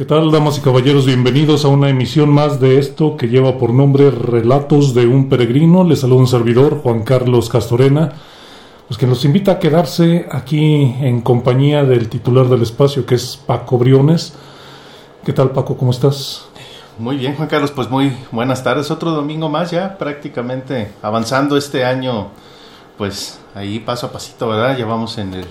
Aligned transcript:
¿Qué 0.00 0.06
tal, 0.06 0.30
damas 0.30 0.56
y 0.56 0.62
caballeros? 0.62 1.04
Bienvenidos 1.04 1.66
a 1.66 1.68
una 1.68 1.90
emisión 1.90 2.30
más 2.30 2.58
de 2.58 2.78
esto 2.78 3.18
que 3.18 3.28
lleva 3.28 3.58
por 3.58 3.74
nombre 3.74 4.10
Relatos 4.10 4.94
de 4.94 5.06
un 5.06 5.28
Peregrino. 5.28 5.84
Les 5.84 6.00
saluda 6.00 6.20
un 6.20 6.26
servidor, 6.26 6.80
Juan 6.82 7.02
Carlos 7.02 7.50
Castorena, 7.50 8.14
pues 8.88 8.96
que 8.96 9.06
nos 9.06 9.26
invita 9.26 9.52
a 9.52 9.58
quedarse 9.58 10.26
aquí 10.30 10.96
en 11.02 11.20
compañía 11.20 11.84
del 11.84 12.08
titular 12.08 12.48
del 12.48 12.62
espacio, 12.62 13.04
que 13.04 13.16
es 13.16 13.36
Paco 13.36 13.76
Briones. 13.76 14.32
¿Qué 15.22 15.34
tal, 15.34 15.50
Paco? 15.50 15.76
¿Cómo 15.76 15.90
estás? 15.90 16.46
Muy 16.98 17.18
bien, 17.18 17.36
Juan 17.36 17.48
Carlos, 17.48 17.70
pues 17.70 17.90
muy 17.90 18.10
buenas 18.32 18.64
tardes. 18.64 18.90
Otro 18.90 19.10
domingo 19.10 19.50
más 19.50 19.70
ya, 19.70 19.98
prácticamente 19.98 20.92
avanzando 21.02 21.58
este 21.58 21.84
año, 21.84 22.28
pues 22.96 23.38
ahí 23.54 23.80
paso 23.80 24.06
a 24.06 24.12
pasito, 24.12 24.48
¿verdad? 24.48 24.78
Llevamos 24.78 25.18
en 25.18 25.34
el 25.34 25.46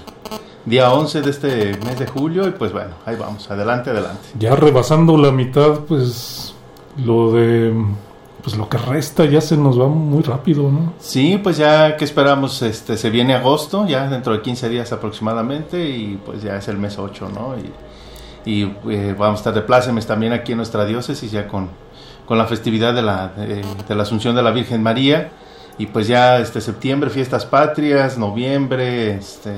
día 0.66 0.92
11 0.92 1.22
de 1.22 1.30
este 1.30 1.78
mes 1.86 2.00
de 2.00 2.08
julio 2.08 2.48
y 2.48 2.52
pues 2.52 2.72
bueno, 2.72 2.92
ahí 3.06 3.16
vamos, 3.16 3.50
adelante, 3.50 3.90
adelante. 3.90 4.30
Ya 4.38 4.56
rebasando 4.56 5.18
la 5.18 5.32
mitad, 5.32 5.80
pues 5.88 6.54
lo 6.98 7.32
de 7.32 7.74
pues 8.44 8.56
lo 8.56 8.70
que 8.70 8.78
resta 8.78 9.26
ya 9.26 9.42
se 9.42 9.58
nos 9.58 9.80
va 9.80 9.88
muy 9.88 10.24
rápido, 10.24 10.72
¿no? 10.72 10.94
Sí, 11.00 11.40
pues 11.44 11.58
ya 11.58 11.98
que 11.98 12.06
esperamos, 12.06 12.62
este 12.62 12.98
se 12.98 13.10
viene 13.10 13.36
agosto, 13.36 13.86
ya 13.86 14.10
dentro 14.10 14.34
de 14.34 14.42
15 14.42 14.70
días 14.70 14.92
aproximadamente 14.94 15.90
y 15.90 16.20
pues 16.26 16.42
ya 16.42 16.56
es 16.56 16.68
el 16.68 16.78
mes 16.78 16.98
8, 16.98 17.30
¿no? 17.34 17.56
Y, 18.46 18.64
eh, 18.90 19.14
vamos 19.18 19.40
a 19.40 19.42
estar 19.42 19.54
de 19.54 19.62
plácemes 19.62 20.08
también 20.08 20.34
aquí 20.34 20.54
en 20.54 20.58
nuestra 20.58 20.86
diócesis 20.86 21.32
ya 21.32 21.48
con, 21.48 21.70
con 22.26 22.38
la 22.38 22.46
festividad 22.46 22.94
de 22.94 23.02
la, 23.02 23.28
de 23.28 23.96
la 23.96 24.04
Asunción 24.04 24.36
de 24.36 24.42
la 24.42 24.52
Virgen 24.52 24.82
María 24.82 25.30
y 25.78 25.86
pues 25.86 26.08
ya 26.08 26.40
este 26.40 26.60
septiembre 26.62 27.10
fiestas 27.10 27.46
patrias, 27.46 28.18
noviembre, 28.18 29.16
este 29.16 29.52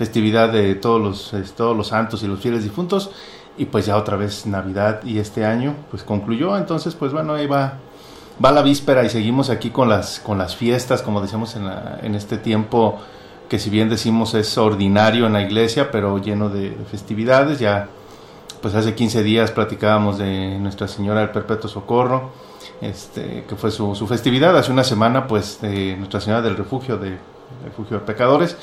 festividad 0.00 0.50
de 0.50 0.76
todos 0.76 0.98
los, 0.98 1.52
todos 1.54 1.76
los 1.76 1.88
santos 1.88 2.22
y 2.22 2.26
los 2.26 2.40
fieles 2.40 2.64
difuntos. 2.64 3.10
Y 3.58 3.66
pues 3.66 3.84
ya 3.84 3.98
otra 3.98 4.16
vez 4.16 4.46
Navidad 4.46 5.04
y 5.04 5.18
este 5.18 5.44
año 5.44 5.74
pues 5.90 6.02
concluyó, 6.04 6.56
entonces 6.56 6.94
pues 6.94 7.12
bueno, 7.12 7.34
ahí 7.34 7.46
va, 7.46 7.74
va 8.42 8.50
la 8.50 8.62
víspera 8.62 9.04
y 9.04 9.10
seguimos 9.10 9.50
aquí 9.50 9.68
con 9.68 9.90
las, 9.90 10.18
con 10.20 10.38
las 10.38 10.56
fiestas, 10.56 11.02
como 11.02 11.20
decíamos 11.20 11.54
en, 11.56 11.70
en 12.02 12.14
este 12.14 12.38
tiempo 12.38 12.98
que 13.50 13.58
si 13.58 13.68
bien 13.68 13.90
decimos 13.90 14.32
es 14.32 14.56
ordinario 14.56 15.26
en 15.26 15.34
la 15.34 15.42
iglesia, 15.42 15.90
pero 15.90 16.16
lleno 16.16 16.48
de 16.48 16.74
festividades, 16.90 17.58
ya 17.58 17.88
pues 18.62 18.74
hace 18.74 18.94
15 18.94 19.22
días 19.22 19.50
platicábamos 19.50 20.16
de 20.16 20.58
Nuestra 20.58 20.88
Señora 20.88 21.20
del 21.20 21.30
Perpetuo 21.30 21.68
Socorro, 21.68 22.30
este, 22.80 23.44
que 23.46 23.54
fue 23.54 23.70
su, 23.70 23.94
su 23.94 24.06
festividad, 24.06 24.56
hace 24.56 24.72
una 24.72 24.84
semana 24.84 25.26
pues 25.26 25.60
de 25.60 25.94
Nuestra 25.98 26.22
Señora 26.22 26.40
del 26.40 26.56
Refugio, 26.56 26.96
de 26.96 27.18
Refugio 27.66 27.98
de 27.98 28.06
Pecadores, 28.06 28.56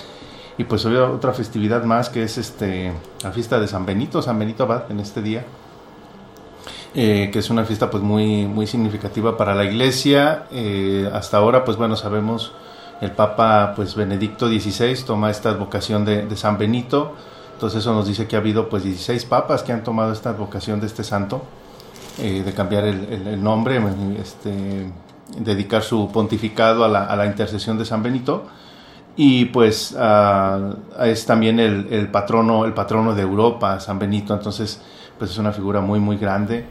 y 0.58 0.64
pues 0.64 0.86
había 0.86 1.06
otra 1.06 1.34
festividad 1.34 1.84
más 1.84 2.10
que 2.10 2.24
es 2.24 2.38
este 2.38 2.92
la 3.24 3.32
fiesta 3.32 3.60
de 3.60 3.68
San 3.68 3.86
Benito, 3.86 4.22
San 4.22 4.40
Benito 4.40 4.64
Abad 4.64 4.92
en 4.92 5.00
este 5.00 5.22
día. 5.22 5.46
Eh, 6.96 7.30
que 7.32 7.40
es 7.40 7.50
una 7.52 7.64
fiesta 7.64 7.92
pues 7.92 8.02
muy, 8.02 8.48
muy 8.48 8.66
significativa 8.66 9.38
para 9.38 9.54
la 9.54 9.66
iglesia. 9.66 10.46
Eh, 10.52 11.08
hasta 11.14 11.38
ahora 11.38 11.64
pues 11.64 11.78
bueno 11.78 11.96
sabemos 11.96 12.54
el 13.02 13.12
Papa 13.12 13.74
pues 13.76 13.94
Benedicto 13.94 14.48
XVI 14.48 14.96
toma 15.06 15.30
esta 15.30 15.54
vocación 15.54 16.06
de, 16.06 16.36
San 16.36 16.58
Benito. 16.58 17.14
Entonces 17.54 17.82
eso 17.82 17.94
nos 17.94 18.08
dice 18.08 18.28
que 18.28 18.36
ha 18.36 18.40
habido 18.40 18.68
pues 18.68 18.84
16 18.84 19.26
papas 19.26 19.62
que 19.62 19.74
han 19.74 19.84
tomado 19.84 20.12
esta 20.12 20.32
vocación 20.32 20.80
de 20.80 20.88
este 20.88 21.04
santo, 21.04 21.44
eh, 22.18 22.42
de 22.44 22.54
cambiar 22.54 22.86
el, 22.86 23.44
nombre, 23.44 23.80
este, 24.20 24.92
dedicar 25.38 25.84
su 25.84 26.12
pontificado 26.12 26.84
a 26.84 27.16
la 27.16 27.26
intercesión 27.28 27.78
de 27.78 27.86
San 27.86 28.02
Benito 28.02 28.46
y 29.20 29.46
pues 29.46 29.96
ah, 29.98 30.76
es 31.04 31.26
también 31.26 31.60
el, 31.60 32.08
patrono 32.10 32.66
el 32.66 32.74
patrono 32.74 33.16
de 33.16 33.24
Europa 33.24 33.80
San 33.80 33.98
Benito. 33.98 34.34
Entonces 34.34 34.80
pues 35.18 35.32
es 35.32 35.38
una 35.40 35.52
figura 35.52 35.82
muy 35.82 36.00
muy 36.00 36.18
grande 36.18 36.66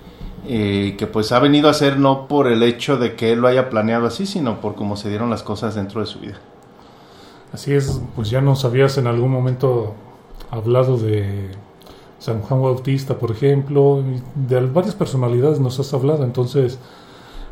eh, 0.47 0.95
que 0.97 1.09
pues 1.09 1.33
ha 1.33 1.41
venido 1.41 1.69
a 1.69 1.75
ser 1.75 1.99
no 1.99 2.29
por 2.29 2.47
el 2.47 2.63
hecho 2.63 2.97
de 2.97 3.17
que 3.17 3.33
él 3.33 3.41
lo 3.41 3.49
haya 3.49 3.69
planeado 3.69 4.07
así 4.07 4.25
sino 4.27 4.61
por 4.61 4.77
cómo 4.77 4.97
se 4.97 5.09
dieron 5.09 5.29
las 5.29 5.43
cosas 5.43 5.75
dentro 5.75 6.01
de 6.01 6.07
su 6.07 6.21
vida. 6.21 6.37
Así 7.53 7.75
es 7.75 8.01
pues 8.15 8.31
ya 8.31 8.41
nos 8.41 8.65
habías 8.65 8.97
en 8.97 9.09
algún 9.09 9.33
momento 9.33 9.95
hablado 10.53 10.97
de 10.99 11.51
San 12.21 12.43
Juan 12.43 12.63
Bautista 12.63 13.19
por 13.19 13.33
ejemplo 13.33 14.05
de 14.37 14.61
varias 14.67 14.95
personalidades 14.95 15.59
nos 15.59 15.81
has 15.81 15.93
hablado. 15.93 16.23
Entonces 16.23 16.79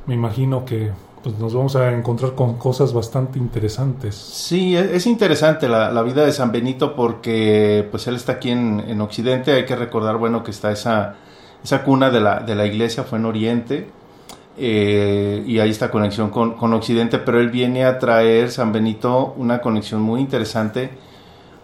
me 0.07 0.15
imagino 0.15 0.65
que 0.65 0.93
pues 1.25 1.39
nos 1.39 1.55
vamos 1.55 1.75
a 1.75 1.91
encontrar 1.91 2.35
con 2.35 2.59
cosas 2.59 2.93
bastante 2.93 3.39
interesantes. 3.39 4.15
Sí, 4.15 4.77
e-, 4.77 4.95
es 4.95 5.07
interesante 5.07 5.69
la, 5.69 6.03
vida 6.03 6.25
de 6.25 6.33
San 6.33 6.53
Benito 6.53 6.95
porque 6.95 7.89
pues 7.91 8.07
él 8.07 8.17
está 8.17 8.33
aquí 8.33 8.51
en, 8.51 9.01
Occidente, 9.01 9.53
hay 9.53 9.65
que 9.65 9.75
recordar, 9.75 10.19
bueno, 10.19 10.45
que 10.45 10.51
está 10.51 10.71
esa, 10.71 11.17
esa 11.65 11.83
cuna 11.83 12.11
de 12.11 12.21
la, 12.21 12.41
de 12.41 12.55
la 12.55 12.67
iglesia, 12.67 13.05
fue 13.05 13.19
en 13.19 13.25
Oriente, 13.25 13.89
eh, 14.59 15.43
y 15.47 15.59
hay 15.59 15.71
esta 15.71 15.91
conexión 15.91 16.29
con, 16.29 16.55
con, 16.55 16.75
Occidente, 16.75 17.19
pero 17.19 17.41
él 17.41 17.49
viene 17.49 17.87
a 17.87 17.99
traer, 17.99 18.51
San 18.51 18.73
Benito, 18.73 19.35
una 19.39 19.63
conexión 19.63 20.03
muy 20.03 20.21
interesante 20.21 20.91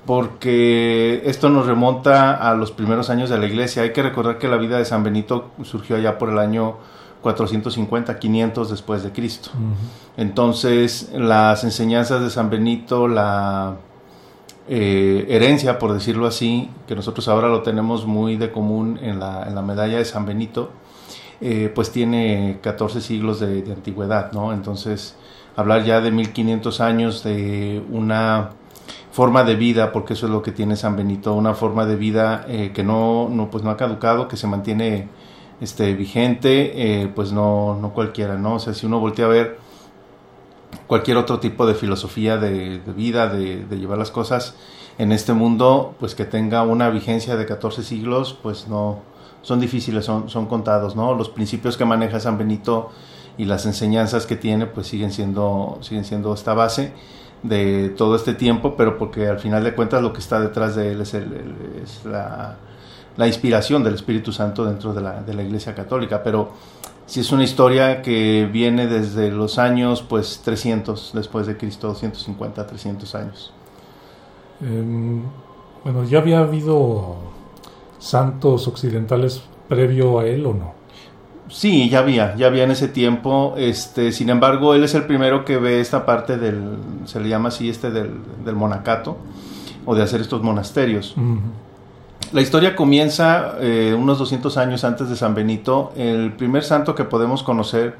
porque 0.06 1.20
esto 1.26 1.50
nos 1.50 1.66
remonta 1.66 2.34
a 2.34 2.54
los 2.54 2.72
primeros 2.72 3.10
años 3.10 3.28
de 3.28 3.38
la 3.38 3.44
iglesia. 3.44 3.82
Hay 3.82 3.92
que 3.92 4.02
recordar 4.02 4.38
que 4.38 4.48
la 4.48 4.56
vida 4.56 4.78
de 4.78 4.86
San 4.86 5.04
Benito 5.04 5.50
surgió 5.62 5.96
allá 5.96 6.16
por 6.16 6.30
el 6.30 6.38
año 6.38 6.78
450, 7.22 8.18
500 8.18 8.70
después 8.70 9.02
de 9.02 9.12
Cristo. 9.12 9.50
Entonces, 10.16 11.10
las 11.14 11.64
enseñanzas 11.64 12.22
de 12.22 12.30
San 12.30 12.50
Benito, 12.50 13.08
la 13.08 13.76
eh, 14.68 15.26
herencia, 15.28 15.78
por 15.78 15.92
decirlo 15.92 16.26
así, 16.26 16.70
que 16.86 16.94
nosotros 16.94 17.28
ahora 17.28 17.48
lo 17.48 17.62
tenemos 17.62 18.06
muy 18.06 18.36
de 18.36 18.50
común 18.50 18.98
en 19.02 19.18
la, 19.20 19.44
en 19.46 19.54
la 19.54 19.62
medalla 19.62 19.98
de 19.98 20.04
San 20.04 20.24
Benito, 20.26 20.70
eh, 21.40 21.72
pues 21.74 21.90
tiene 21.90 22.58
14 22.62 23.00
siglos 23.00 23.40
de, 23.40 23.64
antigüedad, 23.72 24.32
¿no? 24.32 24.52
Entonces, 24.52 25.16
hablar 25.56 25.84
ya 25.84 26.00
de 26.00 26.10
1500 26.10 26.80
años 26.80 27.24
de 27.24 27.82
una 27.90 28.50
forma 29.10 29.42
de 29.44 29.56
vida, 29.56 29.90
porque 29.90 30.12
eso 30.12 30.26
es 30.26 30.32
lo 30.32 30.42
que 30.42 30.52
tiene 30.52 30.76
San 30.76 30.96
Benito, 30.96 31.34
una 31.34 31.54
forma 31.54 31.86
de 31.86 31.96
vida 31.96 32.44
eh, 32.46 32.72
que 32.74 32.84
no, 32.84 33.28
no, 33.30 33.50
pues 33.50 33.64
no 33.64 33.70
ha 33.70 33.76
caducado, 33.76 34.28
que 34.28 34.36
se 34.36 34.46
mantiene 34.46 35.08
este, 35.60 35.94
vigente, 35.94 37.02
eh, 37.02 37.08
pues 37.14 37.32
no, 37.32 37.78
no 37.80 37.92
cualquiera, 37.92 38.36
¿no? 38.36 38.54
O 38.54 38.58
sea, 38.58 38.74
si 38.74 38.86
uno 38.86 38.98
voltea 38.98 39.26
a 39.26 39.28
ver 39.28 39.58
cualquier 40.86 41.16
otro 41.16 41.38
tipo 41.40 41.66
de 41.66 41.74
filosofía 41.74 42.36
de, 42.36 42.80
vida, 42.96 43.28
de, 43.28 43.64
llevar 43.78 43.98
las 43.98 44.10
cosas 44.10 44.54
en 44.98 45.12
este 45.12 45.32
mundo, 45.32 45.94
pues 46.00 46.14
que 46.14 46.24
tenga 46.24 46.62
una 46.62 46.90
vigencia 46.90 47.36
de 47.36 47.46
14 47.46 47.82
siglos, 47.82 48.38
pues 48.42 48.68
no, 48.68 49.00
son 49.42 49.60
difíciles, 49.60 50.04
son, 50.04 50.28
son 50.28 50.46
contados, 50.46 50.96
¿no? 50.96 51.14
Los 51.14 51.28
principios 51.28 51.76
que 51.76 51.84
maneja 51.84 52.20
San 52.20 52.38
Benito 52.38 52.90
y 53.38 53.44
las 53.44 53.66
enseñanzas 53.66 54.26
que 54.26 54.36
tiene, 54.36 54.66
pues 54.66 54.86
siguen 54.86 55.12
siendo, 55.12 55.78
siguen 55.80 56.04
siendo 56.04 56.34
esta 56.34 56.54
base 56.54 56.92
de 57.42 57.88
todo 57.90 58.16
este 58.16 58.34
tiempo, 58.34 58.74
pero 58.76 58.98
porque 58.98 59.28
al 59.28 59.38
final 59.38 59.64
de 59.64 59.74
cuentas 59.74 60.02
lo 60.02 60.12
que 60.12 60.18
está 60.18 60.40
detrás 60.40 60.76
de 60.76 60.92
él 60.92 61.00
es, 61.00 61.14
el, 61.14 61.54
es 61.82 62.04
la 62.04 62.58
la 63.20 63.26
inspiración 63.26 63.84
del 63.84 63.92
Espíritu 63.92 64.32
Santo 64.32 64.64
dentro 64.64 64.94
de 64.94 65.02
la, 65.02 65.20
de 65.20 65.34
la 65.34 65.42
Iglesia 65.42 65.74
Católica, 65.74 66.22
pero 66.22 66.52
si 67.04 67.20
es 67.20 67.30
una 67.32 67.44
historia 67.44 68.00
que 68.00 68.48
viene 68.50 68.86
desde 68.86 69.30
los 69.30 69.58
años 69.58 70.00
pues 70.00 70.40
300 70.42 71.10
después 71.12 71.46
de 71.46 71.58
Cristo, 71.58 71.88
250, 71.88 72.66
300 72.66 73.14
años. 73.14 73.52
Em, 74.62 75.20
bueno, 75.84 76.04
¿ya 76.04 76.20
había 76.20 76.38
habido 76.38 77.16
santos 77.98 78.66
occidentales 78.66 79.42
previo 79.68 80.20
a 80.20 80.26
él 80.26 80.46
o 80.46 80.54
no? 80.54 80.72
Sí, 81.50 81.90
ya 81.90 81.98
había, 81.98 82.34
ya 82.36 82.46
había 82.46 82.64
en 82.64 82.70
ese 82.70 82.88
tiempo. 82.88 83.52
Este, 83.58 84.12
sin 84.12 84.30
embargo, 84.30 84.74
él 84.74 84.82
es 84.82 84.94
el 84.94 85.04
primero 85.04 85.44
que 85.44 85.58
ve 85.58 85.82
esta 85.82 86.06
parte 86.06 86.38
del, 86.38 86.78
se 87.04 87.20
le 87.20 87.28
llama 87.28 87.48
así 87.48 87.68
este 87.68 87.90
del, 87.90 88.12
del 88.46 88.56
monacato 88.56 89.18
o 89.84 89.94
de 89.94 90.02
hacer 90.02 90.22
estos 90.22 90.42
monasterios. 90.42 91.14
La 92.32 92.40
historia 92.40 92.76
comienza 92.76 93.56
eh, 93.58 93.96
unos 93.98 94.20
200 94.20 94.56
años 94.56 94.84
antes 94.84 95.08
de 95.08 95.16
San 95.16 95.34
Benito. 95.34 95.92
El 95.96 96.32
primer 96.32 96.62
santo 96.62 96.94
que 96.94 97.02
podemos 97.02 97.42
conocer 97.42 97.96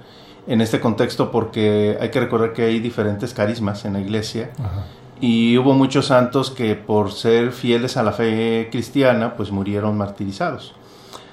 en 0.47 0.61
este 0.61 0.79
contexto 0.79 1.32
porque 1.32 1.99
hay 2.00 2.11
que 2.11 2.21
recordar 2.21 2.53
que 2.53 2.62
hay 2.62 2.79
diferentes 2.79 3.35
carismas 3.35 3.85
en 3.85 3.94
la 3.94 4.00
iglesia 4.00 4.50
y 5.21 5.59
hubo 5.59 5.75
muchos 5.75 6.06
santos 6.06 6.53
que 6.53 6.77
por 6.77 7.11
ser 7.11 7.50
fieles 7.50 7.97
a 7.97 8.05
la 8.05 8.12
fe 8.12 8.69
cristiana 8.71 9.35
pues 9.35 9.50
murieron 9.50 9.99
martirizados. 9.99 10.75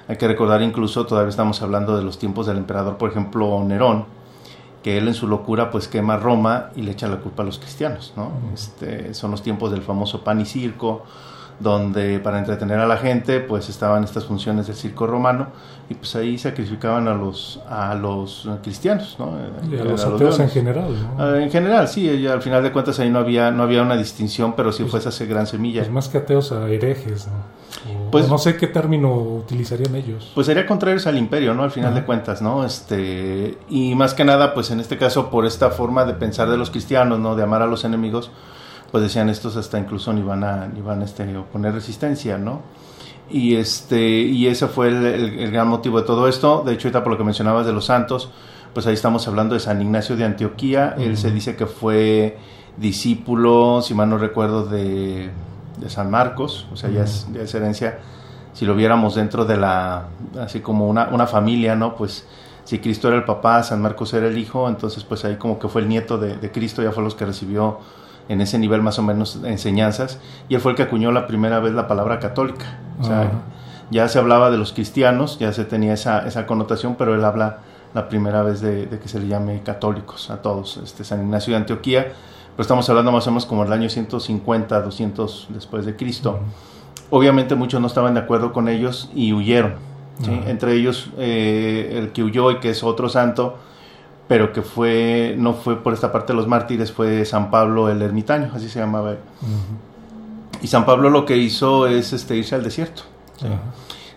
Hay 0.07 0.17
que 0.17 0.27
recordar 0.27 0.63
incluso, 0.63 1.05
todavía 1.05 1.29
estamos 1.29 1.61
hablando 1.61 1.95
de 1.95 2.03
los 2.03 2.17
tiempos 2.17 2.47
del 2.47 2.57
emperador, 2.57 2.97
por 2.97 3.11
ejemplo, 3.11 3.63
Nerón, 3.63 4.05
que 4.81 4.97
él 4.97 5.07
en 5.07 5.13
su 5.13 5.27
locura 5.27 5.69
pues 5.69 5.87
quema 5.87 6.17
Roma 6.17 6.71
y 6.75 6.81
le 6.81 6.91
echa 6.91 7.07
la 7.07 7.17
culpa 7.17 7.43
a 7.43 7.45
los 7.45 7.59
cristianos, 7.59 8.13
¿no? 8.15 8.31
este, 8.53 9.13
son 9.13 9.29
los 9.31 9.43
tiempos 9.43 9.69
del 9.69 9.83
famoso 9.83 10.23
pan 10.23 10.41
y 10.41 10.45
circo, 10.45 11.03
donde 11.59 12.19
para 12.19 12.39
entretener 12.39 12.79
a 12.79 12.85
la 12.85 12.97
gente 12.97 13.39
pues 13.39 13.69
estaban 13.69 14.03
estas 14.03 14.25
funciones 14.25 14.67
del 14.67 14.75
circo 14.75 15.07
romano 15.07 15.47
y 15.89 15.95
pues 15.95 16.15
ahí 16.15 16.37
sacrificaban 16.37 17.07
a 17.07 17.15
los 17.15 17.59
a 17.67 17.95
los 17.95 18.47
cristianos 18.61 19.15
¿no? 19.17 19.33
y 19.71 19.79
a, 19.79 19.83
los 19.83 20.03
ateos 20.05 20.39
en 20.39 20.49
general 20.49 20.91
¿no? 20.91 21.23
Ah, 21.23 21.37
en 21.39 21.49
general 21.49 21.87
sí 21.87 22.27
al 22.27 22.41
final 22.41 22.61
de 22.61 22.71
cuentas 22.71 22.99
ahí 22.99 23.09
no 23.09 23.19
había 23.19 23.49
no 23.49 23.63
había 23.63 23.81
una 23.81 23.97
distinción 23.97 24.53
pero 24.55 24.71
sí 24.71 24.83
pues, 24.83 25.03
fue 25.03 25.11
esa 25.11 25.25
gran 25.25 25.47
semilla. 25.47 25.81
pues 25.81 25.91
más 25.91 26.09
que 26.09 26.19
ateos 26.19 26.51
a 26.51 26.69
herejes 26.69 27.27
¿no? 27.27 28.11
pues 28.11 28.29
no 28.29 28.37
sé 28.37 28.55
qué 28.55 28.67
término 28.67 29.13
utilizarían 29.13 29.95
ellos. 29.95 30.31
pues 30.35 30.45
sería 30.45 30.65
contrarios 30.67 31.07
al 31.07 31.17
imperio 31.17 31.55
no 31.55 31.63
al 31.63 31.71
final 31.71 31.95
de 31.95 32.03
cuentas 32.03 32.41
no 32.41 32.65
este 32.65 33.57
y 33.69 33.95
más 33.95 34.13
que 34.13 34.25
nada 34.25 34.53
pues 34.53 34.69
en 34.69 34.79
este 34.79 34.97
caso 34.97 35.31
por 35.31 35.45
esta 35.45 35.71
forma 35.71 36.05
de 36.05 36.13
pensar 36.13 36.49
de 36.49 36.57
los 36.57 36.69
cristianos 36.69 37.19
no 37.19 37.35
de 37.35 37.43
amar 37.43 37.63
a 37.63 37.67
los 37.67 37.83
enemigos 37.83 38.29
pues 38.91 39.03
decían 39.03 39.29
estos 39.29 39.55
hasta 39.57 39.79
incluso 39.79 40.13
ni 40.13 40.21
van 40.21 40.43
a, 40.43 40.67
ni 40.67 40.81
van 40.81 41.01
a 41.01 41.05
este, 41.05 41.35
oponer 41.37 41.73
resistencia, 41.73 42.37
¿no? 42.37 42.61
Y, 43.29 43.55
este, 43.55 43.99
y 43.99 44.47
ese 44.47 44.67
fue 44.67 44.87
el, 44.87 45.51
gran 45.51 45.67
motivo 45.67 45.99
de 45.99 46.07
todo 46.07 46.27
esto. 46.27 46.63
De 46.65 46.73
hecho, 46.73 46.87
ahorita 46.87 47.03
por 47.03 47.11
lo 47.11 47.17
que 47.17 47.25
mencionabas 47.25 47.65
de 47.65 47.73
los 47.73 47.85
santos, 47.85 48.31
pues 48.73 48.87
ahí 48.87 48.93
estamos 48.93 49.27
hablando 49.27 49.53
de 49.53 49.59
San 49.59 49.81
Ignacio 49.81 50.15
de 50.15 50.23
Antioquía. 50.23 50.95
Él 50.97 51.17
se 51.17 51.31
dice 51.31 51.55
que 51.55 51.65
fue 51.65 52.37
discípulo, 52.77 53.81
si 53.81 53.93
mal 53.93 54.09
no 54.09 54.17
recuerdo, 54.17 54.65
de, 54.65 55.29
de 55.77 55.89
San 55.89 56.09
Marcos, 56.09 56.67
o 56.71 56.77
sea, 56.77 56.89
ya, 56.89 57.03
es, 57.03 57.27
ya, 57.33 57.41
es, 57.41 57.53
herencia. 57.53 57.99
Si 58.53 58.65
lo 58.65 58.75
viéramos 58.75 59.15
dentro 59.15 59.45
de 59.45 59.57
la, 59.57 60.05
así 60.39 60.61
como 60.61 60.87
una, 60.87 61.09
una 61.09 61.27
familia, 61.27 61.75
¿no? 61.75 61.95
Pues 61.95 62.25
si 62.63 62.79
Cristo 62.79 63.09
era 63.09 63.17
el 63.17 63.25
papá, 63.25 63.61
San 63.63 63.81
Marcos 63.81 64.13
era 64.13 64.27
el 64.27 64.37
hijo, 64.37 64.69
entonces 64.69 65.03
pues 65.03 65.25
ahí 65.25 65.35
como 65.35 65.59
que 65.59 65.67
fue 65.67 65.81
el 65.81 65.89
nieto 65.89 66.17
de, 66.17 66.37
de 66.37 66.51
Cristo, 66.51 66.81
ya 66.81 66.91
fue 66.91 67.03
los 67.03 67.15
que 67.15 67.25
recibió 67.25 67.79
en 68.29 68.41
ese 68.41 68.59
nivel 68.59 68.81
más 68.81 68.99
o 68.99 69.03
menos 69.03 69.41
de 69.41 69.49
enseñanzas, 69.49 70.19
y 70.49 70.55
él 70.55 70.61
fue 70.61 70.71
el 70.71 70.77
que 70.77 70.83
acuñó 70.83 71.11
la 71.11 71.27
primera 71.27 71.59
vez 71.59 71.73
la 71.73 71.87
palabra 71.87 72.19
católica. 72.19 72.79
O 72.99 73.03
sea, 73.03 73.31
ya 73.89 74.07
se 74.07 74.19
hablaba 74.19 74.51
de 74.51 74.57
los 74.57 74.73
cristianos, 74.73 75.39
ya 75.39 75.53
se 75.53 75.63
tenía 75.63 75.93
esa, 75.93 76.27
esa 76.27 76.45
connotación, 76.45 76.95
pero 76.95 77.15
él 77.15 77.23
habla 77.23 77.59
la 77.93 78.09
primera 78.09 78.43
vez 78.43 78.61
de, 78.61 78.87
que 79.01 79.07
se 79.07 79.19
le 79.19 79.27
llame 79.27 79.61
católicos 79.63 80.29
a 80.29 80.41
todos, 80.41 80.77
este 80.77 81.03
San 81.03 81.21
Ignacio 81.21 81.51
de 81.51 81.57
Antioquía, 81.57 82.13
pero 82.51 82.61
estamos 82.61 82.89
hablando 82.89 83.11
más 83.11 83.25
o 83.27 83.31
menos 83.31 83.45
como 83.45 83.63
el 83.63 83.71
año 83.71 83.89
150, 83.89 84.81
200 84.81 85.47
después 85.49 85.85
de 85.85 85.95
Cristo. 85.95 86.39
Obviamente 87.09 87.55
muchos 87.55 87.79
no 87.79 87.87
estaban 87.87 88.13
de 88.15 88.19
acuerdo 88.19 88.51
con 88.51 88.67
ellos 88.67 89.09
y 89.15 89.33
huyeron. 89.33 89.75
Entre 90.47 90.73
ellos 90.73 91.11
eh, 91.19 91.93
el 91.95 92.11
que 92.11 92.23
huyó 92.23 92.49
y 92.49 92.59
que 92.59 92.71
es 92.71 92.83
otro 92.83 93.07
santo, 93.07 93.57
pero 94.27 94.51
que 94.51 94.61
fue 94.61 95.35
no 95.37 95.53
fue 95.53 95.81
por 95.81 95.93
esta 95.93 96.11
parte 96.11 96.33
de 96.33 96.37
los 96.37 96.47
mártires, 96.47 96.91
fue 96.91 97.25
San 97.25 97.49
Pablo 97.49 97.89
el 97.89 98.01
ermitaño, 98.01 98.51
así 98.53 98.69
se 98.69 98.79
llamaba 98.79 99.11
él. 99.11 99.17
Y 100.61 100.67
San 100.67 100.85
Pablo 100.85 101.09
lo 101.09 101.25
que 101.25 101.37
hizo 101.37 101.87
es 101.87 102.13
este, 102.13 102.35
irse 102.35 102.55
al 102.55 102.63
desierto. 102.63 103.03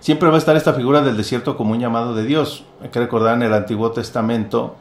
Siempre 0.00 0.28
va 0.28 0.36
a 0.36 0.38
estar 0.38 0.56
esta 0.56 0.72
figura 0.72 1.02
del 1.02 1.16
desierto 1.16 1.56
como 1.56 1.72
un 1.72 1.80
llamado 1.80 2.14
de 2.14 2.24
Dios. 2.24 2.64
Hay 2.82 2.88
que 2.88 2.98
recordar 3.00 3.36
en 3.36 3.42
el 3.42 3.52
Antiguo 3.52 3.90
Testamento 3.92 4.76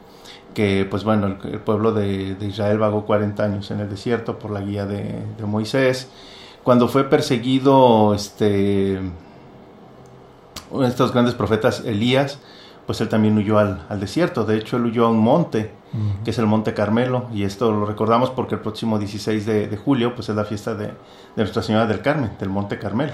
que, 0.54 0.86
pues 0.90 1.04
bueno, 1.04 1.26
el, 1.26 1.60
pueblo 1.60 1.92
de, 1.92 2.36
Israel 2.40 2.78
vagó 2.78 3.04
40 3.04 3.44
años 3.44 3.70
en 3.70 3.80
el 3.80 3.90
desierto 3.90 4.38
por 4.38 4.50
la 4.50 4.62
guía 4.62 4.86
de, 4.86 5.22
de 5.36 5.44
Moisés. 5.44 6.08
Cuando 6.64 6.88
fue 6.88 7.04
perseguido 7.04 8.14
este, 8.14 8.98
uno 10.70 10.82
de 10.82 10.88
estos 10.88 11.12
grandes 11.12 11.34
profetas, 11.34 11.82
Elías, 11.84 12.38
pues 12.90 13.00
él 13.02 13.08
también 13.08 13.38
huyó 13.38 13.56
al, 13.60 14.00
desierto. 14.00 14.44
De 14.44 14.58
hecho, 14.58 14.76
él 14.76 14.86
huyó 14.86 15.06
a 15.06 15.10
un 15.10 15.20
monte, 15.20 15.70
que 16.24 16.32
es 16.32 16.38
el 16.40 16.46
Monte 16.46 16.74
Carmelo, 16.74 17.28
y 17.32 17.44
esto 17.44 17.70
lo 17.70 17.86
recordamos 17.86 18.30
porque 18.30 18.56
el 18.56 18.62
próximo 18.62 18.98
16 18.98 19.46
de, 19.46 19.76
julio, 19.76 20.16
pues 20.16 20.28
es 20.28 20.34
la 20.34 20.44
fiesta 20.44 20.74
de, 20.74 20.90
Nuestra 21.36 21.62
Señora 21.62 21.86
del 21.86 22.02
Carmen, 22.02 22.32
del 22.40 22.48
Monte 22.48 22.80
Carmelo. 22.80 23.12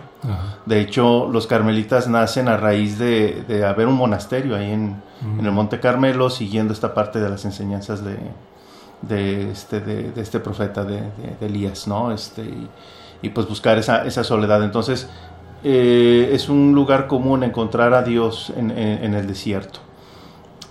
De 0.64 0.80
hecho, 0.80 1.28
los 1.30 1.46
carmelitas 1.46 2.08
nacen 2.08 2.48
a 2.48 2.56
raíz 2.56 2.98
de, 2.98 3.66
haber 3.68 3.86
un 3.86 3.96
monasterio 3.96 4.56
ahí 4.56 4.70
en, 4.70 5.02
el 5.38 5.52
Monte 5.52 5.78
Carmelo, 5.78 6.30
siguiendo 6.30 6.72
esta 6.72 6.94
parte 6.94 7.20
de 7.20 7.28
las 7.28 7.44
enseñanzas 7.44 8.02
de, 8.02 9.50
este, 9.50 9.80
de, 9.80 10.10
este 10.18 10.40
profeta 10.40 10.84
de, 10.84 11.02
Elías, 11.42 11.86
¿no? 11.86 12.12
Este, 12.12 12.50
y, 13.20 13.28
pues 13.28 13.46
buscar 13.46 13.76
esa, 13.76 14.06
esa 14.06 14.24
soledad. 14.24 14.64
Entonces, 14.64 15.10
eh, 15.64 16.30
es 16.32 16.48
un 16.48 16.74
lugar 16.74 17.06
común 17.06 17.42
encontrar 17.42 17.94
a 17.94 18.02
Dios 18.02 18.52
en, 18.56 18.70
el 18.70 19.26
desierto. 19.26 19.80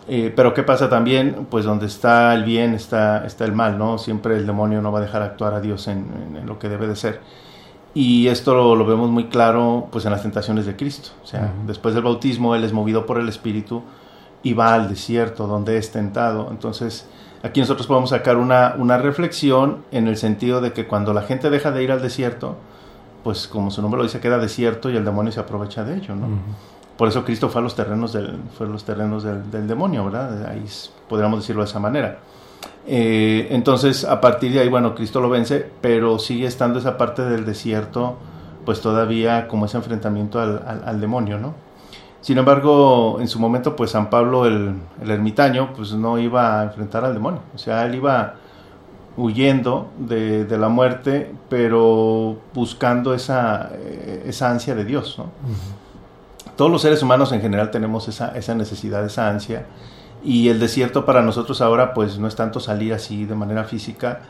Eh, 0.07 0.31
pero 0.35 0.53
¿qué 0.53 0.63
pasa 0.63 0.89
también? 0.89 1.47
Pues 1.49 1.65
donde 1.65 1.87
está 1.87 2.33
el 2.35 2.43
bien 2.43 2.73
está, 2.73 3.25
está 3.25 3.45
el 3.45 3.53
mal, 3.53 3.77
¿no? 3.77 3.97
Siempre 3.97 4.37
el 4.37 4.45
demonio 4.45 4.81
no 4.81 4.91
va 4.91 4.99
a 4.99 5.01
dejar 5.01 5.23
actuar 5.23 5.53
a 5.53 5.61
Dios 5.61 5.87
en, 5.87 6.45
lo 6.45 6.59
que 6.59 6.69
debe 6.69 6.87
de 6.87 6.95
ser. 6.95 7.21
Y 7.95 8.27
esto 8.27 8.75
lo, 8.75 8.85
vemos 8.85 9.09
muy 9.09 9.25
claro 9.25 9.87
pues 9.91 10.05
en 10.05 10.11
las 10.11 10.21
tentaciones 10.21 10.65
de 10.65 10.75
Cristo. 10.75 11.09
O 11.23 11.27
sea, 11.27 11.51
después 11.65 11.95
del 11.95 12.03
bautismo 12.03 12.53
Él 12.53 12.63
es 12.63 12.73
movido 12.73 13.05
por 13.05 13.19
el 13.19 13.29
Espíritu 13.29 13.83
y 14.43 14.53
va 14.53 14.75
al 14.75 14.89
desierto 14.89 15.47
donde 15.47 15.77
es 15.77 15.91
tentado. 15.91 16.49
Entonces, 16.51 17.07
aquí 17.41 17.61
nosotros 17.61 17.87
podemos 17.87 18.11
sacar 18.11 18.37
una, 18.37 18.75
una 18.77 18.97
reflexión 18.97 19.83
en 19.91 20.07
el 20.07 20.17
sentido 20.17 20.61
de 20.61 20.71
que 20.71 20.87
cuando 20.87 21.13
la 21.13 21.23
gente 21.23 21.49
deja 21.49 21.71
de 21.71 21.83
ir 21.83 21.91
al 21.91 22.01
desierto, 22.01 22.57
pues 23.25 23.47
como 23.47 23.71
su 23.71 23.81
nombre 23.81 23.97
lo 23.97 24.03
dice, 24.03 24.19
queda 24.19 24.37
desierto 24.37 24.91
y 24.91 24.95
el 24.95 25.03
demonio 25.03 25.31
se 25.31 25.39
aprovecha 25.39 25.83
de 25.83 25.95
ello, 25.95 26.15
¿no? 26.15 26.27
Por 26.95 27.07
eso 27.07 27.25
Cristo 27.25 27.49
fue 27.49 27.59
a 27.59 27.63
los 27.63 27.73
terrenos 27.73 28.13
del, 28.13 28.37
fue 28.55 28.67
los 28.67 28.83
terrenos 28.85 29.23
del, 29.23 29.67
demonio, 29.67 30.05
¿verdad? 30.05 30.45
Ahí 30.47 30.63
podríamos 31.09 31.39
decirlo 31.39 31.63
de 31.63 31.67
esa 31.67 31.79
manera. 31.79 32.19
Eh, 32.85 33.47
entonces, 33.49 34.03
a 34.03 34.21
partir 34.21 34.53
de 34.53 34.59
ahí, 34.59 34.69
bueno, 34.69 34.93
Cristo 34.93 35.21
lo 35.21 35.29
vence, 35.31 35.67
pero 35.81 36.19
sigue 36.19 36.45
estando 36.45 36.77
esa 36.77 36.99
parte 36.99 37.23
del 37.23 37.45
desierto, 37.45 38.15
pues 38.63 38.79
todavía 38.79 39.47
como 39.47 39.65
ese 39.65 39.77
enfrentamiento 39.77 40.39
al, 40.39 41.01
demonio, 41.01 41.39
¿no? 41.39 41.55
Sin 42.21 42.37
embargo, 42.37 43.17
en 43.21 43.27
su 43.27 43.39
momento, 43.39 43.75
pues 43.75 43.89
San 43.89 44.11
Pablo 44.11 44.45
el, 44.45 44.75
el, 45.01 45.09
ermitaño, 45.09 45.73
pues 45.75 45.93
no 45.93 46.19
iba 46.19 46.61
a 46.61 46.63
enfrentar 46.65 47.03
al 47.03 47.15
demonio, 47.15 47.39
o 47.55 47.57
sea, 47.57 47.87
él 47.87 47.95
iba 47.95 48.35
huyendo 49.17 49.89
de, 49.97 50.45
la 50.57 50.69
muerte, 50.69 51.33
pero 51.49 52.37
buscando 52.53 53.13
esa, 53.13 53.71
eh, 53.73 54.23
esa 54.27 54.51
ansia 54.51 54.75
de 54.75 54.85
Dios. 54.85 55.21
Todos 56.55 56.71
los 56.71 56.81
seres 56.81 57.01
humanos 57.03 57.31
en 57.31 57.41
general 57.41 57.71
tenemos 57.71 58.07
esa, 58.07 58.29
esa 58.37 58.55
necesidad, 58.55 59.05
esa 59.05 59.29
ansia, 59.29 59.65
y 60.23 60.49
el 60.49 60.59
desierto 60.59 61.05
para 61.05 61.21
nosotros 61.21 61.61
ahora 61.61 61.93
pues 61.93 62.17
no 62.17 62.27
es 62.27 62.35
tanto 62.35 62.59
salir 62.59 62.93
así 62.93 63.25
de 63.25 63.35
manera 63.35 63.63
física, 63.65 64.21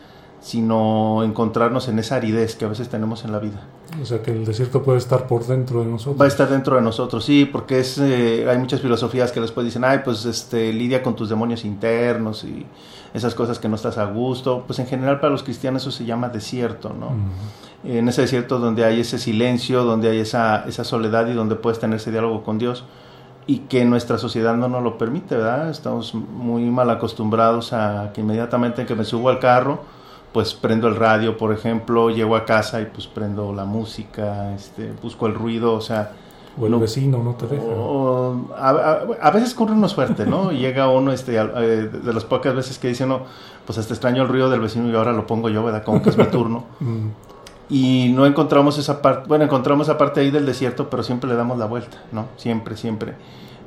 sino 0.42 1.24
encontrarnos 1.24 1.88
en 1.88 2.00
esa 2.00 2.18
aridez 2.18 2.56
que 2.56 2.66
a 2.66 2.68
veces 2.68 2.90
tenemos 2.90 3.24
en 3.26 3.32
la 3.32 3.40
vida. 3.40 3.62
O 4.02 4.06
sea 4.06 4.22
que 4.22 4.32
el 4.32 4.46
desierto 4.46 4.84
puede 4.84 4.98
estar 4.98 5.28
por 5.28 5.46
dentro 5.46 5.82
de 5.82 5.86
nosotros. 5.86 6.20
Va 6.20 6.26
a 6.26 6.28
estar 6.28 6.50
dentro 6.50 6.76
de 6.76 6.82
nosotros, 6.82 7.24
sí, 7.24 7.46
porque 7.46 7.80
es, 7.80 7.98
eh, 7.98 8.46
hay 8.50 8.58
muchas 8.58 8.82
filosofías 8.82 9.32
que 9.32 9.40
después 9.40 9.66
dicen, 9.66 9.84
ay, 9.84 10.02
pues 10.04 10.26
este, 10.26 10.74
lidia 10.74 11.02
con 11.02 11.16
tus 11.16 11.30
demonios 11.30 11.64
internos 11.66 12.44
y 12.44 12.66
esas 13.14 13.34
cosas 13.36 13.60
que 13.60 13.70
no 13.70 13.76
estás 13.76 13.98
a 13.98 14.06
gusto. 14.06 14.64
Pues 14.68 14.80
en 14.80 14.88
general 14.88 15.20
para 15.20 15.32
los 15.32 15.44
cristianos 15.44 15.84
eso 15.84 15.92
se 15.92 16.06
llama 16.06 16.30
desierto, 16.30 16.94
¿no? 16.98 17.12
En 17.84 18.10
ese 18.10 18.22
desierto 18.22 18.60
donde 18.60 18.84
hay 18.84 19.02
ese 19.02 19.20
silencio, 19.20 19.84
donde 19.84 20.10
hay 20.10 20.20
esa, 20.20 20.66
esa 20.68 20.84
soledad 20.84 21.28
y 21.28 21.34
donde 21.34 21.56
puedes 21.56 21.80
tener 21.80 21.98
ese 21.98 22.12
diálogo 22.12 22.44
con 22.44 22.58
Dios 22.58 22.84
y 23.48 23.60
que 23.60 23.86
nuestra 23.86 24.18
sociedad 24.18 24.56
no 24.56 24.68
nos 24.68 24.84
lo 24.84 24.98
permite, 24.98 25.36
¿verdad? 25.36 25.70
Estamos 25.70 26.14
muy 26.14 26.64
mal 26.64 26.90
acostumbrados 26.90 27.74
a 27.74 28.12
que 28.14 28.22
inmediatamente 28.22 28.86
que 28.86 28.96
me 28.96 29.06
subo 29.06 29.30
al 29.30 29.40
carro, 29.40 29.82
pues 30.36 30.54
prendo 30.54 30.90
el 30.90 30.98
radio, 30.98 31.38
por 31.38 31.54
ejemplo, 31.54 32.10
llego 32.10 32.36
a 32.36 32.44
casa 32.44 32.82
y 32.82 32.88
pues 32.88 33.08
prendo 33.08 33.54
la 33.54 33.64
música, 33.64 34.54
este, 34.54 34.92
busco 35.02 35.28
el 35.28 35.34
ruido, 35.34 35.74
o 35.74 35.80
sea... 35.80 36.12
O 36.60 36.68
el 36.68 36.76
vecino 36.76 37.24
no 37.24 37.36
te 37.36 37.48
deja. 37.48 37.64
a, 38.58 39.32
veces 39.32 39.54
corre 39.54 39.72
uno 39.72 39.88
suerte, 39.88 40.26
¿no? 40.26 40.52
Llega 40.52 40.90
uno, 40.90 41.14
este, 41.14 41.38
eh, 41.38 41.88
de 41.88 42.14
las 42.14 42.26
pocas 42.26 42.54
veces 42.54 42.78
que 42.80 42.90
dice, 42.90 43.06
no, 43.06 43.22
pues 43.66 43.78
hasta 43.78 43.94
extraño 43.94 44.24
el 44.24 44.28
ruido 44.28 44.50
del 44.50 44.60
vecino 44.60 44.90
y 44.90 44.96
ahora 44.96 45.14
lo 45.14 45.26
pongo 45.26 45.48
yo, 45.48 45.64
¿verdad? 45.64 45.86
Como 45.86 46.02
que 46.02 46.10
es 46.10 46.18
mi 46.18 46.26
turno. 46.26 46.66
Mm. 46.82 47.12
Y 47.68 48.10
no 48.14 48.26
encontramos 48.26 48.78
esa 48.78 49.02
parte, 49.02 49.28
bueno, 49.28 49.46
encontramos 49.46 49.88
esa 49.88 49.98
parte 49.98 50.20
ahí 50.20 50.32
del 50.32 50.46
desierto, 50.46 50.90
pero 50.90 51.02
siempre 51.02 51.30
le 51.30 51.38
damos 51.38 51.58
la 51.58 51.66
vuelta, 51.66 51.98
¿no? 52.12 52.26
Siempre, 52.36 52.76
siempre. 52.76 53.16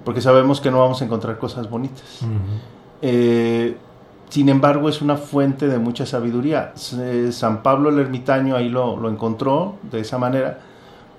Porque 0.04 0.20
sabemos 0.20 0.60
que 0.60 0.70
no 0.70 0.80
vamos 0.80 1.00
a 1.00 1.06
encontrar 1.06 1.38
cosas 1.38 1.68
bonitas. 1.68 2.20
eh, 3.00 3.76
sin 4.28 4.48
embargo, 4.48 4.88
es 4.88 5.00
una 5.00 5.16
fuente 5.16 5.68
de 5.68 5.78
mucha 5.78 6.04
sabiduría. 6.04 6.72
San 7.30 7.62
Pablo 7.62 7.88
el 7.88 7.98
ermitaño 7.98 8.56
ahí 8.56 8.68
lo, 8.68 9.08
encontró 9.08 9.76
de 9.90 10.00
esa 10.00 10.18
manera, 10.18 10.58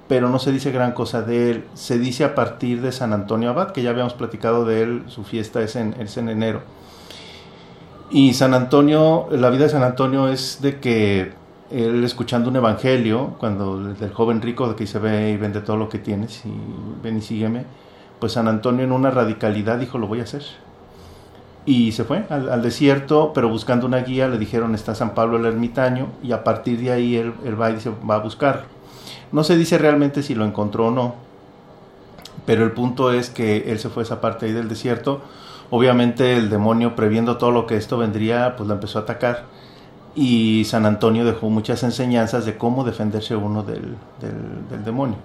pero 0.08 0.30
no 0.30 0.38
se 0.38 0.52
dice 0.52 0.72
gran 0.72 0.92
cosa 0.92 1.24
de 1.24 1.52
él. 1.52 1.66
Se 1.74 1.98
dice 1.98 2.24
a 2.24 2.36
partir 2.36 2.82
de 2.82 2.92
San 2.92 3.14
Antonio 3.14 3.50
Abad, 3.50 3.72
que 3.72 3.82
ya 3.82 3.90
habíamos 3.90 4.14
platicado 4.14 4.64
de 4.64 4.84
él, 4.84 5.04
su 5.08 5.24
fiesta 5.24 5.62
es 5.62 5.76
en, 5.76 5.96
en 5.98 6.30
enero. 6.30 6.62
Y 8.12 8.34
San 8.34 8.54
Antonio, 8.54 9.28
la 9.32 9.50
vida 9.50 9.64
de 9.64 9.70
San 9.70 9.84
Antonio 9.84 10.28
es 10.28 10.62
de 10.62 10.80
que 10.80 11.34
él 11.72 12.04
escuchando 12.04 12.50
un 12.50 12.56
evangelio, 12.56 13.36
cuando 13.40 13.84
del 13.84 14.14
joven 14.14 14.42
rico 14.42 14.68
de 14.68 14.76
que 14.76 14.88
se 14.88 15.00
ve 15.00 15.32
y 15.32 15.38
vende 15.38 15.62
todo 15.62 15.78
lo 15.78 15.90
que 15.90 16.00
tienes 16.00 16.44
y 16.46 16.52
ven 17.04 17.18
y 17.18 17.22
sígueme, 17.22 17.66
pues 18.20 18.34
San 18.34 18.48
Antonio 18.48 18.84
en 18.84 18.92
una 18.92 19.12
radicalidad 19.12 19.78
dijo 19.78 19.98
lo 19.98 20.08
voy 20.08 20.20
a 20.20 20.24
hacer. 20.24 20.44
Y 21.66 21.92
se 21.92 22.04
fue 22.04 22.26
al, 22.30 22.62
desierto, 22.62 23.32
pero 23.34 23.50
buscando 23.50 23.86
una 23.86 24.00
guía 24.00 24.28
le 24.28 24.38
dijeron 24.38 24.74
está 24.74 24.96
San 24.96 25.14
Pablo 25.14 25.38
el 25.38 25.46
ermitaño 25.46 26.08
y 26.24 26.32
a 26.32 26.44
partir 26.44 26.80
de 26.80 26.92
ahí 26.92 27.16
él, 27.16 27.34
va 27.60 27.70
y 27.70 27.76
dice 27.76 27.92
va 28.10 28.16
a 28.16 28.20
buscar. 28.20 28.66
No 29.32 29.44
se 29.44 29.56
dice 29.58 29.78
realmente 29.78 30.24
si 30.24 30.34
lo 30.34 30.46
encontró 30.46 30.88
o 30.88 30.92
no, 30.92 31.16
pero 32.46 32.64
el 32.64 32.72
punto 32.72 33.12
es 33.12 33.30
que 33.30 33.72
él 33.72 33.78
se 33.78 33.90
fue 33.90 34.02
a 34.02 34.06
esa 34.06 34.22
parte 34.22 34.48
ahí 34.48 34.54
del 34.54 34.70
desierto 34.70 35.22
Obviamente 35.72 36.36
el 36.36 36.50
demonio, 36.50 36.96
previendo 36.96 37.38
todo 37.38 37.52
lo 37.52 37.68
que 37.68 37.76
esto 37.76 37.98
vendría, 37.98 38.56
pues 38.56 38.68
lo 38.68 38.74
empezó 38.74 39.00
a 39.00 39.04
atacar. 39.04 39.44
Y 40.16 40.66
San 40.66 40.86
Antonio 40.86 41.24
dejó 41.24 41.50
muchas 41.50 41.84
enseñanzas 41.84 42.46
de 42.46 42.58
cómo 42.58 42.84
defenderse 42.84 43.36
uno 43.36 43.64
del, 43.64 43.96
demonio. 44.84 45.18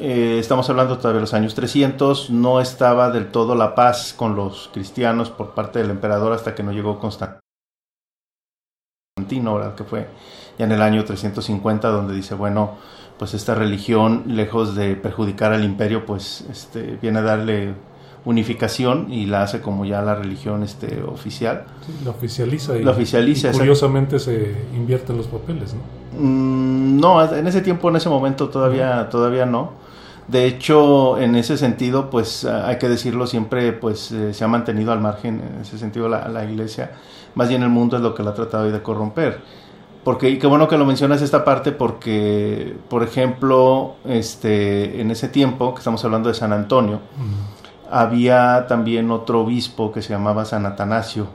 Eh, 0.00 0.38
estamos 0.38 0.70
hablando 0.70 0.96
todavía 0.96 1.16
de 1.16 1.22
los 1.22 1.34
años 1.34 1.56
300, 1.56 2.30
no 2.30 2.60
estaba 2.60 3.10
del 3.10 3.32
todo 3.32 3.56
la 3.56 3.74
paz 3.74 4.14
con 4.16 4.36
los 4.36 4.70
cristianos 4.72 5.28
por 5.30 5.54
parte 5.54 5.80
del 5.80 5.90
emperador 5.90 6.32
hasta 6.32 6.54
que 6.54 6.62
no 6.62 6.70
llegó 6.70 7.00
Constantino, 7.00 7.42
¿verdad? 9.56 9.74
que 9.74 9.82
fue 9.82 10.06
ya 10.56 10.66
en 10.66 10.72
el 10.72 10.82
año 10.82 11.04
350, 11.04 11.88
donde 11.88 12.14
dice, 12.14 12.36
bueno, 12.36 12.76
pues 13.18 13.34
esta 13.34 13.56
religión, 13.56 14.22
lejos 14.28 14.76
de 14.76 14.94
perjudicar 14.94 15.52
al 15.52 15.64
imperio, 15.64 16.06
pues 16.06 16.44
este, 16.48 16.96
viene 17.02 17.18
a 17.18 17.22
darle 17.22 17.74
unificación 18.24 19.12
y 19.12 19.26
la 19.26 19.42
hace 19.42 19.60
como 19.60 19.84
ya 19.84 20.00
la 20.02 20.14
religión 20.14 20.62
este, 20.62 21.02
oficial. 21.02 21.64
la 22.04 22.10
oficializa. 22.10 22.76
Y, 22.76 22.84
la 22.84 22.92
oficializa. 22.92 23.50
curiosamente 23.50 24.20
se 24.20 24.54
invierten 24.76 25.16
los 25.16 25.26
papeles, 25.26 25.74
¿no? 25.74 25.80
Mm, 26.20 27.00
no, 27.00 27.34
en 27.34 27.46
ese 27.48 27.62
tiempo, 27.62 27.88
en 27.88 27.96
ese 27.96 28.08
momento 28.08 28.48
todavía, 28.48 29.08
todavía 29.08 29.44
no. 29.44 29.87
De 30.28 30.46
hecho, 30.46 31.18
en 31.18 31.34
ese 31.36 31.56
sentido, 31.56 32.10
pues 32.10 32.44
hay 32.44 32.76
que 32.78 32.88
decirlo 32.88 33.26
siempre, 33.26 33.72
pues 33.72 34.12
eh, 34.12 34.34
se 34.34 34.44
ha 34.44 34.48
mantenido 34.48 34.92
al 34.92 35.00
margen, 35.00 35.40
en 35.40 35.62
ese 35.62 35.78
sentido, 35.78 36.08
la, 36.08 36.28
la, 36.28 36.44
iglesia. 36.44 36.92
Más 37.34 37.48
bien 37.48 37.62
el 37.62 37.70
mundo 37.70 37.96
es 37.96 38.02
lo 38.02 38.14
que 38.14 38.22
la 38.22 38.30
ha 38.30 38.34
tratado 38.34 38.70
de 38.70 38.82
corromper. 38.82 39.40
Porque, 40.04 40.30
y 40.30 40.38
qué 40.38 40.46
bueno 40.46 40.68
que 40.68 40.78
lo 40.78 40.84
mencionas 40.84 41.22
esta 41.22 41.44
parte, 41.44 41.72
porque, 41.72 42.76
por 42.88 43.02
ejemplo, 43.02 43.96
este, 44.06 45.00
en 45.00 45.10
ese 45.10 45.28
tiempo, 45.28 45.74
que 45.74 45.78
estamos 45.78 46.04
hablando 46.04 46.28
de 46.28 46.34
San 46.34 46.52
Antonio, 46.52 47.00
había 47.90 48.66
también 48.66 49.10
otro 49.10 49.40
obispo 49.40 49.92
que 49.92 50.02
se 50.02 50.10
llamaba 50.10 50.44
San 50.44 50.66
Atanasio. 50.66 51.26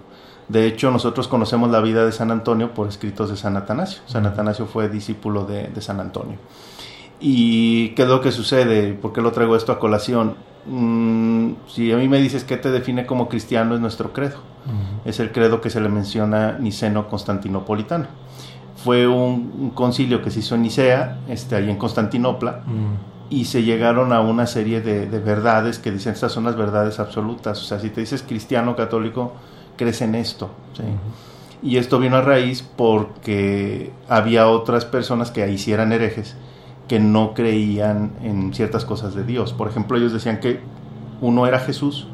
De 0.48 0.66
hecho, 0.66 0.92
nosotros 0.92 1.28
conocemos 1.28 1.72
la 1.72 1.82
vida 1.82 2.06
de 2.06 2.12
San 2.12 2.32
Antonio 2.32 2.74
por 2.74 2.88
escritos 2.88 3.30
de 3.30 3.38
San 3.38 3.58
Atanasio. 3.58 4.02
San 4.06 4.26
Atanasio 4.26 4.66
fue 4.66 4.90
discípulo 4.90 5.46
de, 5.46 5.70
San 5.82 6.00
Antonio. 6.00 6.38
¿Y 7.26 7.92
qué 7.92 8.02
es 8.02 8.10
lo 8.10 8.20
que 8.20 8.34
sucede? 8.34 8.92
¿Por 8.94 9.14
qué 9.14 9.22
lo 9.22 9.32
traigo 9.32 9.56
esto 9.56 9.72
a 9.72 9.80
colación? 9.80 10.36
Mm, 10.66 11.54
si 11.68 11.90
a 11.94 11.96
mí 11.96 12.10
me 12.10 12.18
dices 12.20 12.44
qué 12.44 12.58
te 12.58 12.70
define 12.70 13.06
como 13.06 13.30
cristiano, 13.30 13.76
es 13.76 13.80
nuestro 13.80 14.12
credo. 14.12 14.40
Es 15.06 15.22
el 15.22 15.32
credo 15.32 15.62
que 15.62 15.70
se 15.70 15.80
le 15.80 15.88
menciona 15.88 16.58
Niceno 16.60 17.08
Constantinopolitano. 17.08 18.08
Fue 18.76 19.08
un, 19.08 19.72
concilio 19.74 20.22
que 20.22 20.32
se 20.32 20.40
hizo 20.40 20.56
en 20.56 20.64
Nicea, 20.64 21.20
este, 21.30 21.56
ahí 21.56 21.70
en 21.70 21.78
Constantinopla, 21.78 22.64
y 23.30 23.46
se 23.46 23.64
llegaron 23.64 24.12
a 24.12 24.20
una 24.20 24.46
serie 24.46 24.82
de, 24.82 25.06
verdades 25.20 25.80
que 25.80 25.92
dicen 25.92 26.12
estas 26.12 26.34
son 26.34 26.44
las 26.44 26.58
verdades 26.58 27.00
absolutas. 27.00 27.62
O 27.62 27.64
sea, 27.64 27.80
si 27.80 27.90
te 27.90 28.02
dices 28.02 28.22
cristiano 28.22 28.76
católico, 28.76 29.32
crees 29.78 30.02
en 30.02 30.16
esto. 30.16 30.50
Y 31.62 31.78
esto 31.78 32.00
vino 32.00 32.18
a 32.18 32.22
raíz 32.22 32.62
porque 32.62 33.94
había 34.10 34.50
otras 34.50 34.84
personas 34.84 35.32
que 35.32 35.42
ahí 35.42 35.58
sí 35.58 35.72
eran 35.72 35.94
herejes, 35.94 36.36
que 36.88 37.00
no 37.00 37.34
creían 37.34 38.14
en 38.22 38.54
ciertas 38.54 38.86
cosas 38.86 39.16
de 39.16 39.24
Dios. 39.24 39.54
Por 39.54 39.68
ejemplo, 39.70 39.98
ellos 39.98 40.14
decían 40.14 40.40
que 40.40 40.60
uno 41.22 41.48
era 41.48 41.60
Jesús 41.60 42.08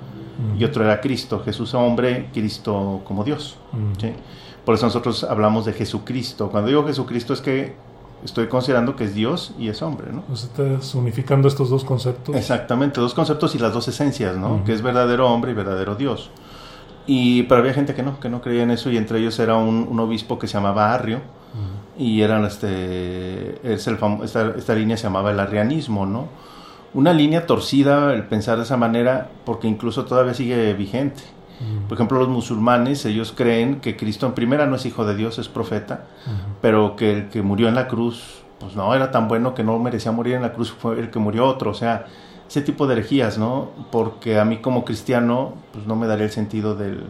y 0.57 0.63
otro 0.63 0.83
era 0.83 1.01
Cristo. 1.01 1.41
Jesús 1.43 1.73
hombre, 1.73 2.29
Cristo 2.33 3.01
como 3.03 3.23
Dios. 3.23 3.57
Por 4.65 4.75
eso 4.75 4.85
nosotros 4.85 5.23
hablamos 5.23 5.65
de 5.65 5.73
Jesucristo. 5.73 6.49
Cuando 6.49 6.69
digo 6.69 6.85
Jesucristo 6.85 7.33
es 7.33 7.41
que 7.41 7.75
estoy 8.23 8.47
considerando 8.47 8.95
que 8.95 9.05
es 9.05 9.15
Dios 9.15 9.53
y 9.57 9.69
es 9.69 9.81
hombre, 9.81 10.11
¿no? 10.11 10.21
Pues 10.21 10.43
estás 10.43 10.93
unificando 10.95 11.47
estos 11.47 11.69
dos 11.69 11.83
conceptos. 11.83 12.35
Exactamente, 12.35 12.99
dos 12.99 13.13
conceptos 13.13 13.55
y 13.55 13.59
las 13.59 13.73
dos 13.73 13.87
esencias, 13.87 14.37
¿no? 14.37 14.63
Que 14.63 14.73
es 14.73 14.81
verdadero 14.81 15.31
hombre 15.31 15.51
y 15.51 15.53
verdadero 15.53 15.95
Dios. 15.95 16.29
Y, 17.07 17.43
pero 17.43 17.61
había 17.61 17.73
gente 17.73 17.95
que 17.95 18.03
no, 18.03 18.19
que 18.19 18.29
no 18.29 18.41
creía 18.41 18.63
en 18.63 18.71
eso 18.71 18.91
y 18.91 18.97
entre 18.97 19.19
ellos 19.19 19.39
era 19.39 19.55
un, 19.55 19.99
obispo 19.99 20.37
que 20.37 20.47
se 20.47 20.53
llamaba 20.53 20.93
Arrio 20.93 21.21
y 21.99 22.21
eran 22.21 22.45
este, 22.45 23.59
es 23.61 23.85
el 23.87 23.97
esta, 24.23 24.53
esta 24.57 24.73
línea 24.73 24.95
se 24.95 25.03
llamaba 25.03 25.31
el 25.31 25.39
arrianismo, 25.39 26.05
¿no? 26.05 26.29
Una 26.93 27.13
línea 27.13 27.45
torcida 27.45 28.13
el 28.13 28.23
pensar 28.23 28.57
de 28.57 28.63
esa 28.63 28.77
manera 28.77 29.29
porque 29.45 29.67
incluso 29.67 30.05
todavía 30.05 30.33
sigue 30.33 30.73
vigente. 30.73 31.21
Por 31.89 31.97
ejemplo, 31.97 32.19
los 32.19 32.29
musulmanes, 32.29 33.03
ellos 33.05 33.33
creen 33.35 33.81
que 33.81 33.97
Cristo 33.97 34.25
en 34.25 34.31
primera 34.31 34.65
no 34.65 34.77
es 34.77 34.85
hijo 34.85 35.05
de 35.05 35.13
Dios, 35.13 35.39
es 35.39 35.49
profeta, 35.49 36.05
pero 36.61 36.95
que 36.95 37.11
el 37.11 37.27
que 37.27 37.41
murió 37.41 37.67
en 37.67 37.75
la 37.75 37.89
cruz, 37.89 38.43
pues 38.61 38.77
no, 38.77 38.95
era 38.95 39.11
tan 39.11 39.27
bueno 39.27 39.53
que 39.53 39.63
no 39.65 39.77
merecía 39.77 40.13
morir 40.13 40.35
en 40.35 40.41
la 40.41 40.53
cruz, 40.53 40.71
fue 40.71 40.97
el 40.97 41.11
que 41.11 41.19
murió 41.19 41.45
otro, 41.45 41.71
o 41.71 41.73
sea, 41.73 42.05
ese 42.49 42.61
tipo 42.61 42.87
de 42.87 42.93
herejías, 42.93 43.37
¿no? 43.37 43.69
Porque 43.91 44.39
a 44.39 44.45
mí 44.45 44.57
como 44.57 44.83
cristiano, 44.83 45.53
pues 45.71 45.85
no 45.85 45.95
me 45.95 46.07
daría 46.07 46.25
el 46.25 46.31
sentido 46.31 46.75
del, 46.75 47.05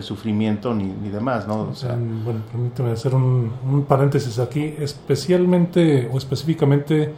sufrimiento 0.00 0.72
ni, 0.74 0.84
ni, 0.84 1.08
demás, 1.08 1.48
¿no? 1.48 1.62
O 1.62 1.74
sea, 1.74 1.96
bueno, 1.96 2.40
permíteme 2.52 2.92
hacer 2.92 3.14
un, 3.14 3.52
un 3.68 3.84
paréntesis 3.84 4.38
aquí, 4.38 4.74
especialmente 4.78 6.08
o 6.12 6.18
específicamente, 6.18 7.12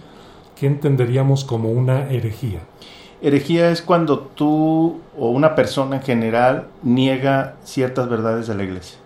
¿qué 0.56 0.66
entenderíamos 0.66 1.44
como 1.44 1.70
una 1.70 2.08
herejía? 2.08 2.60
Herejía 3.20 3.70
es 3.70 3.82
cuando 3.82 4.20
tú 4.20 5.00
o 5.18 5.30
una 5.30 5.54
persona 5.54 5.96
en 5.96 6.02
general 6.02 6.68
niega 6.82 7.56
ciertas 7.64 8.08
verdades 8.08 8.46
de 8.46 8.54
la 8.54 8.62
iglesia. 8.62 8.98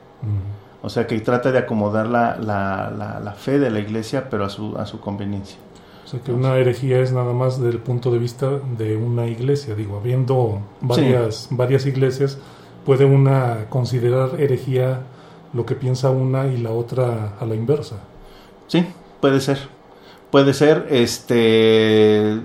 O 0.82 0.88
sea, 0.88 1.06
que 1.06 1.18
trata 1.20 1.50
de 1.50 1.58
acomodar 1.58 2.06
la, 2.06 2.36
la, 2.36 3.20
la, 3.22 3.32
fe 3.32 3.58
de 3.58 3.70
la 3.70 3.80
iglesia, 3.80 4.28
pero 4.28 4.44
a 4.44 4.50
su, 4.50 4.76
a 4.76 4.86
su 4.86 5.00
conveniencia. 5.00 5.58
Sea, 6.12 6.20
que 6.20 6.30
una 6.30 6.56
herejía 6.58 7.00
es 7.00 7.10
nada 7.10 7.32
más 7.32 7.58
del 7.58 7.78
punto 7.78 8.10
de 8.10 8.18
vista 8.18 8.60
de 8.76 8.96
una 8.96 9.26
iglesia. 9.26 9.74
Digo, 9.74 9.96
habiendo 9.96 10.60
varias, 10.82 11.48
varias 11.50 11.86
iglesias, 11.86 12.38
puede 12.84 13.06
una 13.06 13.66
considerar 13.70 14.38
herejía 14.38 15.00
lo 15.54 15.64
que 15.64 15.74
piensa 15.74 16.10
una 16.10 16.46
y 16.48 16.58
la 16.58 16.70
otra 16.70 17.36
a 17.40 17.46
la 17.46 17.54
inversa. 17.54 17.96
Sí, 18.66 18.84
puede 19.20 19.40
ser. 19.40 19.58
Puede 20.30 20.52
ser, 20.52 20.86
este 20.90 22.40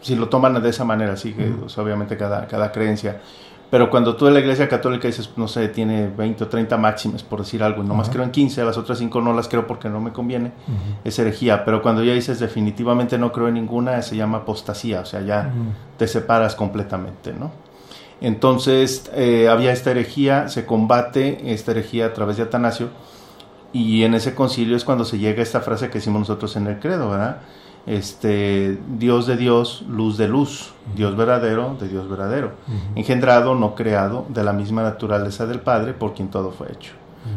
si 0.00 0.14
lo 0.14 0.28
toman 0.28 0.62
de 0.62 0.68
esa 0.68 0.84
manera, 0.84 1.16
sí, 1.16 1.32
que 1.32 1.50
obviamente 1.80 2.16
cada, 2.16 2.46
cada 2.46 2.70
creencia. 2.70 3.22
Pero 3.70 3.90
cuando 3.90 4.14
tú 4.14 4.26
en 4.26 4.34
la 4.34 4.40
iglesia 4.40 4.68
católica 4.68 5.08
dices, 5.08 5.30
no 5.36 5.48
sé, 5.48 5.68
tiene 5.68 6.08
20 6.08 6.44
o 6.44 6.48
30 6.48 6.76
máximas, 6.76 7.22
por 7.22 7.40
decir 7.40 7.62
algo, 7.62 7.82
y 7.82 7.86
nomás 7.86 8.08
creo 8.08 8.22
en 8.22 8.30
15, 8.30 8.64
las 8.64 8.78
otras 8.78 8.98
5 8.98 9.20
no 9.20 9.32
las 9.32 9.48
creo 9.48 9.66
porque 9.66 9.88
no 9.88 10.00
me 10.00 10.12
conviene, 10.12 10.52
es 11.02 11.18
herejía. 11.18 11.64
Pero 11.64 11.82
cuando 11.82 12.04
ya 12.04 12.12
dices 12.12 12.38
definitivamente 12.38 13.18
no 13.18 13.32
creo 13.32 13.48
en 13.48 13.54
ninguna, 13.54 14.00
se 14.02 14.16
llama 14.16 14.38
apostasía, 14.38 15.00
o 15.00 15.06
sea, 15.06 15.22
ya 15.22 15.52
te 15.96 16.06
separas 16.06 16.54
completamente, 16.54 17.32
¿no? 17.32 17.50
Entonces, 18.20 19.10
eh, 19.14 19.48
había 19.48 19.72
esta 19.72 19.90
herejía, 19.90 20.48
se 20.48 20.64
combate 20.64 21.52
esta 21.52 21.72
herejía 21.72 22.06
a 22.06 22.12
través 22.12 22.36
de 22.36 22.44
Atanasio, 22.44 22.88
y 23.72 24.04
en 24.04 24.14
ese 24.14 24.34
concilio 24.34 24.76
es 24.76 24.84
cuando 24.84 25.04
se 25.04 25.18
llega 25.18 25.40
a 25.40 25.42
esta 25.42 25.60
frase 25.60 25.88
que 25.88 25.94
decimos 25.94 26.20
nosotros 26.20 26.54
en 26.56 26.68
el 26.68 26.78
credo, 26.78 27.10
¿verdad? 27.10 27.38
Este 27.86 28.78
Dios 28.98 29.26
de 29.26 29.36
Dios, 29.36 29.84
luz 29.88 30.16
de 30.16 30.28
luz, 30.28 30.72
Dios 30.96 31.16
verdadero 31.16 31.76
de 31.78 31.88
Dios 31.88 32.08
verdadero, 32.08 32.52
engendrado, 32.94 33.54
no 33.54 33.74
creado, 33.74 34.26
de 34.28 34.42
la 34.44 34.52
misma 34.52 34.82
naturaleza 34.82 35.46
del 35.46 35.60
Padre, 35.60 35.92
por 35.92 36.14
quien 36.14 36.28
todo 36.28 36.50
fue 36.50 36.72
hecho. 36.72 36.92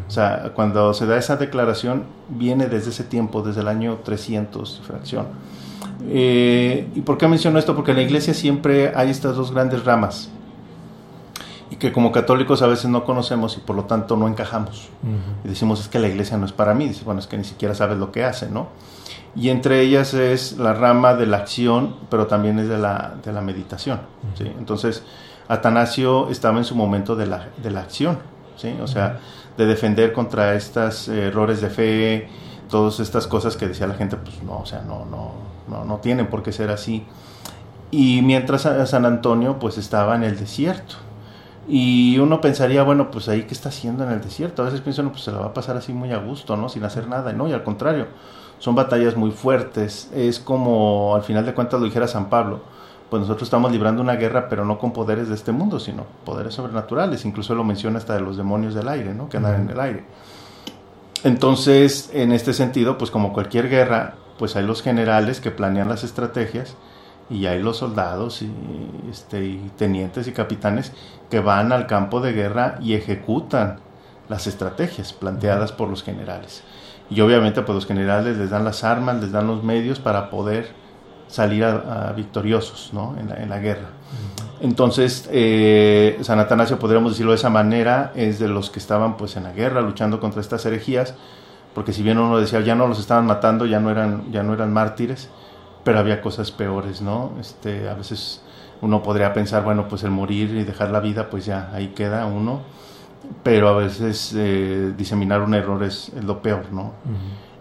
O 0.08 0.12
sea, 0.12 0.52
cuando 0.54 0.94
se 0.94 1.06
da 1.06 1.18
esa 1.18 1.38
declaración, 1.38 2.04
viene 2.28 2.68
desde 2.68 2.90
ese 2.90 3.06
tiempo, 3.06 3.42
desde 3.42 3.62
el 3.62 3.70
año 3.70 4.00
300, 4.04 4.82
fracción. 4.86 5.28
Eh, 6.10 6.90
¿Y 6.94 7.02
por 7.02 7.18
qué 7.18 7.28
menciono 7.28 7.58
esto? 7.58 7.76
Porque 7.76 7.92
en 7.92 7.98
la 7.98 8.04
iglesia 8.04 8.34
siempre 8.34 8.92
hay 8.96 9.10
estas 9.10 9.36
dos 9.36 9.54
grandes 9.54 9.86
ramas 9.86 10.30
y 11.70 11.76
que 11.76 11.92
como 11.92 12.12
católicos 12.12 12.62
a 12.62 12.68
veces 12.68 12.90
no 12.90 13.04
conocemos 13.04 13.58
y 13.58 13.60
por 13.62 13.76
lo 13.76 13.86
tanto 13.86 14.16
no 14.16 14.28
encajamos. 14.28 14.90
Y 15.44 15.48
decimos, 15.48 15.82
es 15.82 15.88
que 15.88 16.00
la 16.00 16.08
iglesia 16.08 16.38
no 16.38 16.46
es 16.46 16.54
para 16.54 16.74
mí. 16.74 16.88
Dice, 16.88 17.04
bueno, 17.04 17.20
es 17.20 17.28
que 17.28 17.38
ni 17.38 17.44
siquiera 17.44 17.76
sabes 17.76 17.98
lo 17.98 18.12
que 18.12 18.24
hace, 18.24 18.50
¿no? 18.50 18.68
Y 19.36 19.50
entre 19.50 19.82
ellas 19.82 20.14
es 20.14 20.58
la 20.58 20.74
rama 20.74 21.14
de 21.14 21.28
la 21.28 21.38
acción, 21.38 21.96
pero 22.10 22.28
también 22.28 22.60
es 22.60 22.68
de 22.68 22.78
la, 22.78 23.16
de 23.24 23.32
la 23.32 23.42
meditación. 23.42 24.02
¿sí? 24.36 24.46
Entonces, 24.58 25.04
Atanasio 25.48 26.30
estaba 26.30 26.58
en 26.58 26.64
su 26.66 26.76
momento 26.76 27.16
de 27.16 27.28
la, 27.28 27.50
de 27.62 27.72
la 27.72 27.82
acción, 27.82 28.20
¿sí? 28.56 28.76
o 28.82 28.88
sea, 28.88 29.20
de 29.58 29.66
defender 29.66 30.14
contra 30.14 30.56
estos 30.56 31.08
errores 31.08 31.62
de 31.62 31.70
fe, 31.70 32.30
todas 32.70 33.00
estas 33.00 33.28
cosas 33.28 33.58
que 33.58 33.68
decía 33.68 33.88
la 33.88 33.96
gente, 33.96 34.18
pues 34.18 34.42
no, 34.44 34.60
o 34.60 34.66
sea, 34.66 34.82
no, 34.82 35.06
no, 35.06 35.34
no, 35.68 35.86
no 35.86 35.98
tienen 35.98 36.28
por 36.28 36.44
qué 36.44 36.52
ser 36.52 36.70
así. 36.72 37.06
Y 37.92 38.22
mientras 38.22 38.64
San 38.90 39.06
Antonio 39.06 39.60
pues 39.60 39.78
estaba 39.78 40.16
en 40.16 40.24
el 40.24 40.38
desierto, 40.38 40.96
Y 41.70 42.18
uno 42.20 42.40
pensaría, 42.42 42.84
bueno, 42.84 43.12
pues 43.12 43.28
ahí 43.30 43.44
qué 43.44 43.54
está 43.54 43.70
haciendo 43.70 44.04
en 44.06 44.12
el 44.12 44.22
desierto. 44.22 44.62
A 44.62 44.66
veces 44.66 44.82
pienso, 44.82 45.04
no, 45.04 45.12
pues 45.12 45.24
se 45.24 45.32
la 45.32 45.40
va 45.40 45.48
a 45.48 45.54
pasar 45.54 45.76
así 45.78 45.94
muy 45.94 46.12
a 46.14 46.18
gusto, 46.18 46.56
¿no? 46.58 46.70
Sin 46.70 46.84
hacer 46.86 47.08
nada. 47.08 47.34
No, 47.34 47.48
y 47.48 47.54
al 47.54 47.64
contrario, 47.64 48.08
son 48.60 48.76
batallas 48.76 49.16
muy 49.16 49.32
fuertes. 49.32 50.10
Es 50.14 50.40
como, 50.40 51.16
al 51.16 51.24
final 51.24 51.46
de 51.46 51.54
cuentas, 51.54 51.80
lo 51.80 51.86
dijera 51.86 52.08
San 52.08 52.30
Pablo, 52.30 52.62
pues 53.10 53.22
nosotros 53.22 53.48
estamos 53.48 53.72
librando 53.72 54.02
una 54.02 54.16
guerra, 54.16 54.50
pero 54.50 54.66
no 54.66 54.78
con 54.80 54.92
poderes 54.92 55.30
de 55.30 55.36
este 55.36 55.52
mundo, 55.52 55.80
sino 55.80 56.06
poderes 56.26 56.54
sobrenaturales. 56.54 57.26
Incluso 57.26 57.56
lo 57.56 57.64
menciona 57.64 57.98
hasta 57.98 58.16
de 58.16 58.22
los 58.22 58.38
demonios 58.38 58.74
del 58.74 58.88
aire, 58.88 59.14
¿no? 59.14 59.30
Que 59.30 59.38
andan 59.38 59.62
en 59.62 59.70
el 59.70 59.80
aire. 59.80 60.04
Entonces, 61.24 62.10
en 62.14 62.32
este 62.32 62.54
sentido, 62.54 62.98
pues 62.98 63.12
como 63.12 63.34
cualquier 63.34 63.70
guerra, 63.70 64.16
pues 64.38 64.56
hay 64.56 64.66
los 64.66 64.82
generales 64.82 65.42
que 65.42 65.52
planean 65.52 65.90
las 65.90 66.04
estrategias 66.04 66.76
y 67.30 67.46
hay 67.48 67.62
los 67.62 67.78
soldados 67.78 68.42
y, 68.42 68.52
este, 69.10 69.46
y 69.46 69.72
tenientes 69.78 70.28
y 70.28 70.32
capitanes 70.32 70.94
que 71.30 71.40
van 71.40 71.72
al 71.72 71.88
campo 71.88 72.22
de 72.22 72.34
guerra 72.34 72.78
y 72.82 72.94
ejecutan 72.94 73.80
las 74.30 74.48
estrategias 74.48 75.14
planteadas 75.14 75.72
por 75.72 75.90
los 75.90 76.04
generales. 76.04 76.64
Y 77.10 77.22
obviamente 77.22 77.62
pues 77.62 77.76
los 77.76 77.86
generales 77.86 78.38
les 78.38 78.50
dan 78.50 78.64
las 78.66 78.84
armas, 78.84 79.22
les 79.22 79.32
dan 79.32 79.48
los 79.48 79.64
medios 79.64 80.00
para 80.00 80.30
poder 80.30 80.70
salir 81.28 81.64
a, 81.64 82.14
victoriosos 82.16 82.92
¿no? 82.94 83.16
en, 83.20 83.30
la, 83.30 83.36
en, 83.36 83.50
la, 83.50 83.60
guerra. 83.60 83.90
Entonces, 84.62 85.30
eh, 85.32 86.18
San 86.22 86.40
Atanasio, 86.40 86.80
podríamos 86.80 87.12
decirlo 87.12 87.32
de 87.32 87.38
esa 87.38 87.50
manera, 87.50 88.12
es 88.16 88.40
de 88.40 88.48
los 88.48 88.70
que 88.70 88.80
estaban 88.80 89.18
pues 89.18 89.36
en 89.36 89.44
la 89.44 89.52
guerra 89.52 89.82
luchando 89.82 90.20
contra 90.20 90.42
estas 90.42 90.66
herejías, 90.66 91.14
porque 91.74 91.94
si 91.94 92.02
bien 92.02 92.18
uno 92.18 92.40
decía 92.40 92.62
ya 92.62 92.76
no 92.76 92.88
los 92.88 93.00
estaban 93.00 93.26
matando, 93.26 93.66
ya 93.66 93.80
no 93.80 93.92
eran, 93.92 94.32
ya 94.32 94.44
no 94.44 94.54
eran 94.54 94.74
mártires, 94.74 95.30
pero 95.84 96.00
había 96.00 96.22
cosas 96.22 96.52
peores, 96.52 97.02
¿no? 97.02 97.34
Este, 97.40 97.88
a 97.88 97.94
veces 97.94 98.42
uno 98.82 99.04
podría 99.04 99.34
pensar, 99.34 99.64
bueno, 99.64 99.88
pues 99.88 100.04
el 100.04 100.12
morir 100.12 100.50
y 100.56 100.64
dejar 100.64 100.90
la 100.90 101.00
vida, 101.00 101.30
pues 101.30 101.46
ya 101.46 101.70
ahí 101.74 101.90
queda 101.90 102.26
uno, 102.26 102.62
pero 103.44 103.70
a 103.70 103.78
veces 103.78 104.34
eh, 104.36 104.94
diseminar 104.98 105.42
un 105.42 105.54
error 105.54 105.84
es, 105.84 106.12
lo 106.24 106.42
peor, 106.42 106.72
¿no? 106.72 106.94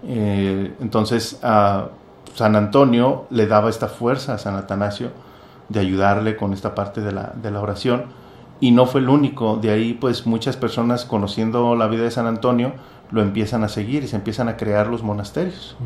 eh, 0.05 0.75
entonces 0.81 1.39
a 1.43 1.89
San 2.35 2.57
Antonio 2.57 3.27
le 3.31 3.47
daba 3.47 3.71
esta 3.71 3.89
fuerza 3.89 4.35
a 4.35 4.39
San 4.39 4.55
Atanasio 4.57 5.11
de 5.69 5.81
ayudarle 5.81 6.37
con 6.37 6.53
esta 6.53 6.75
parte 6.75 7.01
de 7.01 7.13
la, 7.13 7.33
de 7.41 7.51
la 7.51 7.61
oración 7.61 8.05
y 8.61 8.71
no 8.71 8.87
fue 8.87 9.01
el 9.01 9.09
único, 9.09 9.57
de 9.57 9.71
ahí 9.71 9.95
pues 9.95 10.27
muchas 10.27 10.57
personas 10.57 11.05
conociendo 11.05 11.77
la 11.77 11.89
vida 11.89 12.05
de 12.05 12.11
San 12.11 12.27
Antonio 12.27 12.73
lo 13.11 13.23
empiezan 13.23 13.65
a 13.65 13.69
seguir 13.69 14.03
y 14.03 14.09
se 14.09 14.17
empiezan 14.17 14.49
a 14.49 14.57
crear 14.57 14.89
los 14.89 15.03
monasterios 15.03 15.77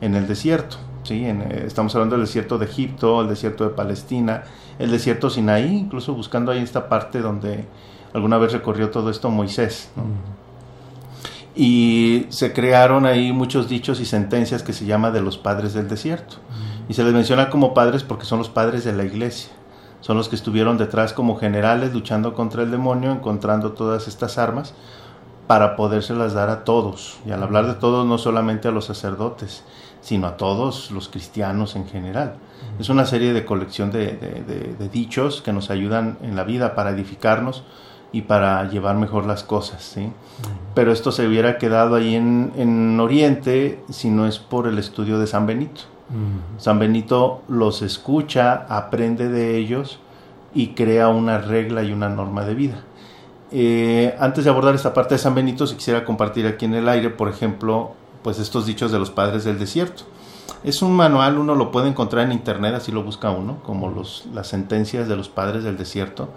en 0.00 0.14
el 0.14 0.26
desierto. 0.26 0.76
¿sí? 1.02 1.24
Eh, 1.26 1.64
estamos 1.66 1.94
hablando 1.94 2.16
del 2.16 2.24
desierto 2.24 2.58
de 2.58 2.66
Egipto, 2.66 3.20
el 3.20 3.28
desierto 3.28 3.64
de 3.64 3.70
Palestina, 3.70 4.44
el 4.78 4.90
desierto 4.90 5.28
Sinaí, 5.28 5.76
incluso 5.76 6.14
buscando 6.14 6.52
ahí 6.52 6.62
esta 6.62 6.88
parte 6.88 7.20
donde 7.20 7.66
alguna 8.12 8.38
vez 8.38 8.52
recorrió 8.52 8.90
todo 8.90 9.10
esto 9.10 9.30
Moisés. 9.30 9.90
Y 11.54 12.26
se 12.28 12.52
crearon 12.52 13.06
ahí 13.06 13.32
muchos 13.32 13.68
dichos 13.68 14.00
y 14.00 14.04
sentencias 14.04 14.62
que 14.62 14.72
se 14.72 14.86
llama 14.86 15.10
de 15.10 15.20
los 15.20 15.38
padres 15.38 15.74
del 15.74 15.88
desierto. 15.88 16.36
Y 16.88 16.94
se 16.94 17.04
les 17.04 17.12
menciona 17.12 17.50
como 17.50 17.74
padres 17.74 18.02
porque 18.02 18.24
son 18.24 18.38
los 18.38 18.48
padres 18.48 18.84
de 18.84 18.92
la 18.92 19.04
iglesia. 19.04 19.50
Son 20.00 20.16
los 20.16 20.28
que 20.28 20.36
estuvieron 20.36 20.78
detrás 20.78 21.12
como 21.12 21.36
generales 21.36 21.92
luchando 21.92 22.34
contra 22.34 22.62
el 22.62 22.70
demonio, 22.70 23.12
encontrando 23.12 23.72
todas 23.72 24.08
estas 24.08 24.38
armas 24.38 24.74
para 25.46 25.76
podérselas 25.76 26.32
dar 26.32 26.48
a 26.48 26.64
todos. 26.64 27.18
Y 27.26 27.32
al 27.32 27.42
hablar 27.42 27.66
de 27.66 27.74
todos, 27.74 28.06
no 28.06 28.18
solamente 28.18 28.68
a 28.68 28.70
los 28.70 28.84
sacerdotes, 28.86 29.64
sino 30.00 30.26
a 30.26 30.36
todos 30.36 30.90
los 30.90 31.08
cristianos 31.08 31.76
en 31.76 31.86
general. 31.86 32.36
Es 32.78 32.88
una 32.88 33.04
serie 33.04 33.32
de 33.32 33.44
colección 33.44 33.90
de, 33.90 34.88
dichos 34.92 35.42
que 35.42 35.52
nos 35.52 35.70
ayudan 35.70 36.18
en 36.22 36.36
la 36.36 36.44
vida 36.44 36.74
para 36.74 36.90
edificarnos 36.90 37.64
y 38.12 38.22
para 38.22 38.68
llevar 38.68 38.96
mejor 38.96 39.26
las 39.26 39.44
cosas. 39.44 39.82
¿sí? 39.82 40.10
Pero 40.74 40.92
esto 40.92 41.12
se 41.12 41.26
hubiera 41.26 41.58
quedado 41.58 41.96
ahí 41.96 42.14
en, 42.14 42.52
en, 42.56 42.98
Oriente 43.00 43.82
si 43.90 44.10
no 44.10 44.26
es 44.26 44.38
por 44.38 44.66
el 44.66 44.78
estudio 44.78 45.18
de 45.18 45.26
San 45.26 45.46
Benito. 45.46 45.82
San 46.58 46.80
Benito 46.80 47.42
los 47.46 47.82
escucha, 47.82 48.66
aprende 48.68 49.28
de 49.28 49.56
ellos 49.56 50.00
y 50.52 50.68
crea 50.68 51.08
una 51.08 51.38
regla 51.38 51.84
y 51.84 51.92
una 51.92 52.08
norma 52.08 52.44
de 52.44 52.54
vida. 52.54 52.82
Eh, 53.52 54.16
antes 54.18 54.44
de 54.44 54.50
abordar 54.50 54.74
esta 54.74 54.94
parte 54.94 55.14
de 55.14 55.18
San 55.18 55.34
Benito, 55.34 55.66
si 55.66 55.76
quisiera 55.76 56.04
compartir 56.04 56.46
aquí 56.46 56.64
en 56.64 56.74
el 56.74 56.88
aire, 56.88 57.10
por 57.10 57.28
ejemplo, 57.28 57.92
pues 58.22 58.38
estos 58.38 58.66
dichos 58.66 58.92
de 58.92 58.98
los 58.98 59.10
padres 59.10 59.44
del 59.44 59.58
desierto. 59.58 60.04
Es 60.62 60.82
un 60.82 60.92
manual, 60.92 61.38
uno 61.38 61.54
lo 61.54 61.70
puede 61.70 61.88
encontrar 61.88 62.26
en 62.26 62.32
internet, 62.32 62.74
así 62.74 62.92
lo 62.92 63.02
busca 63.02 63.30
uno, 63.30 63.58
como 63.62 63.88
los, 63.88 64.26
las 64.34 64.48
sentencias 64.48 65.08
de 65.08 65.16
los 65.16 65.28
padres 65.28 65.64
del 65.64 65.76
desierto. 65.76 66.28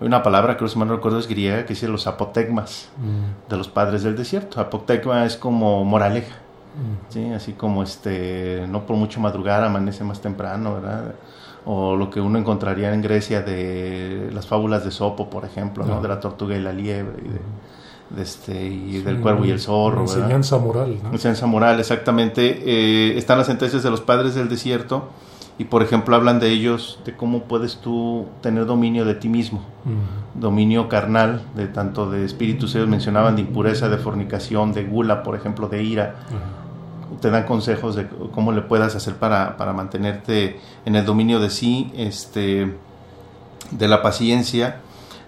Hay 0.00 0.06
una 0.06 0.22
palabra, 0.22 0.56
creo 0.56 0.66
que 0.66 0.72
si 0.72 0.78
mal 0.78 0.88
no 0.88 0.96
recuerdo, 0.96 1.18
es 1.18 1.28
griega, 1.28 1.62
que 1.62 1.74
dice 1.74 1.86
los 1.86 2.06
apotegmas 2.06 2.88
mm. 2.96 3.50
de 3.50 3.56
los 3.56 3.68
padres 3.68 4.02
del 4.02 4.16
desierto. 4.16 4.60
Apotegma 4.60 5.26
es 5.26 5.36
como 5.36 5.84
moraleja, 5.84 6.36
mm. 6.36 7.12
¿sí? 7.12 7.32
así 7.32 7.52
como 7.52 7.82
este, 7.82 8.66
no 8.68 8.86
por 8.86 8.96
mucho 8.96 9.20
madrugar, 9.20 9.62
amanece 9.62 10.02
más 10.02 10.20
temprano, 10.20 10.74
¿verdad? 10.74 11.14
O 11.66 11.96
lo 11.96 12.08
que 12.08 12.18
uno 12.18 12.38
encontraría 12.38 12.94
en 12.94 13.02
Grecia 13.02 13.42
de 13.42 14.30
las 14.32 14.46
fábulas 14.46 14.84
de 14.84 14.90
Sopo, 14.90 15.28
por 15.28 15.44
ejemplo, 15.44 15.84
¿no? 15.84 16.00
de 16.00 16.08
la 16.08 16.18
tortuga 16.18 16.56
y 16.56 16.60
la 16.60 16.72
liebre. 16.72 17.22
Y 17.22 18.14
de, 18.16 18.22
este, 18.22 18.64
y 18.64 19.02
del 19.02 19.20
cuervo 19.20 19.44
y 19.44 19.50
el 19.50 19.60
zorro. 19.60 20.00
Enseñanza 20.00 20.58
moral. 20.58 20.98
Enseñanza 21.12 21.46
moral, 21.46 21.78
exactamente. 21.78 22.62
Eh, 22.64 23.18
están 23.18 23.38
las 23.38 23.46
sentencias 23.46 23.82
de 23.82 23.90
los 23.90 24.00
padres 24.00 24.34
del 24.34 24.48
desierto 24.48 25.10
y, 25.60 25.64
por 25.64 25.82
ejemplo, 25.82 26.16
hablan 26.16 26.40
de 26.40 26.48
ellos, 26.48 27.00
de 27.04 27.14
cómo 27.14 27.42
puedes 27.42 27.76
tú 27.76 28.28
tener 28.40 28.64
dominio 28.64 29.04
de 29.04 29.14
ti 29.14 29.28
mismo, 29.28 29.60
dominio 30.32 30.88
carnal, 30.88 31.42
de 31.54 31.66
tanto 31.66 32.10
de 32.10 32.24
espíritus, 32.24 32.74
ellos 32.74 32.88
mencionaban 32.88 33.36
de 33.36 33.42
impureza, 33.42 33.90
de 33.90 33.98
fornicación, 33.98 34.72
de 34.72 34.84
gula, 34.84 35.22
por 35.22 35.36
ejemplo, 35.36 35.68
de 35.68 35.82
ira. 35.82 36.14
Te 37.20 37.28
dan 37.28 37.44
consejos 37.44 37.94
de 37.94 38.08
cómo 38.32 38.52
le 38.52 38.62
puedas 38.62 38.96
hacer 38.96 39.16
para, 39.16 39.58
para 39.58 39.74
mantenerte 39.74 40.58
en 40.86 40.96
el 40.96 41.04
dominio 41.04 41.40
de 41.40 41.50
sí, 41.50 41.92
este, 41.94 42.74
de 43.70 43.86
la 43.86 44.00
paciencia 44.00 44.80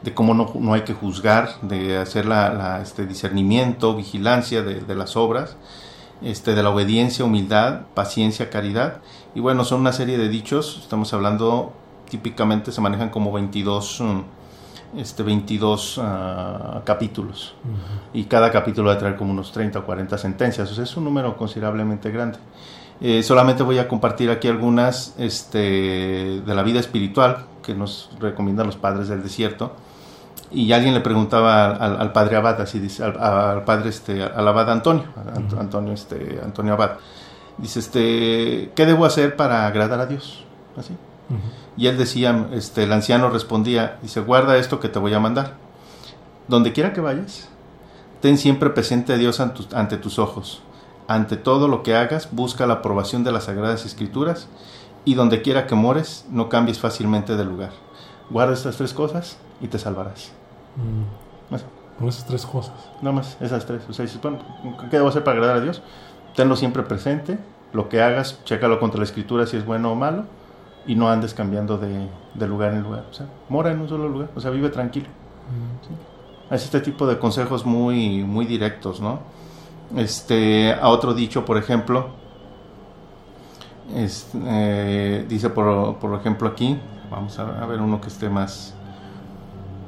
de 0.03 0.15
cómo 0.15 0.33
no, 0.33 0.51
no, 0.59 0.73
hay 0.73 0.81
que 0.81 0.95
juzgar, 0.95 1.61
de 1.61 1.99
hacer 1.99 2.25
la, 2.25 2.81
este 2.83 3.07
discernimiento, 3.07 3.95
vigilancia 3.95 4.63
de, 4.63 4.95
las 4.95 5.15
obras, 5.15 5.59
este, 6.23 6.55
de 6.55 6.63
la 6.63 6.71
obediencia, 6.71 7.25
humildad, 7.25 7.83
paciencia, 7.95 8.51
caridad. 8.51 9.01
Y 9.35 9.41
bueno, 9.41 9.65
son 9.65 9.81
una 9.81 9.93
serie 9.93 10.19
de 10.19 10.29
dichos, 10.29 10.79
estamos 10.83 11.13
hablando, 11.13 11.73
típicamente 12.09 12.73
se 12.73 12.81
manejan 12.81 13.11
como 13.11 13.33
22, 13.33 14.01
mm, 14.01 14.99
este, 14.99 15.23
22 15.23 16.01
ah, 16.03 16.83
capítulos. 16.85 17.55
Y 18.13 18.25
cada 18.25 18.51
capítulo 18.51 18.89
va 18.89 18.95
a 18.95 18.99
traer 18.99 19.17
como 19.17 19.33
unos 19.33 19.53
30 19.53 19.81
o 19.81 19.85
40 19.85 20.19
sentencias, 20.19 20.71
o 20.71 20.75
sea, 20.75 20.85
es 20.85 20.97
un 20.97 21.05
número 21.05 21.37
considerablemente 21.37 22.11
grande. 22.11 22.39
Eh, 23.01 23.23
solamente 23.23 23.65
voy 23.65 23.79
a 23.79 23.89
compartir 23.89 24.31
aquí 24.31 24.47
algunas 24.47 25.15
este, 25.19 26.41
de 26.41 26.55
la 26.55 26.63
vida 26.63 26.79
espiritual 26.79 27.47
que 27.63 27.75
nos 27.75 28.11
recomiendan 28.21 28.67
los 28.67 28.77
padres 28.77 29.09
del 29.09 29.23
desierto 29.23 29.73
y 30.53 30.73
alguien 30.73 30.95
le 30.95 31.01
preguntaba 31.01 31.71
al, 31.71 32.13
padre 32.13 32.37
Abad, 32.37 32.61
así 32.61 32.79
dice, 32.79 33.03
al, 33.05 33.65
padre 33.65 33.89
este, 33.89 34.23
al 34.23 34.47
Abad 34.47 34.71
Antonio, 34.71 35.05
Antonio, 35.59 35.93
este, 35.93 36.41
Antonio 36.43 36.75
Abad, 36.75 36.93
dice, 37.59 37.81
este, 37.81 38.73
¿qué 38.75 38.87
debo 38.87 39.05
hacer 39.05 39.37
para 39.37 39.67
agradar 39.67 40.01
a 40.01 40.07
Dios? 40.07 40.45
Así. 40.77 40.95
Y 41.77 41.87
él 41.87 41.97
decía, 41.97 42.49
este, 42.53 42.85
el 42.85 42.93
anciano 42.93 43.31
respondía, 43.31 43.99
dice, 44.03 44.21
guarda 44.21 44.59
esto 44.59 44.81
que 44.81 44.89
te 44.89 44.99
voy 44.99 45.15
a 45.15 45.21
mandar. 45.21 45.55
Donde 46.49 46.73
quiera 46.73 46.93
que 46.93 47.01
vayas, 47.01 47.49
ten 48.21 48.37
siempre 48.37 48.71
presente 48.71 49.15
a 49.15 49.17
Dios 49.17 49.41
ante 49.41 49.97
tus 49.97 50.19
ojos. 50.19 50.63
Ante 51.09 51.37
todo 51.37 51.69
lo 51.69 51.83
que 51.83 51.97
hagas, 51.97 52.29
busca 52.33 52.67
la 52.67 52.75
aprobación 52.75 53.25
de 53.25 53.33
las 53.33 53.45
Sagradas 53.45 53.87
Escrituras 53.87 54.49
y 55.05 55.15
donde 55.15 55.43
quiera 55.43 55.67
que 55.67 55.75
mores, 55.75 56.27
no 56.31 56.49
cambies 56.49 56.79
fácilmente 56.79 57.37
de 57.37 57.45
lugar. 57.45 57.71
Guarda 58.31 58.55
estas 58.55 58.77
tres 58.77 58.93
cosas 58.93 59.39
y 59.61 59.69
te 59.69 59.79
salvarás. 59.79 60.33
Mm. 60.77 61.57
Con 61.99 62.09
esas 62.09 62.27
tres 62.27 62.47
cosas. 62.47 62.75
Nada 63.01 63.15
más, 63.17 63.37
esas 63.41 63.67
tres. 63.67 63.83
O 63.89 63.93
sea, 63.93 64.05
dices, 64.05 64.21
bueno, 64.21 64.39
¿qué 64.91 64.97
debo 64.97 65.09
hacer 65.09 65.23
para 65.23 65.37
agradar 65.37 65.59
a 65.59 65.61
Dios? 65.61 65.83
Tenlo 66.35 66.57
siempre 66.57 66.83
presente. 66.83 67.39
Lo 67.73 67.89
que 67.89 68.03
hagas, 68.03 68.43
chécalo 68.45 68.81
contra 68.81 68.99
la 68.99 69.05
escritura 69.05 69.47
si 69.47 69.57
es 69.57 69.65
bueno 69.65 69.93
o 69.93 69.95
malo. 69.95 70.25
Y 70.87 70.95
no 70.95 71.09
andes 71.09 71.35
cambiando 71.35 71.79
de, 71.79 72.09
lugar 72.47 72.73
en 72.73 72.83
lugar. 72.83 73.05
O 73.11 73.15
sea, 73.15 73.27
mora 73.49 73.71
en 73.71 73.81
un 73.81 73.89
solo 73.89 74.09
lugar. 74.09 74.31
O 74.35 74.41
sea, 74.41 74.51
vive 74.51 74.69
tranquilo. 74.71 75.07
Mm. 75.09 76.55
Es 76.55 76.65
este 76.65 76.81
tipo 76.81 77.07
de 77.07 77.19
consejos 77.19 77.65
muy, 77.65 78.25
muy 78.25 78.47
directos, 78.47 79.01
¿no? 79.01 79.21
Este, 79.97 80.73
a 80.73 80.89
otro 80.89 81.15
dicho, 81.15 81.45
por 81.45 81.57
ejemplo, 81.57 82.09
eh, 83.95 85.27
dice 85.29 85.51
por, 85.51 85.97
por 85.97 86.19
ejemplo 86.19 86.49
aquí, 86.49 86.79
vamos 87.11 87.39
a 87.39 87.67
ver 87.67 87.81
uno 87.81 88.01
que 88.01 88.09
esté 88.09 88.29
más, 88.29 88.75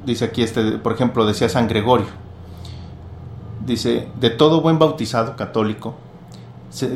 dice 0.04 0.26
aquí, 0.26 0.42
este, 0.42 0.72
por 0.78 0.92
ejemplo, 0.92 1.26
decía 1.26 1.48
San 1.48 1.68
Gregorio, 1.68 2.06
dice, 3.64 4.08
de 4.20 4.30
todo 4.30 4.60
buen 4.60 4.78
bautizado 4.78 5.36
católico, 5.36 5.94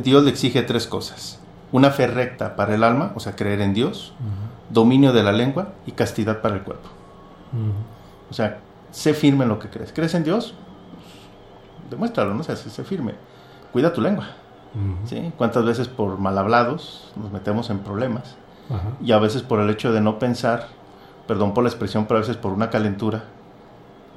Dios 0.03 0.25
le 0.25 0.31
exige 0.31 0.63
tres 0.63 0.87
cosas. 0.87 1.41
Una 1.71 1.91
fe 1.91 2.07
recta 2.07 2.57
para 2.57 2.75
el 2.75 2.83
alma, 2.83 3.13
o 3.15 3.21
sea, 3.21 3.37
creer 3.37 3.61
en 3.61 3.75
Dios, 3.75 4.15
dominio 4.71 5.13
de 5.13 5.23
la 5.23 5.33
lengua 5.33 5.73
y 5.87 5.93
castidad 5.93 6.41
para 6.41 6.57
el 6.57 6.63
cuerpo. 6.63 6.89
O 8.31 8.35
sea, 8.35 8.61
sé 8.91 9.15
firme 9.15 9.45
en 9.45 9.51
lo 9.51 9.59
que 9.59 9.69
crees. 9.69 9.93
¿Crees 9.93 10.15
en 10.15 10.25
Dios? 10.25 10.55
demuéstralo, 11.91 12.35
¿no? 12.35 12.41
O 12.41 12.45
sea, 12.45 12.57
sé 12.57 12.85
firme. 12.85 13.15
Cuida 13.73 13.93
tu 13.93 14.01
lengua. 14.01 14.27
¿sí? 15.05 15.33
¿Cuántas 15.37 15.65
veces 15.65 15.89
por 15.89 16.19
mal 16.19 16.37
hablados 16.39 17.13
nos 17.17 17.33
metemos 17.33 17.71
en 17.71 17.81
problemas? 17.81 18.37
Y 19.03 19.13
a 19.13 19.19
veces 19.19 19.43
por 19.43 19.61
el 19.61 19.71
hecho 19.71 19.93
de 19.93 20.01
no 20.03 20.19
pensar, 20.19 20.69
perdón 21.29 21.55
por 21.55 21.63
la 21.63 21.71
expresión, 21.71 22.07
pero 22.07 22.19
a 22.19 22.21
veces 22.23 22.39
por 22.39 22.53
una 22.53 22.71
calentura, 22.71 23.25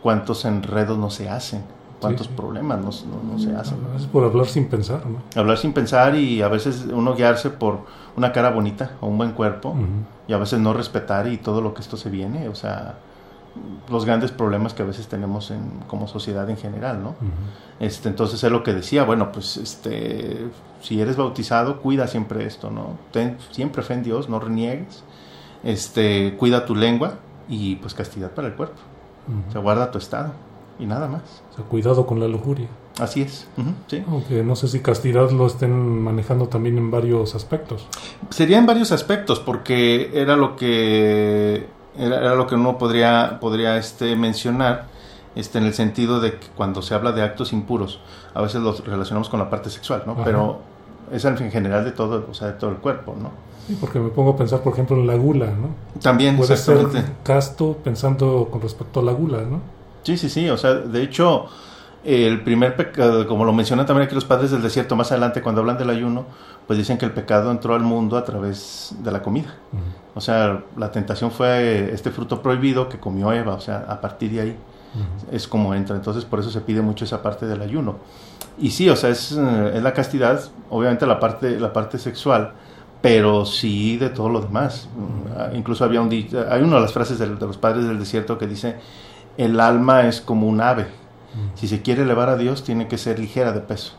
¿cuántos 0.01 0.45
enredos 0.45 0.97
no 0.97 1.11
se 1.11 1.29
hacen? 1.29 1.61
¿Cuántos 1.99 2.27
problemas 2.27 2.79
no, 2.79 2.91
se 3.37 3.55
hacen? 3.55 3.77
A 3.87 3.93
veces 3.93 4.07
por 4.07 4.23
hablar 4.23 4.47
sin 4.47 4.67
pensar, 4.67 5.05
¿no? 5.05 5.21
Hablar 5.39 5.59
sin 5.59 5.71
pensar 5.71 6.15
y 6.15 6.41
a 6.41 6.47
veces 6.47 6.87
uno 6.91 7.13
guiarse 7.13 7.51
por 7.51 7.81
una 8.17 8.31
cara 8.31 8.49
bonita 8.49 8.93
o 9.01 9.07
un 9.07 9.19
buen 9.19 9.33
cuerpo 9.33 9.75
y 10.27 10.33
a 10.33 10.37
veces 10.37 10.59
no 10.59 10.73
respetar 10.73 11.27
y 11.27 11.37
todo 11.37 11.61
lo 11.61 11.75
que 11.75 11.81
esto 11.81 11.97
se 11.97 12.09
viene, 12.09 12.49
o 12.49 12.55
sea, 12.55 12.95
los 13.89 14.05
grandes 14.05 14.31
problemas 14.31 14.73
que 14.73 14.81
a 14.81 14.85
veces 14.85 15.07
tenemos 15.07 15.51
en, 15.51 15.81
como 15.87 16.07
sociedad 16.07 16.49
en 16.49 16.57
general, 16.57 17.03
¿no? 17.03 17.15
este, 17.79 18.09
entonces 18.09 18.43
es 18.43 18.51
lo 18.51 18.63
que 18.63 18.73
decía, 18.73 19.03
bueno, 19.03 19.31
pues 19.31 19.57
este, 19.57 20.47
si 20.81 21.01
eres 21.01 21.17
bautizado, 21.17 21.81
cuida 21.81 22.07
siempre 22.07 22.47
esto, 22.47 22.71
¿no? 22.71 22.97
Ten 23.11 23.37
siempre 23.51 23.83
fe 23.83 23.95
en 23.95 24.03
Dios, 24.03 24.27
no 24.27 24.39
reniegues, 24.39 25.03
este, 25.63 26.35
cuida 26.37 26.65
tu 26.65 26.75
lengua 26.75 27.15
y 27.47 27.75
pues 27.75 27.93
castidad 27.93 28.31
para 28.31 28.47
el 28.47 28.55
cuerpo. 28.55 28.79
se 29.51 29.59
guarda 29.59 29.91
tu 29.91 29.97
estado 29.97 30.31
y 30.79 30.85
nada 30.85 31.07
más. 31.07 31.43
O 31.51 31.55
sea, 31.55 31.65
cuidado 31.65 32.05
con 32.05 32.19
la 32.19 32.27
lujuria. 32.27 32.67
Así 32.99 33.21
es, 33.21 33.47
sí. 33.87 34.03
Aunque 34.07 34.43
no 34.43 34.55
sé 34.55 34.67
si 34.67 34.81
castidad 34.81 35.31
lo 35.31 35.47
estén 35.47 35.71
manejando 36.01 36.47
también 36.47 36.77
en 36.77 36.91
varios 36.91 37.35
aspectos. 37.35 37.87
Sería 38.29 38.57
en 38.57 38.65
varios 38.65 38.91
aspectos, 38.91 39.39
porque 39.39 40.11
era 40.13 40.35
lo 40.35 40.55
que 40.55 41.67
era, 41.97 42.35
lo 42.35 42.47
que 42.47 42.55
uno 42.55 42.77
podría, 42.77 43.37
podría 43.39 43.77
este, 43.77 44.15
mencionar 44.15 44.87
este, 45.35 45.57
en 45.57 45.65
el 45.65 45.73
sentido 45.73 46.19
de 46.19 46.37
que 46.37 46.47
cuando 46.55 46.81
se 46.81 46.93
habla 46.93 47.11
de 47.11 47.21
actos 47.21 47.53
impuros, 47.53 48.01
a 48.33 48.41
veces 48.41 48.61
los 48.61 48.85
relacionamos 48.85 49.29
con 49.29 49.39
la 49.39 49.49
parte 49.49 49.69
sexual, 49.69 50.03
¿no? 50.05 50.17
Pero 50.23 50.59
es 51.11 51.23
en 51.25 51.51
general 51.51 51.85
de 51.85 51.91
todo, 51.91 52.25
o 52.29 52.33
sea, 52.33 52.47
de 52.47 52.53
todo 52.53 52.71
el 52.71 52.77
cuerpo, 52.77 53.15
¿no? 53.19 53.31
Sí, 53.67 53.77
porque 53.79 53.99
me 53.99 54.09
pongo 54.09 54.31
a 54.31 54.37
pensar, 54.37 54.61
por 54.61 54.73
ejemplo, 54.73 54.95
en 54.97 55.07
la 55.07 55.15
gula, 55.15 55.47
¿no? 55.47 56.01
También, 56.01 56.37
Puede 56.37 56.57
ser 56.57 56.87
casto 57.23 57.77
pensando 57.83 58.49
con 58.51 58.61
respecto 58.61 58.99
a 58.99 59.03
la 59.03 59.11
gula, 59.11 59.41
¿no? 59.41 59.61
Sí, 60.03 60.17
sí, 60.17 60.29
sí, 60.29 60.49
o 60.49 60.57
sea, 60.57 60.73
de 60.73 61.03
hecho, 61.03 61.45
el 62.03 62.41
primer 62.43 62.75
pecado, 62.75 63.27
como 63.27 63.45
lo 63.45 63.53
mencionan 63.53 63.85
también 63.85 64.05
aquí 64.07 64.15
los 64.15 64.25
padres 64.25 64.51
del 64.51 64.61
desierto, 64.61 64.95
más 64.95 65.11
adelante 65.11 65.41
cuando 65.41 65.61
hablan 65.61 65.77
del 65.77 65.91
ayuno, 65.91 66.25
pues 66.65 66.77
dicen 66.79 66.97
que 66.97 67.05
el 67.05 67.11
pecado 67.11 67.51
entró 67.51 67.75
al 67.75 67.81
mundo 67.81 68.17
a 68.17 68.23
través 68.23 68.95
de 68.99 69.11
la 69.11 69.21
comida. 69.21 69.55
O 70.15 70.21
sea, 70.21 70.63
la 70.77 70.91
tentación 70.91 71.31
fue 71.31 71.91
este 71.93 72.11
fruto 72.11 72.41
prohibido 72.41 72.89
que 72.89 72.99
comió 72.99 73.31
Eva, 73.31 73.53
o 73.53 73.59
sea, 73.59 73.85
a 73.87 74.01
partir 74.01 74.31
de 74.31 74.41
ahí 74.41 74.57
es 75.31 75.47
como 75.47 75.73
entra. 75.73 75.95
Entonces, 75.95 76.25
por 76.25 76.39
eso 76.39 76.49
se 76.49 76.61
pide 76.61 76.81
mucho 76.81 77.05
esa 77.05 77.21
parte 77.21 77.45
del 77.45 77.61
ayuno. 77.61 77.97
Y 78.57 78.71
sí, 78.71 78.89
o 78.89 78.95
sea, 78.95 79.09
es, 79.09 79.31
eh, 79.31 79.71
es 79.75 79.83
la 79.83 79.93
castidad, 79.93 80.41
obviamente 80.69 81.05
la 81.05 81.19
parte, 81.19 81.59
la 81.59 81.71
parte 81.71 81.97
sexual, 81.97 82.53
pero 83.01 83.45
sí 83.45 83.97
de 83.97 84.09
todo 84.09 84.29
lo 84.29 84.41
demás. 84.41 84.89
Incluso 85.53 85.83
había 85.83 86.01
un 86.01 86.09
hay 86.11 86.61
una 86.61 86.75
de 86.75 86.81
las 86.81 86.93
frases 86.93 87.19
de 87.19 87.27
los 87.27 87.57
padres 87.57 87.87
del 87.87 87.99
desierto 87.99 88.37
que 88.37 88.47
dice, 88.47 88.77
el 89.37 89.59
alma 89.59 90.07
es 90.07 90.21
como 90.21 90.47
un 90.47 90.61
ave 90.61 91.01
si 91.55 91.67
se 91.67 91.81
quiere 91.81 92.03
elevar 92.03 92.29
a 92.29 92.37
Dios, 92.37 92.63
tiene 92.63 92.87
que 92.87 92.97
ser 92.97 93.19
ligera 93.19 93.51
de 93.51 93.61
peso. 93.61 93.93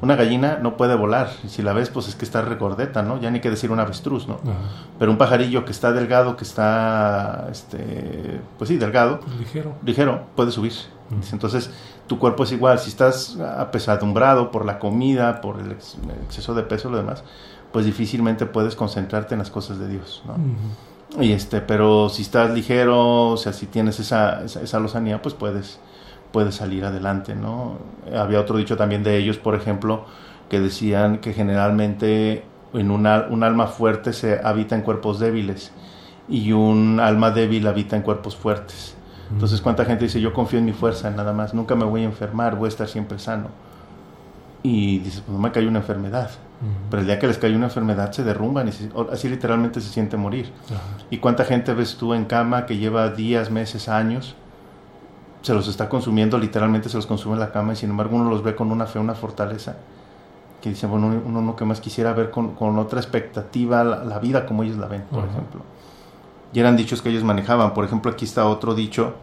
Una 0.00 0.14
gallina 0.14 0.58
no 0.62 0.76
puede 0.76 0.94
volar, 0.94 1.30
y 1.42 1.48
si 1.48 1.60
la 1.60 1.72
ves, 1.72 1.90
pues 1.90 2.06
es 2.08 2.14
que 2.14 2.24
está 2.24 2.42
recordeta, 2.42 3.02
¿no? 3.02 3.20
Ya 3.20 3.30
ni 3.30 3.40
que 3.40 3.50
decir 3.50 3.72
un 3.72 3.80
avestruz, 3.80 4.28
¿no? 4.28 4.38
Pero 4.98 5.10
un 5.10 5.18
pajarillo 5.18 5.64
que 5.64 5.72
está 5.72 5.92
delgado, 5.92 6.36
que 6.36 6.44
está, 6.44 7.48
este, 7.50 8.40
pues 8.56 8.68
sí, 8.68 8.76
delgado, 8.76 9.20
ligero, 9.38 9.74
ligero, 9.84 10.22
puede 10.36 10.52
subir. 10.52 10.72
Entonces, 11.32 11.70
tu 12.06 12.18
cuerpo 12.18 12.44
es 12.44 12.52
igual, 12.52 12.78
si 12.78 12.88
estás 12.88 13.36
apesadumbrado 13.38 14.50
por 14.50 14.64
la 14.64 14.78
comida, 14.78 15.40
por 15.40 15.58
el, 15.58 15.72
exceso 15.72 16.54
de 16.54 16.62
peso 16.62 16.88
lo 16.88 16.96
demás, 16.96 17.24
pues 17.74 17.86
difícilmente 17.86 18.46
puedes 18.46 18.76
concentrarte 18.76 19.34
en 19.34 19.40
las 19.40 19.50
cosas 19.50 19.80
de 19.80 19.88
Dios, 19.88 20.22
¿no? 20.26 20.36
Y 21.20 21.32
este, 21.32 21.60
pero 21.60 22.08
si 22.08 22.22
estás 22.22 22.54
ligero, 22.54 23.30
o 23.30 23.36
sea, 23.36 23.52
si 23.52 23.66
tienes 23.66 23.98
esa, 23.98 24.44
esa, 24.44 24.62
esa 24.62 24.78
lozanía, 24.78 25.20
pues 25.20 25.34
puedes 25.34 25.80
puede 26.30 26.52
salir 26.52 26.84
adelante, 26.84 27.34
¿no? 27.34 27.78
Había 28.16 28.40
otro 28.40 28.58
dicho 28.58 28.76
también 28.76 29.02
de 29.02 29.16
ellos, 29.16 29.38
por 29.38 29.56
ejemplo, 29.56 30.04
que 30.48 30.60
decían 30.60 31.18
que 31.18 31.32
generalmente 31.32 32.44
en 32.74 32.92
una, 32.92 33.26
un 33.28 33.42
alma 33.42 33.66
fuerte 33.66 34.12
se 34.12 34.38
habita 34.44 34.76
en 34.76 34.82
cuerpos 34.82 35.18
débiles 35.18 35.72
y 36.28 36.52
un 36.52 37.00
alma 37.00 37.32
débil 37.32 37.66
habita 37.66 37.96
en 37.96 38.02
cuerpos 38.02 38.36
fuertes. 38.36 38.94
Entonces, 39.32 39.60
¿cuánta 39.60 39.84
gente 39.84 40.04
dice, 40.04 40.20
yo 40.20 40.32
confío 40.32 40.60
en 40.60 40.64
mi 40.64 40.72
fuerza, 40.72 41.10
nada 41.10 41.32
más, 41.32 41.54
nunca 41.54 41.74
me 41.74 41.84
voy 41.84 42.02
a 42.02 42.04
enfermar, 42.04 42.54
voy 42.54 42.66
a 42.66 42.68
estar 42.68 42.86
siempre 42.86 43.18
sano? 43.18 43.48
Y 44.62 45.00
dice, 45.00 45.22
pues 45.26 45.36
no 45.36 45.42
me 45.42 45.50
cayó 45.50 45.68
una 45.68 45.80
enfermedad. 45.80 46.30
Pero 46.90 47.00
el 47.00 47.06
día 47.06 47.18
que 47.18 47.26
les 47.26 47.38
cae 47.38 47.54
una 47.54 47.66
enfermedad 47.66 48.12
se 48.12 48.24
derrumban 48.24 48.68
y 48.68 48.72
así 49.12 49.28
literalmente 49.28 49.80
se 49.80 49.88
siente 49.88 50.16
morir. 50.16 50.52
¿Y 51.10 51.18
cuánta 51.18 51.44
gente 51.44 51.74
ves 51.74 51.96
tú 51.96 52.14
en 52.14 52.24
cama 52.24 52.66
que 52.66 52.76
lleva 52.76 53.10
días, 53.10 53.50
meses, 53.50 53.88
años 53.88 54.36
se 55.44 55.52
los 55.52 55.68
está 55.68 55.90
consumiendo, 55.90 56.38
literalmente 56.38 56.88
se 56.88 56.96
los 56.96 57.06
consume 57.06 57.34
en 57.34 57.40
la 57.40 57.52
cama 57.52 57.74
y 57.74 57.76
sin 57.76 57.90
embargo 57.90 58.16
uno 58.16 58.30
los 58.30 58.42
ve 58.42 58.56
con 58.56 58.72
una 58.72 58.86
fe, 58.86 58.98
una 58.98 59.14
fortaleza, 59.14 59.76
que 60.62 60.70
dice, 60.70 60.86
bueno, 60.86 61.20
uno 61.22 61.42
no 61.42 61.54
que 61.54 61.66
más 61.66 61.82
quisiera 61.82 62.14
ver 62.14 62.30
con, 62.30 62.56
otra 62.78 62.98
expectativa 62.98 63.84
la, 63.84 64.18
vida 64.20 64.46
como 64.46 64.62
ellos 64.62 64.78
la 64.78 64.86
ven, 64.86 65.02
por 65.02 65.26
ejemplo. 65.28 65.60
Y 66.54 66.60
eran 66.60 66.78
dichos 66.78 67.02
que 67.02 67.10
ellos 67.10 67.24
manejaban, 67.24 67.74
por 67.74 67.84
ejemplo 67.84 68.10
aquí 68.10 68.24
está 68.24 68.46
otro 68.46 68.74
dicho, 68.74 69.16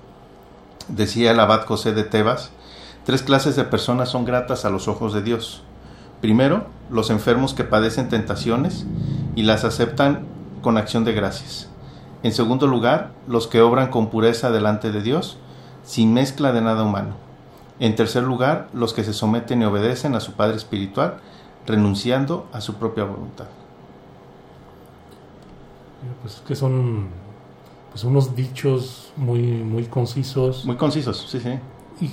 decía 0.90 1.32
el 1.32 1.40
abad 1.40 1.66
José 1.66 1.92
de 1.92 2.04
Tebas, 2.04 2.52
tres 3.04 3.24
clases 3.24 3.56
de 3.56 3.64
personas 3.64 4.10
son 4.10 4.24
gratas 4.24 4.64
a 4.64 4.70
los 4.70 4.88
ojos 4.88 5.14
de 5.14 5.24
Dios. 5.24 5.64
Primero, 6.22 6.66
los 6.90 7.10
enfermos 7.10 7.54
que 7.54 7.64
padecen 7.64 8.10
tentaciones 8.10 8.86
y 9.36 9.44
las 9.44 9.64
aceptan 9.64 10.26
con 10.62 10.78
acción 10.78 11.04
de 11.04 11.14
gracias. 11.14 11.70
En 12.24 12.32
segundo 12.32 12.68
lugar, 12.68 13.12
los 13.28 13.48
que 13.48 13.62
obran 13.62 13.90
con 13.90 14.10
pureza 14.10 14.52
delante 14.52 14.92
de 14.92 15.02
Dios 15.02 15.38
sin 15.84 16.14
mezcla 16.14 16.52
de 16.52 16.62
nada 16.62 16.84
humano. 16.84 17.16
En 17.80 17.96
tercer 17.96 18.22
lugar, 18.22 18.70
los 18.74 18.94
que 18.94 19.04
se 19.04 19.14
someten 19.14 19.64
y 19.64 19.66
obedecen 19.66 20.14
a 20.14 20.20
su 20.20 20.34
Padre 20.34 20.58
Espiritual, 20.58 21.18
renunciando 21.66 22.48
a 22.54 22.62
su 22.62 22.76
propia 22.76 23.06
voluntad. 23.06 23.48
Pues 26.22 26.44
que 26.48 26.56
son 26.56 27.08
pues 27.92 28.04
unos 28.04 28.36
dichos 28.36 29.12
muy, 29.18 29.42
muy 29.42 29.86
concisos. 29.86 30.66
Muy 30.66 30.76
concisos, 30.76 31.26
sí, 31.30 31.40
sí. 31.40 31.60
Y 32.00 32.12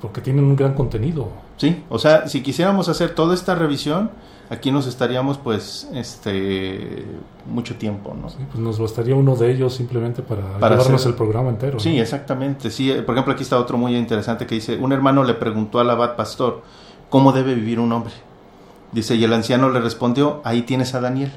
porque 0.00 0.20
tienen 0.22 0.44
un 0.44 0.56
gran 0.56 0.74
contenido. 0.74 1.28
Sí, 1.62 1.80
o 1.90 2.00
sea, 2.00 2.26
si 2.26 2.42
quisiéramos 2.42 2.88
hacer 2.88 3.14
toda 3.14 3.34
esta 3.34 3.54
revisión, 3.54 4.10
aquí 4.50 4.72
nos 4.72 4.88
estaríamos 4.88 5.38
pues 5.38 5.88
este 5.94 7.06
mucho 7.46 7.76
tiempo, 7.76 8.16
¿no? 8.20 8.30
Sí, 8.30 8.38
pues 8.50 8.58
nos 8.58 8.80
bastaría 8.80 9.14
uno 9.14 9.36
de 9.36 9.52
ellos 9.52 9.72
simplemente 9.72 10.22
para, 10.22 10.58
para 10.58 10.74
llevarnos 10.74 11.06
el 11.06 11.14
programa 11.14 11.50
entero. 11.50 11.78
Sí, 11.78 12.00
exactamente. 12.00 12.68
Sí, 12.68 12.90
eh, 12.90 13.02
por 13.02 13.14
ejemplo, 13.14 13.34
aquí 13.34 13.44
está 13.44 13.60
otro 13.60 13.78
muy 13.78 13.94
interesante 13.94 14.44
que 14.44 14.56
dice, 14.56 14.76
un 14.76 14.92
hermano 14.92 15.22
le 15.22 15.34
preguntó 15.34 15.78
al 15.78 15.88
abad 15.90 16.16
pastor, 16.16 16.62
¿cómo 17.08 17.30
debe 17.30 17.54
vivir 17.54 17.78
un 17.78 17.92
hombre? 17.92 18.12
Dice, 18.90 19.14
y 19.14 19.22
el 19.22 19.32
anciano 19.32 19.70
le 19.70 19.78
respondió, 19.80 20.40
ahí 20.42 20.62
tienes 20.62 20.96
a 20.96 21.00
Daniel, 21.00 21.30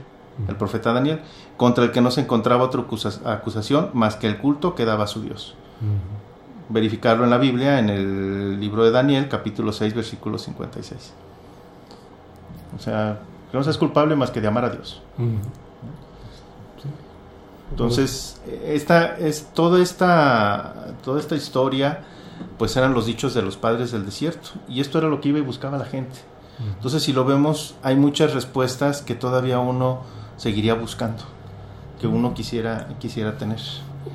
el 0.48 0.56
profeta 0.56 0.92
Daniel, 0.92 1.22
contra 1.56 1.84
el 1.84 1.92
que 1.92 2.02
no 2.02 2.10
se 2.10 2.22
encontraba 2.22 2.64
otra 2.64 2.84
acusación 3.26 3.92
más 3.94 4.16
que 4.16 4.26
el 4.26 4.40
culto 4.40 4.74
que 4.74 4.86
daba 4.86 5.04
a 5.04 5.08
su 5.08 5.22
Dios. 5.22 5.54
Verificarlo 6.70 7.24
en 7.24 7.30
la 7.30 7.38
Biblia, 7.38 7.80
en 7.80 7.90
el 7.90 8.60
libro 8.60 8.84
de 8.84 8.92
Daniel, 8.92 9.28
capítulo 9.30 9.72
6, 9.72 9.94
versículo 9.94 10.38
56. 10.38 11.14
O 12.76 12.80
sea, 12.80 13.20
no 13.54 13.64
seas 13.64 13.78
culpable 13.78 14.16
más 14.16 14.32
que 14.32 14.42
de 14.42 14.48
amar 14.48 14.66
a 14.66 14.70
Dios. 14.70 15.02
Entonces, 17.72 18.42
esta, 18.66 19.18
es, 19.18 19.50
toda, 19.54 19.82
esta, 19.82 20.94
toda 21.04 21.20
esta 21.20 21.36
historia, 21.36 22.02
pues 22.58 22.76
eran 22.78 22.94
los 22.94 23.06
dichos 23.06 23.34
de 23.34 23.42
los 23.42 23.58
padres 23.58 23.92
del 23.92 24.06
desierto. 24.06 24.50
Y 24.68 24.82
esto 24.82 24.98
era 24.98 25.08
lo 25.08 25.22
que 25.22 25.30
iba 25.30 25.40
y 25.40 25.42
buscaba 25.42 25.78
la 25.78 25.86
gente. 25.86 26.16
Entonces, 26.60 27.04
si 27.04 27.12
lo 27.12 27.26
vemos, 27.26 27.76
hay 27.84 27.96
muchas 27.96 28.34
respuestas 28.34 29.02
que 29.02 29.14
todavía 29.14 29.60
uno 29.60 30.02
seguiría 30.38 30.74
buscando, 30.74 31.24
que 32.00 32.08
uno 32.08 32.34
quisiera, 32.34 32.88
quisiera 33.00 33.38
tener. 33.38 33.60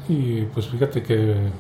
Y 0.09 0.43
pues 0.43 0.67
fíjate 0.69 1.03
que 1.03 1.51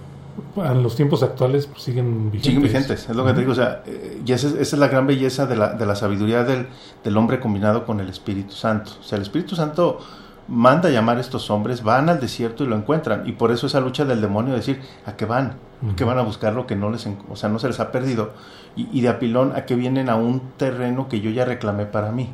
en 0.56 0.82
los 0.82 0.96
tiempos 0.96 1.22
actuales 1.22 1.66
pues, 1.66 1.82
siguen 1.82 2.30
vigentes. 2.30 2.44
Siguen 2.44 2.62
vigentes, 2.62 3.08
es 3.08 3.16
lo 3.16 3.24
que 3.24 3.32
te 3.32 3.40
digo. 3.40 3.52
O 3.52 3.54
sea, 3.56 3.82
eh, 3.86 4.22
y 4.24 4.32
esa 4.32 4.48
es, 4.58 4.72
la 4.74 4.88
gran 4.88 5.06
belleza 5.06 5.46
de 5.46 5.56
la, 5.56 5.74
de 5.74 5.86
la 5.86 5.94
sabiduría 5.94 6.44
del, 6.44 6.68
del, 7.04 7.16
hombre 7.16 7.40
combinado 7.40 7.84
con 7.84 8.00
el 8.00 8.08
Espíritu 8.08 8.52
Santo. 8.52 8.92
O 9.00 9.02
sea, 9.02 9.16
el 9.16 9.22
Espíritu 9.22 9.56
Santo 9.56 10.00
manda 10.48 10.88
a 10.88 10.92
llamar 10.92 11.18
a 11.18 11.20
estos 11.20 11.50
hombres, 11.50 11.82
van 11.82 12.08
al 12.08 12.20
desierto 12.20 12.64
y 12.64 12.66
lo 12.66 12.76
encuentran. 12.76 13.28
Y 13.28 13.32
por 13.32 13.52
eso 13.52 13.66
esa 13.66 13.80
lucha 13.80 14.04
del 14.04 14.20
demonio, 14.20 14.54
decir, 14.54 14.80
¿a 15.06 15.16
qué 15.16 15.24
van? 15.24 15.54
¿A 15.90 15.96
qué 15.96 16.04
van 16.04 16.18
a 16.18 16.22
buscar 16.22 16.52
lo 16.52 16.66
que 16.66 16.76
no 16.76 16.90
les, 16.90 17.08
o 17.28 17.36
sea, 17.36 17.48
no 17.48 17.58
se 17.58 17.68
les 17.68 17.80
ha 17.80 17.90
perdido? 17.90 18.32
Y, 18.76 18.88
y 18.92 19.00
de 19.00 19.08
apilón, 19.08 19.52
¿a 19.56 19.64
qué 19.64 19.74
vienen 19.74 20.10
a 20.10 20.16
un 20.16 20.42
terreno 20.56 21.08
que 21.08 21.20
yo 21.20 21.30
ya 21.30 21.44
reclamé 21.44 21.86
para 21.86 22.12
mí? 22.12 22.30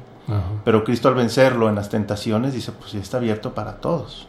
Pero 0.65 0.85
Cristo 0.85 1.09
al 1.09 1.15
vencerlo 1.15 1.69
en 1.69 1.75
las 1.77 1.89
tentaciones 1.89 2.53
dice, 2.53 2.73
pues 2.73 2.93
ya 2.93 3.01
está 3.01 3.19
abierto 3.19 3.55
para 3.55 3.77
todos. 3.77 4.27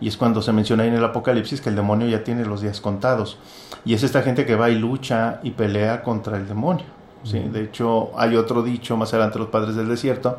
Y 0.00 0.08
es 0.08 0.16
cuando 0.16 0.42
se 0.42 0.52
menciona 0.52 0.82
ahí 0.82 0.90
en 0.90 0.96
el 0.96 1.04
Apocalipsis 1.04 1.60
que 1.60 1.70
el 1.70 1.76
demonio 1.76 2.08
ya 2.08 2.24
tiene 2.24 2.44
los 2.44 2.60
días 2.60 2.80
contados. 2.80 3.38
Y 3.84 3.94
es 3.94 4.02
esta 4.02 4.22
gente 4.22 4.44
que 4.44 4.56
va 4.56 4.70
y 4.70 4.78
lucha 4.78 5.40
y 5.42 5.52
pelea 5.52 6.02
contra 6.02 6.36
el 6.36 6.46
demonio. 6.46 6.86
¿sí? 7.22 7.38
De 7.38 7.62
hecho, 7.62 8.10
hay 8.18 8.36
otro 8.36 8.62
dicho 8.62 8.96
más 8.96 9.12
adelante, 9.14 9.38
los 9.38 9.48
padres 9.48 9.76
del 9.76 9.88
desierto, 9.88 10.38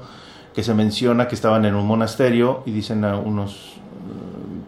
que 0.54 0.63
se 0.63 0.74
menciona 0.74 1.28
que 1.28 1.36
estaban 1.36 1.65
en 1.65 1.76
un 1.76 1.86
monasterio 1.86 2.63
y 2.65 2.71
dicen 2.71 3.04
a 3.04 3.17
unos, 3.17 3.74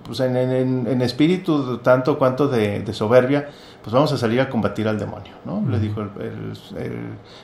pues 0.04 0.20
en, 0.20 1.02
espíritu 1.02 1.78
tanto 1.78 2.18
cuanto 2.18 2.48
de, 2.50 2.94
soberbia, 2.94 3.50
pues 3.88 3.94
vamos 3.94 4.12
a 4.12 4.18
salir 4.18 4.42
a 4.42 4.50
combatir 4.50 4.86
al 4.90 5.00
demonio, 5.00 5.32
¿no? 5.46 5.64
Le 5.66 5.80
dijo 5.80 6.02
el, 6.02 6.52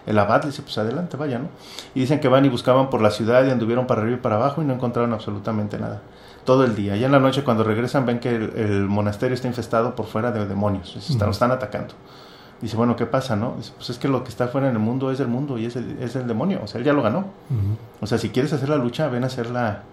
el, 0.06 0.20
abad, 0.20 0.42
le 0.42 0.48
dice, 0.48 0.62
pues 0.62 0.78
adelante, 0.78 1.16
vaya, 1.16 1.40
¿no? 1.40 1.48
Y 1.96 2.02
dicen 2.02 2.20
que 2.20 2.28
van 2.28 2.44
y 2.44 2.50
buscaban 2.50 2.90
por 2.90 3.02
la 3.02 3.12
ciudad 3.12 3.46
y 3.46 3.50
anduvieron 3.50 3.88
para 3.88 4.02
arriba 4.02 4.18
y 4.18 4.20
para 4.20 4.36
abajo 4.36 4.62
y 4.62 4.66
no 4.66 4.74
encontraron 4.74 5.14
absolutamente 5.14 5.80
nada. 5.80 6.02
Todo 6.44 6.66
el 6.66 6.76
día. 6.76 6.98
Y 6.98 7.06
en 7.06 7.14
la 7.14 7.20
noche 7.20 7.46
cuando 7.46 7.64
regresan 7.64 8.06
ven 8.06 8.20
que 8.20 8.36
el, 8.36 8.88
monasterio 8.90 9.36
está 9.36 9.48
infestado 9.48 9.96
por 9.96 10.06
fuera 10.06 10.34
de 10.34 10.46
demonios, 10.46 10.98
están, 10.98 11.30
están 11.30 11.52
atacando. 11.52 11.94
Dice, 12.60 12.76
bueno, 12.76 12.98
¿qué 12.98 13.06
pasa, 13.06 13.38
no? 13.38 13.54
Dice, 13.56 13.72
pues 13.78 13.92
es 13.92 13.98
que 13.98 14.10
lo 14.10 14.26
que 14.26 14.30
está 14.30 14.50
fuera 14.50 14.68
en 14.68 14.74
el 14.74 14.80
mundo 14.80 15.12
es 15.12 15.22
el 15.22 15.30
mundo 15.30 15.58
y 15.58 15.68
es 15.68 15.78
el, 15.78 15.98
es 16.02 16.18
el 16.18 16.28
demonio. 16.28 16.60
O 16.62 16.68
sea, 16.68 16.80
él 16.80 16.84
ya 16.84 16.92
lo 16.92 17.02
ganó. 17.02 17.24
O 18.02 18.06
sea, 18.06 18.18
si 18.18 18.32
quieres 18.32 18.52
hacer 18.52 18.68
la 18.68 18.76
lucha, 18.76 19.08
ven 19.08 19.24
a 19.24 19.28
hacerla 19.28 19.84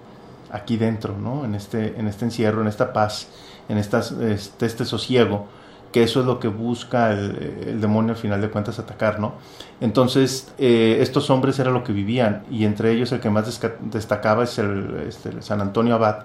aquí 0.51 0.77
dentro, 0.77 1.17
¿no? 1.17 1.45
En 1.45 1.55
este, 1.55 1.97
en 1.97 2.09
este 2.09 2.25
encierro, 2.25 2.61
en 2.61 2.67
esta 2.67 2.93
paz, 2.93 3.29
en 3.69 3.79
estas, 3.79 4.11
este, 4.11 4.67
este 4.67 4.85
sosiego, 4.85 5.47
que 5.93 6.03
eso 6.03 6.21
es 6.21 6.27
lo 6.27 6.39
que 6.39 6.49
busca 6.49 7.13
el, 7.13 7.81
demonio 7.81 8.13
al 8.13 8.19
final 8.19 8.41
de 8.41 8.51
cuentas 8.51 8.79
atacar, 8.79 9.19
¿no? 9.19 9.35
Entonces, 9.81 10.53
eh, 10.59 10.99
estos 11.01 11.31
hombres 11.31 11.59
era 11.59 11.71
lo 11.71 11.83
que 11.83 11.93
vivían 11.93 12.45
y 12.51 12.65
entre 12.65 12.93
ellos 12.93 13.11
el 13.13 13.21
que 13.21 13.31
más 13.31 13.61
destacaba 13.81 14.45
es 14.45 14.59
el, 14.59 15.05
este, 15.09 15.43
San 15.43 15.61
Antonio 15.61 15.95
Abad, 15.97 16.25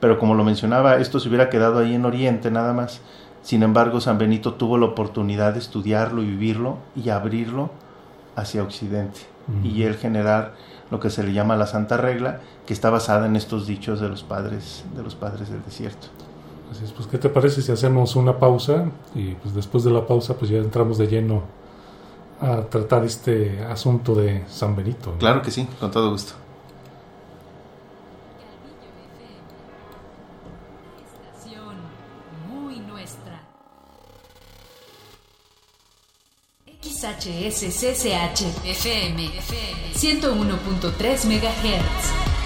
pero 0.00 0.18
como 0.18 0.34
lo 0.34 0.44
mencionaba, 0.44 0.96
esto 0.96 1.20
se 1.20 1.28
hubiera 1.28 1.48
quedado 1.48 1.78
ahí 1.78 1.94
en 1.94 2.04
Oriente 2.04 2.50
nada 2.50 2.72
más 2.72 3.00
sin 3.46 3.62
embargo, 3.62 4.00
San 4.00 4.18
Benito 4.18 4.54
tuvo 4.54 4.76
la 4.76 4.86
oportunidad 4.86 5.52
de 5.52 5.60
estudiarlo 5.60 6.20
y 6.20 6.26
vivirlo 6.26 6.78
y 6.96 7.10
abrirlo 7.10 7.70
hacia 8.34 8.64
Occidente 8.64 9.20
y 9.62 9.84
él 9.84 9.94
generar 9.94 10.54
lo 10.90 10.98
que 10.98 11.10
se 11.10 11.22
le 11.22 11.32
llama 11.32 11.54
la 11.54 11.68
Santa 11.68 11.96
Regla, 11.96 12.40
que 12.66 12.72
está 12.72 12.90
basada 12.90 13.24
en 13.26 13.36
estos 13.36 13.68
dichos 13.68 14.00
de 14.00 14.08
los 14.08 14.24
padres 14.24 14.84
de 14.96 15.02
los 15.04 15.14
padres 15.14 15.48
del 15.48 15.62
desierto. 15.62 16.08
Así 16.70 16.84
es, 16.84 16.92
pues 16.92 17.06
¿qué 17.06 17.18
te 17.18 17.28
parece 17.28 17.62
si 17.62 17.72
hacemos 17.72 18.16
una 18.16 18.38
pausa 18.38 18.90
y 19.14 19.34
pues 19.34 19.54
después 19.54 19.84
de 19.84 19.90
la 19.90 20.06
pausa 20.06 20.34
pues 20.34 20.50
ya 20.50 20.58
entramos 20.58 20.98
de 20.98 21.06
lleno 21.06 21.42
a 22.40 22.62
tratar 22.62 23.04
este 23.04 23.64
asunto 23.64 24.14
de 24.14 24.44
San 24.48 24.74
Benito? 24.74 25.14
Claro 25.18 25.42
que 25.42 25.50
sí, 25.50 25.66
con 25.80 25.90
todo 25.90 26.10
gusto. 26.10 26.34
XHSCCH 36.96 38.42
FM 38.64 39.30
101.3 39.94 41.24
MHz. 41.26 42.45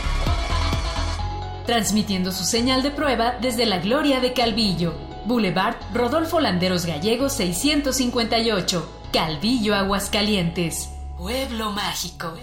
Transmitiendo 1.71 2.33
su 2.33 2.43
señal 2.43 2.83
de 2.83 2.91
prueba 2.91 3.37
desde 3.41 3.65
la 3.65 3.79
Gloria 3.79 4.19
de 4.19 4.33
Calvillo, 4.33 4.93
Boulevard 5.25 5.77
Rodolfo 5.95 6.41
Landeros 6.41 6.85
Gallegos 6.85 7.35
658, 7.35 8.91
Calvillo, 9.13 9.77
Aguascalientes. 9.77 10.89
Pueblo 11.17 11.71
mágico. 11.71 12.35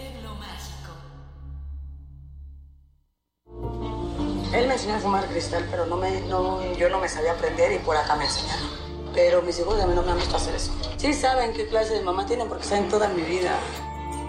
Él 4.54 4.66
me 4.66 4.76
enseñó 4.76 4.96
a 4.96 5.00
fumar 5.00 5.26
cristal, 5.26 5.68
pero 5.70 5.86
no 5.88 5.98
me, 5.98 6.22
no, 6.22 6.62
yo 6.78 6.88
no 6.88 7.02
me 7.02 7.10
sabía 7.10 7.34
aprender 7.34 7.74
y 7.74 7.80
por 7.80 7.98
acá 7.98 8.16
me 8.16 8.24
enseñaron 8.24 8.70
pero 9.13 9.42
mis 9.42 9.60
hijos 9.60 9.78
a 9.82 9.88
mí 9.88 9.94
no 9.94 10.04
me 10.04 10.12
han 10.12 10.20
visto 10.20 10.38
hacer 10.38 10.56
eso. 10.56 10.72
Sí 10.96 11.13
saben 11.13 11.52
qué 11.52 11.68
clase 11.68 11.96
de 11.96 12.02
mamá 12.02 12.26
tienen 12.26 12.48
porque 12.48 12.63
saben 12.63 12.88
toda 12.88 13.10
mi 13.10 13.24
vida. 13.24 13.60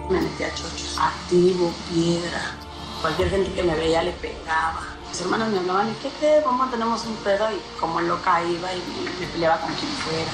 Me 0.09 0.19
metí 0.19 0.43
a 0.43 0.49
chochos, 0.49 0.97
activo, 0.99 1.71
piedra. 1.89 2.68
Cualquier 3.01 3.29
gente 3.29 3.53
que 3.53 3.63
me 3.63 3.75
veía 3.75 4.03
le 4.03 4.11
pegaba. 4.13 4.81
Mis 5.07 5.21
hermanos 5.21 5.49
me 5.49 5.59
hablaban, 5.59 5.89
¿y 5.89 5.93
qué 6.01 6.09
qué? 6.19 6.41
¿Cómo 6.43 6.67
tenemos 6.69 7.05
un 7.05 7.15
pedo? 7.17 7.47
Y 7.51 7.59
como 7.79 8.01
loca 8.01 8.43
iba 8.43 8.73
y 8.73 8.81
me 9.19 9.27
peleaba 9.27 9.61
con 9.61 9.71
quien 9.73 9.91
fuera. 9.91 10.31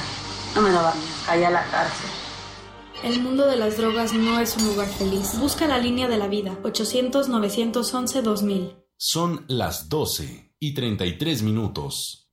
No 0.56 0.62
me 0.62 0.72
daba 0.72 0.94
miedo, 0.94 1.08
caía 1.26 1.50
a 1.50 1.52
la 1.52 1.66
cárcel. 1.66 2.10
El 3.04 3.22
mundo 3.22 3.46
de 3.46 3.58
las 3.58 3.78
drogas 3.78 4.14
no 4.14 4.40
es 4.40 4.58
un 4.58 4.66
lugar 4.68 4.88
feliz. 4.88 5.38
Busca 5.40 5.68
la 5.68 5.78
línea 5.78 6.08
de 6.08 6.18
la 6.18 6.28
vida. 6.28 6.58
800-911-2000. 6.64 8.84
Son 8.98 9.46
las 9.48 9.90
12 9.90 10.56
y 10.60 10.74
33 10.74 11.44
minutos. 11.44 12.25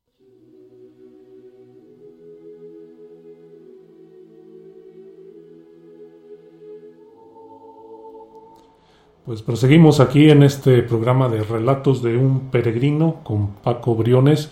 Pues 9.25 9.41
proseguimos 9.41 10.01
aquí 10.01 10.31
en 10.31 10.43
este 10.43 10.83
programa 10.83 11.29
de 11.29 11.45
relatos 11.45 12.03
de 12.03 12.17
un 12.17 12.51
peregrino 12.51 13.21
con 13.23 13.53
Paco 13.63 13.95
Briones 13.95 14.51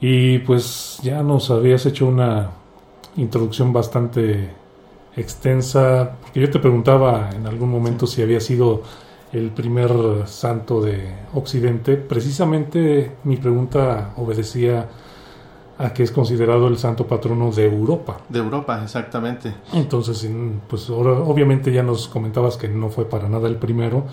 y 0.00 0.38
pues 0.38 1.00
ya 1.02 1.24
nos 1.24 1.50
habías 1.50 1.84
hecho 1.84 2.06
una 2.06 2.52
introducción 3.16 3.72
bastante 3.72 4.50
extensa 5.16 6.16
porque 6.22 6.38
yo 6.38 6.48
te 6.48 6.60
preguntaba 6.60 7.30
en 7.34 7.48
algún 7.48 7.70
momento 7.70 8.06
si 8.06 8.22
había 8.22 8.38
sido 8.38 8.84
el 9.32 9.50
primer 9.50 9.90
santo 10.26 10.80
de 10.80 11.02
Occidente. 11.34 11.96
Precisamente 11.96 13.16
mi 13.24 13.36
pregunta 13.36 14.14
obedecía 14.16 14.88
a 15.78 15.92
que 15.92 16.02
es 16.02 16.10
considerado 16.10 16.66
el 16.66 16.76
santo 16.76 17.06
patrono 17.06 17.52
de 17.52 17.66
Europa. 17.66 18.18
De 18.28 18.40
Europa, 18.40 18.80
exactamente. 18.82 19.54
Entonces, 19.72 20.28
pues 20.68 20.90
obviamente 20.90 21.72
ya 21.72 21.84
nos 21.84 22.08
comentabas 22.08 22.56
que 22.56 22.68
no 22.68 22.90
fue 22.90 23.04
para 23.04 23.28
nada 23.28 23.48
el 23.48 23.56
primero, 23.56 24.04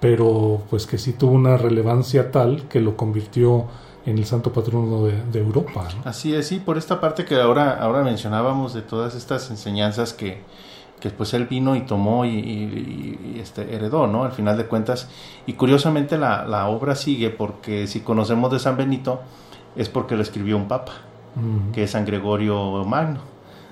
pero 0.00 0.62
pues 0.70 0.86
que 0.86 0.96
sí 0.96 1.12
tuvo 1.12 1.32
una 1.32 1.58
relevancia 1.58 2.30
tal 2.30 2.68
que 2.68 2.80
lo 2.80 2.96
convirtió 2.96 3.66
en 4.06 4.18
el 4.18 4.24
santo 4.24 4.52
patrono 4.52 5.04
de, 5.04 5.38
Europa. 5.38 5.88
Así 6.04 6.34
es, 6.34 6.48
sí, 6.48 6.58
por 6.58 6.78
esta 6.78 7.00
parte 7.00 7.24
que 7.24 7.36
ahora, 7.36 7.78
ahora 7.78 8.02
mencionábamos 8.02 8.74
de 8.74 8.82
todas 8.82 9.14
estas 9.14 9.50
enseñanzas 9.50 10.12
que, 10.12 10.42
que 11.00 11.10
pues 11.10 11.34
él 11.34 11.46
vino 11.46 11.76
y 11.76 11.82
tomó 11.82 12.24
y, 12.24 13.38
este, 13.40 13.74
heredó, 13.74 14.06
¿no? 14.06 14.24
Al 14.24 14.32
final 14.32 14.56
de 14.56 14.66
cuentas. 14.66 15.08
Y 15.46 15.54
curiosamente 15.54 16.18
la, 16.18 16.46
la 16.46 16.68
obra 16.68 16.96
sigue 16.96 17.30
porque 17.30 17.86
si 17.86 18.00
conocemos 18.00 18.52
de 18.52 18.58
San 18.58 18.76
Benito, 18.76 19.20
es 19.76 19.88
porque 19.88 20.16
lo 20.16 20.22
escribió 20.22 20.56
un 20.56 20.68
papa, 20.68 20.92
que 21.72 21.84
es 21.84 21.90
San 21.90 22.04
Gregorio 22.04 22.84
Magno. 22.84 23.20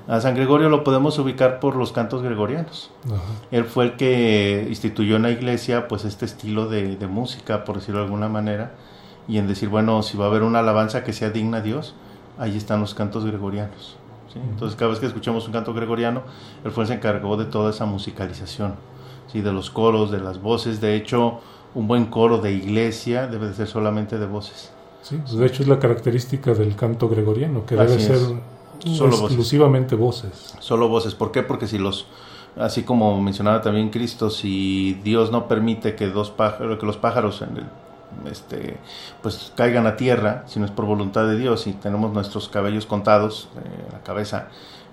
A 0.09 0.21
San 0.21 0.35
Gregorio 0.35 0.69
lo 0.69 0.83
podemos 0.83 1.19
ubicar 1.19 1.61
por 1.61 1.77
los 1.77 1.93
cantos 1.93 2.23
gregorianos. 2.23 2.91
Él 3.53 3.65
fue 3.65 3.85
el 3.85 3.97
que 3.97 4.67
instituyó 4.69 5.17
en 5.17 5.23
la 5.23 5.31
iglesia 5.31 5.87
pues 5.87 6.05
este 6.05 6.25
estilo 6.25 6.69
de, 6.69 6.97
música, 7.07 7.65
por 7.65 7.77
decirlo 7.77 8.01
de 8.01 8.07
alguna 8.07 8.29
manera, 8.29 8.73
y 9.29 9.39
en 9.39 9.47
decir, 9.47 9.69
bueno, 9.69 10.03
si 10.03 10.17
va 10.17 10.25
a 10.25 10.29
haber 10.29 10.43
una 10.43 10.59
alabanza 10.59 11.05
que 11.05 11.13
sea 11.13 11.31
digna 11.31 11.59
a 11.59 11.61
Dios, 11.61 11.95
ahí 12.39 12.57
están 12.57 12.81
los 12.81 12.95
cantos 12.95 13.25
gregorianos. 13.25 13.97
Entonces 14.35 14.77
cada 14.77 14.91
vez 14.91 14.99
que 14.99 15.07
escuchamos 15.07 15.47
un 15.47 15.53
canto 15.53 15.75
gregoriano, 15.75 16.23
él 16.65 16.71
fue 16.73 16.85
el 16.85 16.89
que 16.89 16.95
se 16.95 16.99
encargó 16.99 17.37
de 17.37 17.45
toda 17.45 17.71
esa 17.71 17.85
musicalización, 17.85 18.75
¿sí? 19.31 19.41
de 19.41 19.53
los 19.53 19.71
coros, 19.71 20.11
de 20.11 20.21
las 20.21 20.41
voces. 20.41 20.81
De 20.81 20.97
hecho, 20.97 21.41
un 21.75 21.87
buen 21.87 22.07
coro 22.07 22.39
de 22.39 22.53
iglesia 22.53 23.27
debe 23.27 23.49
de 23.49 23.55
ser 23.55 23.69
solamente 23.69 24.19
de 24.19 24.27
voces. 24.27 24.72
Sí, 25.03 25.17
pues, 25.17 25.37
de 25.37 25.47
hecho 25.47 25.63
es 25.63 25.69
la 25.69 25.79
característica 25.79 26.55
del 26.55 26.77
canto 26.77 27.09
gregoriano, 27.09 27.67
que 27.67 27.77
debe 27.77 27.99
ser 27.99 28.19
Solo 28.85 29.17
exclusivamente 29.17 29.95
voces. 29.95 30.55
Solo 30.59 30.89
voces. 30.89 31.15
¿Por 31.15 31.31
qué? 31.31 31.43
Porque 31.43 31.67
si 31.67 31.79
los, 31.79 32.07
así 32.57 32.83
como 32.83 33.21
mencionaba 33.21 33.61
también 33.63 33.91
Cristo, 33.91 34.31
si 34.31 34.95
Dios 35.05 35.31
no 35.31 35.47
permite 35.47 35.95
que 35.95 36.09
dos 36.09 36.31
pájaros, 36.31 36.79
que 36.79 36.87
los 36.87 36.97
pájaros 36.97 37.43
en 37.43 37.59
el, 37.59 38.31
este, 38.31 38.79
pues 39.23 39.53
caigan 39.57 39.87
a 39.87 39.97
tierra, 39.97 40.45
si 40.47 40.59
no 40.59 40.67
es 40.67 40.73
por 40.73 40.85
voluntad 40.85 41.27
de 41.27 41.39
Dios 41.39 41.67
y 41.67 41.73
tenemos 41.73 42.13
nuestros 42.13 42.49
cabellos 42.49 42.87
contados 42.87 43.49
en 43.57 43.93
la 43.93 44.03
cabeza, 44.03 44.49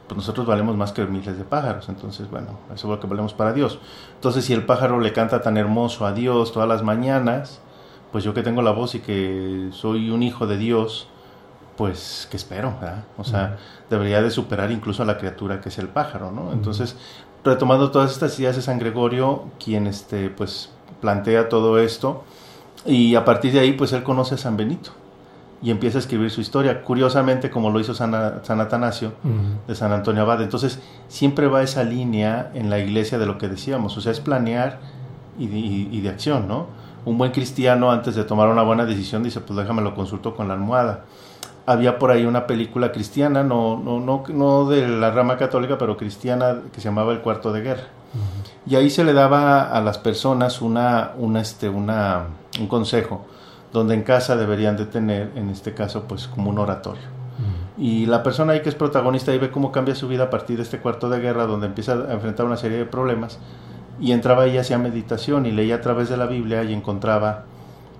pues 0.07 0.17
nosotros 0.17 0.45
valemos 0.45 0.75
más 0.75 0.91
que 0.91 1.05
miles 1.05 1.37
de 1.37 1.43
pájaros. 1.43 1.89
Entonces, 1.89 2.29
bueno, 2.29 2.59
eso 2.67 2.87
es 2.87 2.91
lo 2.91 2.99
que 2.99 3.07
valemos 3.07 3.33
para 3.33 3.53
Dios. 3.53 3.79
Entonces, 4.15 4.45
si 4.45 4.53
el 4.53 4.65
pájaro 4.65 4.99
le 4.99 5.13
canta 5.13 5.41
tan 5.41 5.57
hermoso 5.57 6.05
a 6.05 6.13
Dios 6.13 6.51
todas 6.51 6.69
las 6.69 6.83
mañanas, 6.83 7.59
pues 8.11 8.23
yo 8.23 8.33
que 8.33 8.43
tengo 8.43 8.61
la 8.61 8.71
voz 8.71 8.95
y 8.95 8.99
que 8.99 9.69
soy 9.71 10.09
un 10.09 10.23
hijo 10.23 10.47
de 10.47 10.57
Dios, 10.57 11.07
pues 11.77 12.27
que 12.29 12.37
espero, 12.37 12.75
¿verdad? 12.81 13.05
O 13.17 13.23
sea, 13.23 13.57
debería 13.89 14.21
de 14.21 14.31
superar 14.31 14.71
incluso 14.71 15.03
a 15.03 15.05
la 15.05 15.17
criatura 15.17 15.61
que 15.61 15.69
es 15.69 15.77
el 15.77 15.87
pájaro, 15.87 16.31
¿no? 16.31 16.51
Entonces, 16.51 16.97
retomando 17.43 17.91
todas 17.91 18.11
estas 18.11 18.37
ideas 18.39 18.55
de 18.55 18.61
San 18.61 18.79
Gregorio, 18.79 19.45
quien 19.63 19.87
este, 19.87 20.29
pues 20.29 20.71
plantea 20.99 21.47
todo 21.47 21.79
esto, 21.79 22.23
y 22.85 23.15
a 23.15 23.23
partir 23.23 23.53
de 23.53 23.59
ahí, 23.59 23.73
pues 23.73 23.93
él 23.93 24.03
conoce 24.03 24.35
a 24.35 24.37
San 24.37 24.57
Benito 24.57 24.91
y 25.61 25.71
empieza 25.71 25.97
a 25.97 26.01
escribir 26.01 26.31
su 26.31 26.41
historia, 26.41 26.83
curiosamente 26.83 27.49
como 27.49 27.69
lo 27.69 27.79
hizo 27.79 27.93
San, 27.93 28.13
Atanasio 28.13 29.13
de 29.67 29.75
San 29.75 29.91
Antonio 29.91 30.23
Abad. 30.23 30.41
Entonces, 30.41 30.79
siempre 31.07 31.47
va 31.47 31.61
esa 31.61 31.83
línea 31.83 32.51
en 32.55 32.69
la 32.69 32.79
iglesia 32.79 33.19
de 33.19 33.25
lo 33.25 33.37
que 33.37 33.47
decíamos, 33.47 33.95
o 33.97 34.01
sea, 34.01 34.11
es 34.11 34.19
planear 34.19 34.79
y 35.37 35.47
de, 35.47 35.57
y 35.57 36.01
de 36.01 36.09
acción, 36.09 36.47
¿no? 36.47 36.67
Un 37.05 37.17
buen 37.17 37.31
cristiano 37.31 37.91
antes 37.91 38.15
de 38.15 38.23
tomar 38.23 38.49
una 38.49 38.63
buena 38.63 38.85
decisión 38.85 39.23
dice, 39.23 39.39
pues 39.41 39.57
déjame 39.57 39.81
lo 39.81 39.95
consulto 39.95 40.35
con 40.35 40.47
la 40.47 40.53
almohada 40.53 41.05
había 41.69 41.99
por 41.99 42.09
ahí 42.09 42.25
una 42.25 42.47
película 42.47 42.91
cristiana, 42.91 43.43
no, 43.43 43.77
no, 43.77 43.99
no, 43.99 44.23
no 44.27 44.67
de 44.67 44.88
la 44.88 45.12
rama 45.12 45.38
católica, 45.38 45.77
pero 45.77 45.97
cristiana, 45.97 46.62
que 46.73 46.81
se 46.81 46.85
llamaba 46.85 47.12
El 47.12 47.21
Cuarto 47.21 47.53
de 47.53 47.62
Guerra. 47.62 47.83
Y 48.65 48.75
ahí 48.75 48.89
se 48.89 49.03
le 49.03 49.13
daba 49.13 49.69
a 49.69 49.79
las 49.79 49.99
personas 49.99 50.63
una, 50.63 51.12
una, 51.15 51.41
este, 51.41 51.69
una, 51.69 52.25
un 52.59 52.65
consejo, 52.65 53.23
donde 53.71 53.93
en 53.93 54.01
casa 54.01 54.35
deberían 54.35 54.77
de 54.77 54.88
tener, 54.88 55.31
en 55.35 55.49
este 55.49 55.75
caso, 55.75 56.05
pues 56.07 56.27
como 56.27 56.49
un 56.49 56.57
oratorio. 56.57 57.19
Y 57.77 58.07
la 58.07 58.23
persona 58.23 58.53
ahí 58.53 58.62
que 58.62 58.69
es 58.69 58.75
protagonista 58.75 59.31
ahí 59.31 59.38
ve 59.38 59.51
cómo 59.51 59.71
cambia 59.71 59.93
su 59.93 60.07
vida 60.07 60.23
a 60.23 60.29
partir 60.31 60.57
de 60.57 60.63
este 60.63 60.79
cuarto 60.79 61.07
de 61.07 61.19
guerra, 61.19 61.45
donde 61.45 61.67
empieza 61.67 61.93
a 61.93 62.13
enfrentar 62.13 62.47
una 62.47 62.57
serie 62.57 62.79
de 62.79 62.85
problemas. 62.85 63.38
Y 63.99 64.12
entraba 64.12 64.43
ahí 64.43 64.57
hacia 64.57 64.77
meditación 64.77 65.45
y 65.45 65.51
leía 65.51 65.75
a 65.75 65.81
través 65.81 66.09
de 66.09 66.17
la 66.17 66.25
Biblia 66.25 66.63
y 66.63 66.73
encontraba 66.73 67.45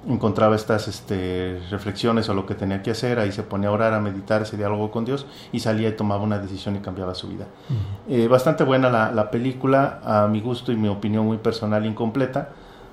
encontraba 0.08 0.56
estas 0.56 0.88
este, 0.88 1.62
reflexiones 1.70 2.30
o 2.30 2.34
lo 2.34 2.46
que 2.46 2.56
tenía 2.56 2.82
que 2.82 2.92
hacer, 2.92 3.20
ahí 3.20 3.32
se 3.32 3.44
ponía 3.44 3.70
a 3.70 3.74
orar, 3.74 3.94
a 3.94 4.00
meditar 4.00 4.42
ese 4.42 4.56
diálogo 4.56 4.92
con 4.92 5.06
Dios 5.06 5.26
y 5.52 5.60
salía 5.60 5.90
y 5.90 5.92
tomaba 5.94 6.24
una 6.24 6.40
decisión 6.40 6.76
y 6.76 6.80
cambiaba 6.80 7.16
su 7.16 7.28
vida. 7.28 7.46
Eh, 8.08 8.28
bastante 8.28 8.64
buena 8.64 8.90
la, 8.90 9.12
la, 9.12 9.30
película, 9.30 10.00
a 10.04 10.28
mi 10.28 10.42
gusto 10.42 10.72
y 10.72 10.78
mi 10.78 10.88
opinión 10.88 11.26
muy 11.26 11.38
personal 11.38 11.86
incompleta, 11.86 12.50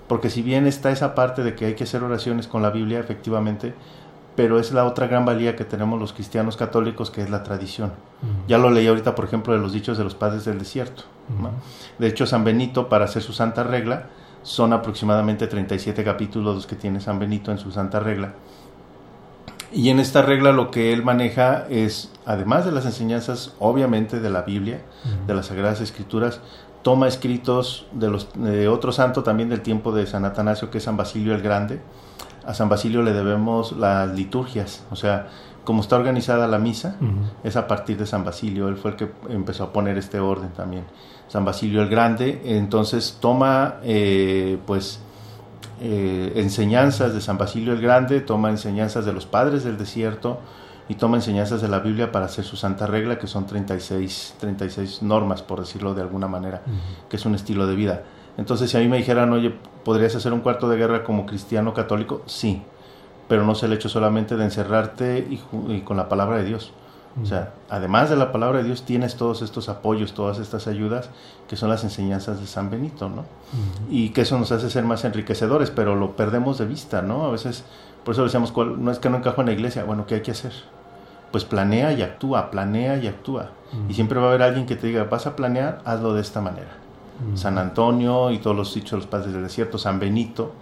porque 0.09 0.31
si 0.31 0.43
bien 0.43 0.67
está 0.67 0.91
esa 0.91 1.15
parte 1.15 1.43
de 1.43 1.55
que 1.55 1.67
hay 1.67 1.75
que 1.75 1.85
hacer 1.85 2.03
oraciones 2.03 2.49
con 2.49 2.63
la 2.63 2.71
Biblia, 2.71 2.99
efectivamente, 2.99 3.75
pero 4.37 4.61
es 4.61 4.73
la 4.73 4.85
otra 4.85 5.07
gran 5.07 5.25
valía 5.25 5.57
que 5.57 5.65
tenemos 5.65 5.99
los 5.99 6.13
cristianos 6.13 6.57
católicos, 6.57 7.11
que 7.11 7.23
es 7.23 7.31
la 7.31 7.43
tradición. 7.43 7.93
Ya 8.47 8.59
lo 8.59 8.71
leí 8.71 8.87
ahorita, 8.87 9.15
por 9.15 9.25
ejemplo, 9.25 9.55
de 9.55 9.59
los 9.59 9.73
dichos 9.73 9.97
de 9.99 10.05
los 10.05 10.15
padres 10.15 10.45
del 10.45 10.59
desierto. 10.59 11.05
De 11.99 12.07
hecho, 12.07 12.27
San 12.27 12.45
Benito, 12.45 12.89
para 12.89 13.07
hacer 13.07 13.23
su 13.23 13.33
santa 13.33 13.65
regla, 13.65 14.07
son 14.43 14.73
aproximadamente 14.73 15.47
37 15.47 16.05
capítulos 16.05 16.55
los 16.55 16.67
que 16.67 16.77
tiene 16.77 17.01
San 17.01 17.19
Benito 17.19 17.51
en 17.51 17.59
su 17.59 17.73
Santa 17.73 17.99
Regla. 17.99 18.35
Y 19.73 19.89
en 19.89 19.99
esta 19.99 20.23
regla 20.23 20.53
lo 20.53 20.71
que 20.71 20.93
él 20.93 21.03
maneja 21.03 21.67
es, 21.69 22.13
además 22.25 22.65
de 22.65 22.71
las 22.71 22.87
enseñanzas, 22.87 23.55
obviamente, 23.59 24.21
de 24.21 24.31
la 24.31 24.43
Biblia, 24.43 24.83
de 25.27 25.35
las 25.35 25.47
Sagradas 25.47 25.81
Escrituras, 25.81 26.41
toma 26.83 27.09
escritos 27.09 27.87
de, 27.91 28.09
los, 28.09 28.29
de 28.35 28.69
otro 28.69 28.93
santo 28.93 29.25
también 29.25 29.49
del 29.49 29.63
tiempo 29.63 29.91
de 29.91 30.07
San 30.07 30.25
Atanasio, 30.25 30.71
que 30.71 30.79
es 30.79 30.85
San 30.85 30.97
Basilio 30.97 31.35
el 31.35 31.43
Grande. 31.43 31.81
A 32.47 32.55
San 32.55 32.69
Basilio 32.69 33.03
le 33.03 33.13
debemos 33.13 33.73
las 33.73 34.15
liturgias, 34.15 34.85
o 34.91 34.97
sea, 34.97 35.29
como 35.65 35.81
está 35.81 35.97
organizada 35.97 36.47
la 36.47 36.59
misa, 36.59 36.97
es 37.43 37.57
a 37.57 37.67
partir 37.67 37.99
de 37.99 38.07
San 38.07 38.25
Basilio, 38.25 38.69
él 38.69 38.77
fue 38.77 38.93
el 38.93 38.97
que 38.97 39.11
empezó 39.29 39.65
a 39.65 39.73
poner 39.73 39.99
este 39.99 40.21
orden 40.21 40.51
también. 40.51 40.85
San 41.27 41.45
Basilio 41.45 41.83
el 41.83 41.89
Grande, 41.89 42.41
entonces 42.45 43.19
toma 43.21 43.77
eh, 43.83 44.59
pues 44.65 45.01
eh, 45.81 46.35
enseñanzas 46.37 47.13
de 47.15 47.21
San 47.21 47.37
Basilio 47.37 47.73
el 47.73 47.81
Grande, 47.81 48.21
toma 48.21 48.49
enseñanzas 48.51 49.05
de 49.05 49.13
los 49.13 49.27
padres 49.27 49.65
del 49.65 49.77
desierto 49.77 50.39
y 50.89 50.95
toma 50.95 51.17
enseñanzas 51.17 51.61
de 51.61 51.69
la 51.69 51.81
Biblia 51.81 52.13
para 52.13 52.27
hacer 52.27 52.45
su 52.45 52.57
santa 52.57 52.87
regla, 52.87 53.19
que 53.19 53.27
son 53.27 53.47
36, 53.47 54.37
36 54.39 55.03
normas, 55.03 55.43
por 55.43 55.59
decirlo 55.59 55.95
de 55.95 56.03
alguna 56.03 56.29
manera, 56.29 56.63
que 57.09 57.17
es 57.17 57.27
un 57.27 57.35
estilo 57.35 57.67
de 57.67 57.75
vida. 57.75 58.05
Entonces, 58.39 58.71
si 58.71 58.77
a 58.77 58.81
mí 58.81 58.89
me 58.89 58.99
dijeran, 58.99 59.33
oye, 59.33 59.57
¿podrías 59.87 60.15
hacer 60.15 60.35
un 60.35 60.41
cuarto 60.41 60.69
de 60.69 60.77
guerra 60.77 61.03
como 61.03 61.25
cristiano 61.25 61.73
católico? 61.73 62.21
Sí, 62.27 62.63
pero 63.27 63.47
no 63.47 63.53
es 63.53 63.63
el 63.63 63.73
hecho 63.73 63.89
solamente 63.89 64.37
de 64.37 64.45
encerrarte 64.45 65.27
y 65.31 65.81
con 65.81 65.97
la 65.97 66.11
palabra 66.11 66.37
de 66.37 66.45
Dios 66.45 66.75
o 67.23 67.25
sea, 67.25 67.55
además 67.71 68.11
de 68.11 68.17
la 68.17 68.31
palabra 68.31 68.59
de 68.59 68.65
Dios, 68.65 68.83
tienes 68.83 69.17
todos 69.17 69.41
estos 69.41 69.71
apoyos, 69.71 70.13
todas 70.13 70.39
estas 70.39 70.67
ayudas, 70.67 71.09
que 71.49 71.57
son 71.57 71.71
las 71.71 71.83
enseñanzas 71.83 72.41
de 72.41 72.47
San 72.47 72.69
Benito, 72.69 73.09
¿no? 73.09 73.25
Y 73.91 74.11
que 74.11 74.23
eso 74.23 74.39
nos 74.39 74.53
hace 74.53 74.69
ser 74.69 74.85
más 74.85 75.05
enriquecedores, 75.05 75.71
pero 75.71 75.97
lo 75.97 76.15
perdemos 76.15 76.59
de 76.59 76.67
vista, 76.67 77.01
¿no? 77.01 77.25
A 77.25 77.31
veces, 77.31 77.65
por 78.05 78.13
eso 78.13 78.25
decíamos, 78.25 78.55
no 78.55 78.91
es 78.91 78.99
que 78.99 79.09
no 79.09 79.17
encajo 79.17 79.41
en 79.41 79.47
la 79.47 79.55
iglesia, 79.55 79.85
bueno, 79.85 80.07
¿qué 80.07 80.17
hay 80.17 80.21
que 80.21 80.33
hacer? 80.33 80.53
Pues 81.33 81.45
planea 81.45 81.93
y 81.93 82.03
actúa, 82.03 82.51
planea 82.51 82.99
y 82.99 83.07
actúa. 83.07 83.51
Y 83.89 83.95
siempre 83.95 84.19
va 84.19 84.27
a 84.27 84.29
haber 84.29 84.43
alguien 84.43 84.67
que 84.67 84.77
te 84.77 84.87
diga, 84.87 85.05
vas 85.05 85.27
a 85.27 85.37
planear, 85.37 85.81
hazlo 85.87 86.13
de 86.13 86.21
esta 86.21 86.43
manera. 86.43 86.77
San 87.35 87.59
Antonio 87.59 88.31
y 88.31 88.39
todos 88.39 88.57
los 88.57 88.75
dichos 88.75 88.93
de 88.93 88.97
los 88.99 89.07
padres 89.07 89.33
del 89.33 89.43
desierto, 89.43 89.79
San 89.79 89.99
Benito, 89.99 90.53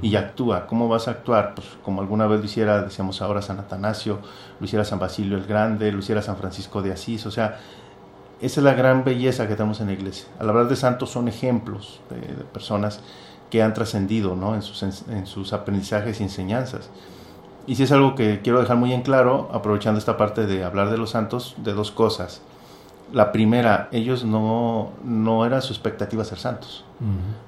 y 0.00 0.14
actúa. 0.14 0.66
¿Cómo 0.66 0.88
vas 0.88 1.08
a 1.08 1.12
actuar? 1.12 1.54
Pues 1.54 1.66
como 1.84 2.00
alguna 2.00 2.26
vez 2.26 2.38
lo 2.40 2.46
hiciera, 2.46 2.82
decíamos 2.82 3.20
ahora, 3.20 3.42
San 3.42 3.58
Atanasio, 3.58 4.18
lo 4.60 4.64
hiciera 4.64 4.84
San 4.84 4.98
Basilio 4.98 5.36
el 5.36 5.44
Grande, 5.44 5.90
lo 5.90 5.98
hiciera 5.98 6.22
San 6.22 6.36
Francisco 6.36 6.82
de 6.82 6.92
Asís. 6.92 7.26
O 7.26 7.30
sea, 7.30 7.58
esa 8.40 8.60
es 8.60 8.64
la 8.64 8.74
gran 8.74 9.04
belleza 9.04 9.48
que 9.48 9.54
tenemos 9.54 9.80
en 9.80 9.88
la 9.88 9.94
iglesia. 9.94 10.26
Al 10.38 10.48
hablar 10.48 10.68
de 10.68 10.76
santos 10.76 11.10
son 11.10 11.28
ejemplos 11.28 12.00
de, 12.10 12.44
personas 12.44 13.00
que 13.50 13.62
han 13.62 13.74
trascendido 13.74 14.36
¿no? 14.36 14.54
en, 14.54 14.62
sus, 14.62 14.82
en 14.82 15.26
sus 15.26 15.52
aprendizajes 15.52 16.20
y 16.20 16.22
enseñanzas. 16.22 16.90
Y 17.66 17.76
si 17.76 17.84
es 17.84 17.92
algo 17.92 18.14
que 18.14 18.40
quiero 18.42 18.60
dejar 18.60 18.76
muy 18.76 18.92
en 18.92 19.02
claro, 19.02 19.48
aprovechando 19.52 19.98
esta 19.98 20.16
parte 20.16 20.46
de 20.46 20.64
hablar 20.64 20.90
de 20.90 20.98
los 20.98 21.10
santos, 21.10 21.54
de 21.58 21.72
dos 21.72 21.90
cosas. 21.90 22.42
La 23.12 23.30
primera, 23.30 23.88
ellos 23.92 24.24
no, 24.24 24.90
no 25.04 25.44
era 25.44 25.60
su 25.60 25.72
expectativa 25.72 26.24
ser 26.24 26.38
santos. 26.38 26.84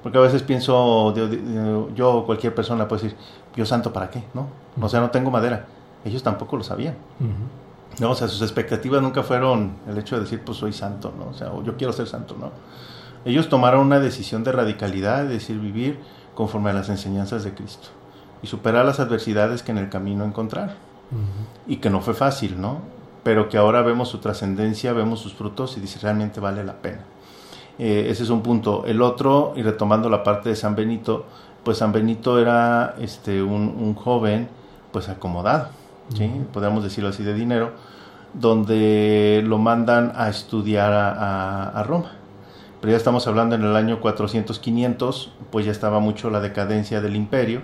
Porque 0.03 0.18
a 0.18 0.20
veces 0.20 0.42
pienso, 0.42 1.14
yo 1.94 2.12
o 2.12 2.27
cualquier 2.27 2.55
persona 2.55 2.87
puede 2.87 3.03
decir, 3.03 3.18
yo 3.57 3.64
santo 3.64 3.92
para 3.92 4.11
qué, 4.11 4.24
¿no? 4.35 4.48
O 4.81 4.88
sea, 4.88 5.00
no 5.00 5.11
tengo 5.11 5.31
madera. 5.31 5.66
Ellos 6.05 6.22
tampoco 6.22 6.57
lo 6.57 6.64
sabían. 6.64 6.96
No, 8.00 8.11
o 8.11 8.14
sea, 8.14 8.29
sus 8.29 8.42
expectativas 8.42 9.00
nunca 9.00 9.22
fueron 9.22 9.77
el 9.88 9.96
hecho 9.96 10.16
de 10.16 10.22
decir, 10.22 10.42
pues 10.44 10.59
soy 10.59 10.72
santo, 10.72 11.12
¿no? 11.16 11.31
O 11.31 11.35
sea, 11.35 11.50
yo 11.64 11.77
quiero 11.77 11.92
ser 11.92 12.07
santo, 12.09 12.37
¿no? 12.38 12.50
Ellos 13.24 13.48
tomaron 13.48 13.87
una 13.87 14.00
decisión 14.00 14.44
de 14.44 14.53
radicalidad, 14.53 15.22
de 15.22 15.35
decir 15.35 15.59
vivir 15.59 15.98
conforme 16.35 16.70
a 16.70 16.72
las 16.74 16.88
enseñanzas 16.88 17.44
de 17.44 17.55
Cristo 17.55 17.88
y 18.42 18.46
superar 18.46 18.85
las 18.85 19.00
adversidades 19.00 19.62
que 19.62 19.72
en 19.72 19.79
el 19.79 19.88
camino 19.88 20.24
encontrar. 20.24 20.74
Y 21.66 21.77
que 21.77 21.88
no 21.88 22.00
fue 22.00 22.12
fácil, 22.12 22.61
¿no? 22.61 22.81
Pero 23.24 23.48
que 23.48 23.56
ahora 23.56 23.82
vemos 23.82 24.08
su 24.08 24.18
trascendencia, 24.18 24.92
vemos 24.92 25.18
sus 25.18 25.32
frutos 25.34 25.76
y 25.76 25.80
dice 25.80 25.98
realmente 26.00 26.38
vale 26.38 26.62
la 26.62 26.74
pena. 26.74 27.00
Eh, 27.78 28.06
ese 28.08 28.22
es 28.22 28.30
un 28.30 28.42
punto. 28.42 28.84
El 28.87 29.02
otro, 29.02 29.54
y 29.56 29.62
retomando 29.62 30.08
la 30.08 30.22
parte 30.22 30.50
de 30.50 30.56
San 30.56 30.76
Benito, 30.76 31.24
pues 31.64 31.78
San 31.78 31.92
Benito 31.92 32.38
era 32.38 32.94
este, 33.00 33.42
un, 33.42 33.94
joven 33.94 34.48
pues 34.92 35.08
acomodado, 35.08 35.68
¿sí? 36.14 36.30
podríamos 36.52 36.84
decirlo 36.84 37.08
así, 37.08 37.24
de 37.24 37.34
dinero, 37.34 37.72
donde 38.34 39.42
lo 39.44 39.58
mandan 39.58 40.12
a 40.14 40.28
estudiar 40.28 40.92
a, 40.92 41.82
Roma. 41.84 42.12
Pero 42.80 42.90
ya 42.90 42.98
estamos 42.98 43.26
hablando 43.26 43.54
en 43.54 43.62
el 43.62 43.74
año 43.74 44.00
400-500, 44.00 45.30
pues 45.50 45.64
ya 45.64 45.72
estaba 45.72 46.00
mucho 46.00 46.28
la 46.28 46.40
decadencia 46.40 47.00
del 47.00 47.16
imperio, 47.16 47.62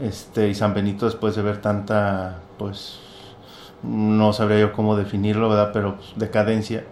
este, 0.00 0.48
y 0.48 0.54
San 0.54 0.72
Benito 0.72 1.06
después 1.06 1.34
de 1.34 1.42
ver 1.42 1.60
tanta 1.60 2.38
pues 2.56 3.00
no 3.84 4.32
sabría 4.32 4.60
yo 4.60 4.72
cómo 4.72 4.96
definirlo, 4.96 5.48
¿verdad? 5.48 5.70
Pero 5.72 5.96
pues, 5.96 6.12
decadencia, 6.16 6.84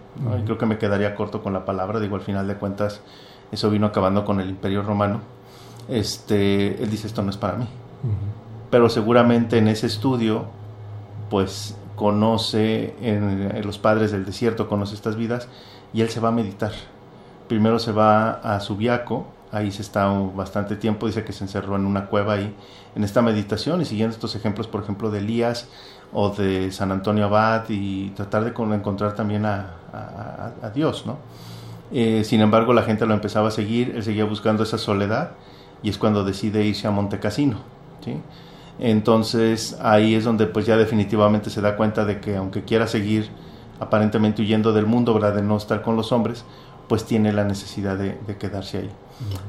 creo 0.45 0.57
que 0.57 0.65
me 0.65 0.77
quedaría 0.77 1.15
corto 1.15 1.41
con 1.41 1.53
la 1.53 1.65
palabra, 1.65 1.99
digo, 1.99 2.15
al 2.15 2.21
final 2.21 2.47
de 2.47 2.55
cuentas, 2.55 3.01
eso 3.51 3.69
vino 3.69 3.87
acabando 3.87 4.25
con 4.25 4.39
el 4.39 4.49
Imperio 4.49 4.83
Romano. 4.83 5.21
Este, 5.87 6.81
él 6.81 6.89
dice, 6.89 7.07
esto 7.07 7.21
no 7.23 7.29
es 7.29 7.37
para 7.37 7.55
mí. 7.55 7.67
Pero 8.69 8.89
seguramente 8.89 9.57
en 9.57 9.67
ese 9.67 9.87
estudio, 9.87 10.45
pues 11.29 11.75
conoce 11.95 12.95
en, 13.01 13.65
los 13.65 13.77
padres 13.77 14.11
del 14.11 14.25
desierto, 14.25 14.67
conoce 14.67 14.95
estas 14.95 15.15
vidas, 15.15 15.47
y 15.93 16.01
él 16.01 16.09
se 16.09 16.19
va 16.19 16.29
a 16.29 16.31
meditar. 16.31 16.71
Primero 17.47 17.79
se 17.79 17.91
va 17.91 18.31
a 18.31 18.59
Subiaco, 18.59 19.27
ahí 19.51 19.71
se 19.71 19.83
está 19.83 20.07
bastante 20.07 20.75
tiempo, 20.75 21.05
dice 21.05 21.23
que 21.23 21.33
se 21.33 21.43
encerró 21.43 21.75
en 21.75 21.85
una 21.85 22.07
cueva 22.07 22.33
ahí, 22.33 22.55
en 22.95 23.03
esta 23.03 23.21
meditación, 23.21 23.81
y 23.81 23.85
siguiendo 23.85 24.13
estos 24.13 24.35
ejemplos, 24.35 24.67
por 24.67 24.81
ejemplo, 24.81 25.11
de 25.11 25.19
Elías, 25.19 25.67
o 26.13 26.29
de 26.29 26.71
San 26.71 26.91
Antonio 26.91 27.25
Abad 27.25 27.65
y 27.69 28.09
tratar 28.09 28.43
de 28.43 28.49
encontrar 28.49 29.15
también 29.15 29.45
a, 29.45 29.71
Dios, 30.73 31.05
¿no? 31.05 31.17
Eh, 31.91 32.23
sin 32.23 32.41
embargo, 32.41 32.73
la 32.73 32.81
gente 32.81 33.05
lo 33.05 33.13
empezaba 33.13 33.49
a 33.49 33.51
seguir, 33.51 33.93
él 33.95 34.03
seguía 34.03 34.25
buscando 34.25 34.63
esa 34.63 34.79
soledad 34.79 35.31
y 35.83 35.89
es 35.89 35.97
cuando 35.97 36.23
decide 36.23 36.65
irse 36.65 36.87
a 36.87 36.91
Montecassino, 36.91 37.57
¿sí? 38.03 38.17
Entonces 38.79 39.77
ahí 39.81 40.15
es 40.15 40.23
donde 40.23 40.47
pues 40.47 40.65
ya 40.65 40.77
definitivamente 40.77 41.49
se 41.49 41.61
da 41.61 41.75
cuenta 41.75 42.05
de 42.05 42.19
que 42.19 42.35
aunque 42.35 42.63
quiera 42.63 42.87
seguir 42.87 43.29
aparentemente 43.79 44.41
huyendo 44.41 44.73
del 44.73 44.85
mundo, 44.85 45.13
¿verdad? 45.13 45.35
De 45.35 45.43
no 45.43 45.57
estar 45.57 45.81
con 45.81 45.95
los 45.95 46.11
hombres, 46.11 46.43
pues 46.87 47.05
tiene 47.05 47.31
la 47.33 47.43
necesidad 47.43 47.97
de, 47.97 48.17
quedarse 48.37 48.79
ahí. 48.79 48.91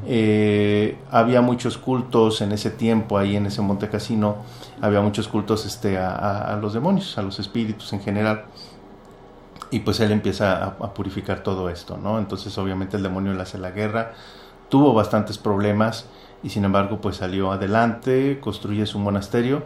Eh, 0.06 0.98
había 1.10 1.40
muchos 1.40 1.78
cultos 1.78 2.40
en 2.40 2.52
ese 2.52 2.70
tiempo, 2.70 3.18
ahí 3.18 3.36
en 3.36 3.46
ese 3.46 3.62
Monte 3.62 3.88
Cassino, 3.88 4.36
había 4.80 5.00
muchos 5.00 5.28
cultos 5.28 5.64
este, 5.66 5.98
a, 5.98 6.58
los 6.60 6.74
demonios, 6.74 7.16
a 7.18 7.22
los 7.22 7.38
espíritus 7.38 7.92
en 7.92 8.00
general. 8.00 8.44
Y 9.70 9.80
pues 9.80 9.98
él 10.00 10.12
empieza 10.12 10.64
a, 10.64 10.94
purificar 10.94 11.42
todo 11.42 11.68
esto, 11.68 11.96
¿no? 11.96 12.18
Entonces 12.18 12.56
obviamente 12.58 12.96
el 12.96 13.02
demonio 13.02 13.32
le 13.32 13.42
hace 13.42 13.58
la 13.58 13.70
guerra, 13.70 14.12
tuvo 14.68 14.94
bastantes 14.94 15.38
problemas 15.38 16.06
y 16.42 16.50
sin 16.50 16.64
embargo 16.64 17.00
pues 17.00 17.16
salió 17.16 17.50
adelante, 17.50 18.38
construye 18.40 18.86
su 18.86 18.98
monasterio 18.98 19.64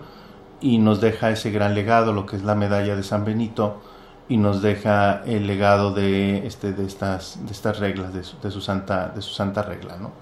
y 0.60 0.78
nos 0.78 1.00
deja 1.00 1.30
ese 1.30 1.50
gran 1.50 1.74
legado, 1.74 2.12
lo 2.12 2.26
que 2.26 2.36
es 2.36 2.42
la 2.42 2.54
medalla 2.54 2.96
de 2.96 3.02
San 3.02 3.24
Benito, 3.24 3.80
y 4.28 4.36
nos 4.36 4.60
deja 4.62 5.22
el 5.24 5.46
legado 5.46 5.92
de, 5.92 6.46
este, 6.46 6.72
de, 6.72 6.84
estas, 6.84 7.38
de 7.44 7.52
estas 7.52 7.78
reglas, 7.78 8.12
de 8.12 8.24
su, 8.24 8.38
de 8.40 8.50
su, 8.50 8.60
santa, 8.60 9.08
de 9.08 9.22
su 9.22 9.32
santa 9.32 9.62
regla. 9.62 9.96
¿no? 9.96 10.12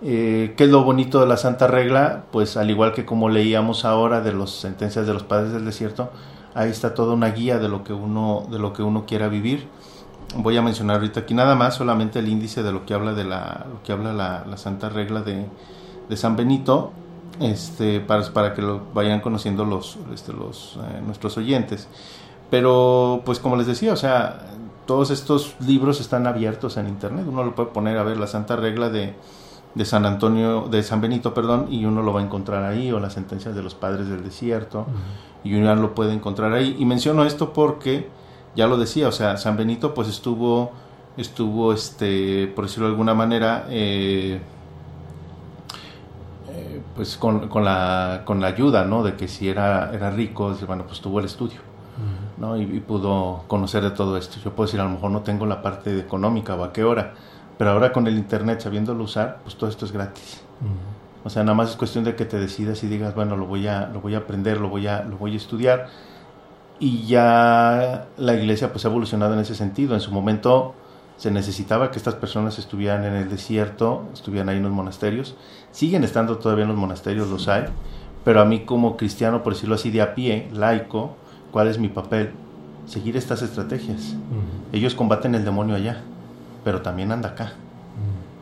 Eh, 0.00 0.54
¿Qué 0.56 0.64
es 0.64 0.70
lo 0.70 0.84
bonito 0.84 1.20
de 1.20 1.26
la 1.26 1.36
Santa 1.36 1.66
Regla? 1.66 2.24
Pues 2.30 2.56
al 2.56 2.70
igual 2.70 2.92
que 2.92 3.04
como 3.04 3.28
leíamos 3.28 3.84
ahora 3.84 4.20
de 4.20 4.32
las 4.32 4.50
sentencias 4.50 5.06
de 5.06 5.12
los 5.12 5.24
padres 5.24 5.52
del 5.52 5.64
desierto, 5.64 6.10
ahí 6.54 6.70
está 6.70 6.94
toda 6.94 7.14
una 7.14 7.30
guía 7.30 7.58
de 7.58 7.68
lo 7.68 7.82
que 7.82 7.92
uno, 7.92 8.46
de 8.50 8.58
lo 8.58 8.72
que 8.72 8.82
uno 8.82 9.06
quiera 9.06 9.28
vivir. 9.28 9.66
Voy 10.36 10.56
a 10.56 10.62
mencionar 10.62 10.96
ahorita 10.96 11.20
aquí 11.20 11.34
nada 11.34 11.54
más 11.54 11.74
solamente 11.74 12.20
el 12.20 12.28
índice 12.28 12.62
de 12.62 12.70
lo 12.70 12.86
que 12.86 12.94
habla 12.94 13.12
de 13.14 13.24
la, 13.24 13.66
lo 13.68 13.82
que 13.82 13.92
habla 13.92 14.12
la, 14.12 14.44
la 14.46 14.56
Santa 14.56 14.88
Regla 14.88 15.22
de, 15.22 15.46
de, 16.08 16.16
San 16.16 16.36
Benito, 16.36 16.92
este, 17.40 18.00
para, 18.00 18.22
para 18.32 18.54
que 18.54 18.62
lo 18.62 18.82
vayan 18.92 19.20
conociendo 19.20 19.64
los, 19.64 19.98
este, 20.14 20.32
los 20.32 20.76
eh, 20.76 21.00
nuestros 21.04 21.38
oyentes. 21.38 21.88
Pero, 22.50 23.22
pues 23.24 23.40
como 23.40 23.56
les 23.56 23.66
decía, 23.66 23.92
o 23.92 23.96
sea, 23.96 24.40
todos 24.86 25.10
estos 25.10 25.54
libros 25.60 26.00
están 26.00 26.26
abiertos 26.26 26.76
en 26.78 26.88
internet. 26.88 27.26
Uno 27.28 27.44
lo 27.44 27.54
puede 27.54 27.70
poner 27.70 27.98
a 27.98 28.02
ver 28.02 28.16
la 28.16 28.26
Santa 28.26 28.56
Regla 28.56 28.88
de, 28.88 29.14
de 29.74 29.84
San 29.84 30.06
Antonio, 30.06 30.66
de 30.70 30.82
San 30.82 31.00
Benito, 31.00 31.34
perdón, 31.34 31.66
y 31.70 31.84
uno 31.84 32.02
lo 32.02 32.12
va 32.12 32.20
a 32.20 32.24
encontrar 32.24 32.64
ahí, 32.64 32.90
o 32.90 32.98
las 32.98 33.12
sentencias 33.12 33.54
de 33.54 33.62
los 33.62 33.74
padres 33.74 34.08
del 34.08 34.24
desierto, 34.24 34.86
y 35.44 35.54
uno 35.54 35.74
lo 35.76 35.94
puede 35.94 36.14
encontrar 36.14 36.52
ahí. 36.52 36.74
Y 36.78 36.84
menciono 36.84 37.24
esto 37.24 37.52
porque, 37.52 38.08
ya 38.56 38.66
lo 38.66 38.78
decía, 38.78 39.08
o 39.08 39.12
sea, 39.12 39.36
San 39.36 39.56
Benito 39.56 39.94
pues 39.94 40.08
estuvo, 40.08 40.72
estuvo, 41.16 41.72
este, 41.72 42.46
por 42.48 42.64
decirlo 42.64 42.86
de 42.86 42.92
alguna 42.92 43.14
manera, 43.14 43.66
eh, 43.68 44.40
eh, 46.50 46.80
pues 46.96 47.16
con, 47.18 47.48
con, 47.48 47.64
la, 47.64 48.22
con 48.24 48.40
la 48.40 48.46
ayuda, 48.48 48.84
¿no? 48.84 49.02
De 49.02 49.14
que 49.16 49.28
si 49.28 49.48
era, 49.48 49.92
era 49.92 50.10
rico, 50.10 50.56
bueno, 50.66 50.84
pues 50.86 51.00
tuvo 51.00 51.20
el 51.20 51.26
estudio. 51.26 51.67
¿No? 52.38 52.56
Y, 52.56 52.62
y, 52.62 52.80
pudo 52.80 53.44
conocer 53.48 53.82
de 53.82 53.90
todo 53.90 54.16
esto. 54.16 54.38
Yo 54.44 54.54
puedo 54.54 54.66
decir, 54.66 54.80
a 54.80 54.84
lo 54.84 54.90
mejor 54.90 55.10
no 55.10 55.22
tengo 55.22 55.46
la 55.46 55.62
parte 55.62 55.98
económica 55.98 56.54
o 56.54 56.64
a 56.64 56.72
qué 56.72 56.84
hora, 56.84 57.14
pero 57.56 57.70
ahora 57.70 57.92
con 57.92 58.06
el 58.06 58.16
internet, 58.16 58.60
sabiéndolo 58.60 59.04
usar, 59.04 59.40
pues 59.42 59.56
todo 59.56 59.68
esto 59.68 59.84
es 59.84 59.92
gratis. 59.92 60.42
Uh-huh. 60.60 60.98
O 61.24 61.30
sea, 61.30 61.42
nada 61.42 61.54
más 61.54 61.70
es 61.70 61.76
cuestión 61.76 62.04
de 62.04 62.14
que 62.14 62.24
te 62.24 62.38
decidas 62.38 62.82
y 62.84 62.86
digas, 62.86 63.14
bueno, 63.14 63.36
lo 63.36 63.46
voy 63.46 63.66
a, 63.66 63.88
lo 63.88 64.00
voy 64.00 64.14
a 64.14 64.18
aprender, 64.18 64.60
lo 64.60 64.68
voy 64.68 64.86
a, 64.86 65.02
lo 65.02 65.18
voy 65.18 65.34
a 65.34 65.36
estudiar. 65.36 65.88
Y 66.78 67.06
ya 67.06 68.06
la 68.16 68.34
iglesia 68.34 68.72
pues 68.72 68.84
ha 68.84 68.88
evolucionado 68.88 69.34
en 69.34 69.40
ese 69.40 69.54
sentido. 69.54 69.94
En 69.94 70.00
su 70.00 70.12
momento 70.12 70.74
se 71.16 71.32
necesitaba 71.32 71.90
que 71.90 71.98
estas 71.98 72.14
personas 72.14 72.58
estuvieran 72.58 73.04
en 73.04 73.14
el 73.14 73.28
desierto, 73.28 74.04
estuvieran 74.12 74.48
ahí 74.48 74.58
en 74.58 74.62
los 74.62 74.72
monasterios. 74.72 75.36
Siguen 75.72 76.04
estando 76.04 76.38
todavía 76.38 76.62
en 76.62 76.68
los 76.68 76.78
monasterios, 76.78 77.28
los 77.28 77.48
hay. 77.48 77.64
Pero 78.24 78.40
a 78.40 78.44
mí 78.44 78.60
como 78.60 78.96
cristiano, 78.96 79.42
por 79.42 79.54
decirlo 79.54 79.74
así, 79.74 79.90
de 79.90 80.02
a 80.02 80.14
pie, 80.14 80.48
laico, 80.52 81.16
¿cuál 81.50 81.68
es 81.68 81.78
mi 81.78 81.88
papel? 81.88 82.32
Seguir 82.86 83.16
estas 83.16 83.42
estrategias. 83.42 84.14
Uh-huh. 84.14 84.76
Ellos 84.76 84.94
combaten 84.94 85.34
el 85.34 85.44
demonio 85.44 85.74
allá 85.74 86.02
pero 86.68 86.82
también 86.82 87.12
anda 87.12 87.30
acá. 87.30 87.52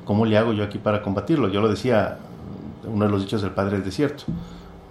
¿Cómo 0.04 0.24
le 0.24 0.36
hago 0.36 0.52
yo 0.52 0.64
aquí 0.64 0.78
para 0.78 1.00
combatirlo? 1.00 1.48
Yo 1.48 1.60
lo 1.60 1.68
decía, 1.68 2.18
uno 2.84 3.04
de 3.04 3.10
los 3.10 3.22
dichos 3.22 3.40
del 3.42 3.52
Padre 3.52 3.76
del 3.76 3.84
Desierto. 3.84 4.24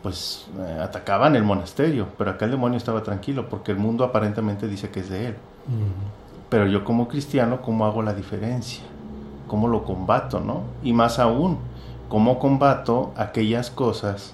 Pues 0.03 0.47
eh, 0.57 0.79
atacaban 0.81 1.35
el 1.35 1.43
monasterio, 1.43 2.07
pero 2.17 2.31
acá 2.31 2.45
el 2.45 2.51
demonio 2.51 2.77
estaba 2.77 3.03
tranquilo 3.03 3.49
porque 3.49 3.73
el 3.73 3.77
mundo 3.77 4.05
aparentemente 4.05 4.69
dice 4.69 4.89
que 4.89 5.01
es 5.01 5.09
de 5.09 5.27
él. 5.27 5.35
Uh-huh. 5.67 6.47
Pero 6.49 6.67
yo 6.67 6.85
como 6.85 7.09
cristiano, 7.09 7.61
¿cómo 7.61 7.85
hago 7.85 8.01
la 8.01 8.13
diferencia? 8.13 8.83
¿Cómo 9.47 9.67
lo 9.67 9.83
combato, 9.83 10.39
no? 10.39 10.61
Y 10.81 10.93
más 10.93 11.19
aún, 11.19 11.57
¿cómo 12.07 12.39
combato 12.39 13.13
aquellas 13.17 13.69
cosas 13.69 14.33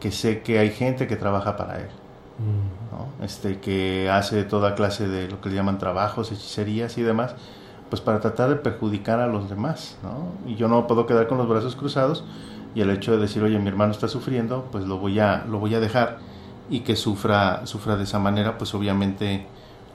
que 0.00 0.10
sé 0.10 0.42
que 0.42 0.58
hay 0.58 0.70
gente 0.70 1.06
que 1.06 1.16
trabaja 1.16 1.56
para 1.56 1.80
él? 1.80 1.88
Uh-huh. 2.38 2.77
Este, 3.22 3.60
que 3.60 4.10
hace 4.10 4.44
toda 4.44 4.74
clase 4.74 5.08
de 5.08 5.28
lo 5.28 5.40
que 5.40 5.48
le 5.48 5.56
llaman 5.56 5.78
trabajos, 5.78 6.32
hechicerías 6.32 6.98
y 6.98 7.02
demás, 7.02 7.34
pues 7.90 8.02
para 8.02 8.20
tratar 8.20 8.50
de 8.50 8.56
perjudicar 8.56 9.20
a 9.20 9.26
los 9.26 9.48
demás, 9.48 9.96
¿no? 10.02 10.32
Y 10.50 10.56
yo 10.56 10.68
no 10.68 10.86
puedo 10.86 11.06
quedar 11.06 11.26
con 11.26 11.38
los 11.38 11.48
brazos 11.48 11.76
cruzados 11.76 12.24
y 12.74 12.80
el 12.80 12.90
hecho 12.90 13.12
de 13.12 13.18
decir, 13.18 13.42
oye, 13.42 13.58
mi 13.58 13.68
hermano 13.68 13.92
está 13.92 14.08
sufriendo, 14.08 14.66
pues 14.70 14.84
lo 14.84 14.98
voy 14.98 15.18
a, 15.20 15.44
lo 15.48 15.58
voy 15.58 15.74
a 15.74 15.80
dejar 15.80 16.18
y 16.70 16.80
que 16.80 16.96
sufra, 16.96 17.66
sufra 17.66 17.96
de 17.96 18.04
esa 18.04 18.18
manera, 18.18 18.58
pues 18.58 18.74
obviamente, 18.74 19.46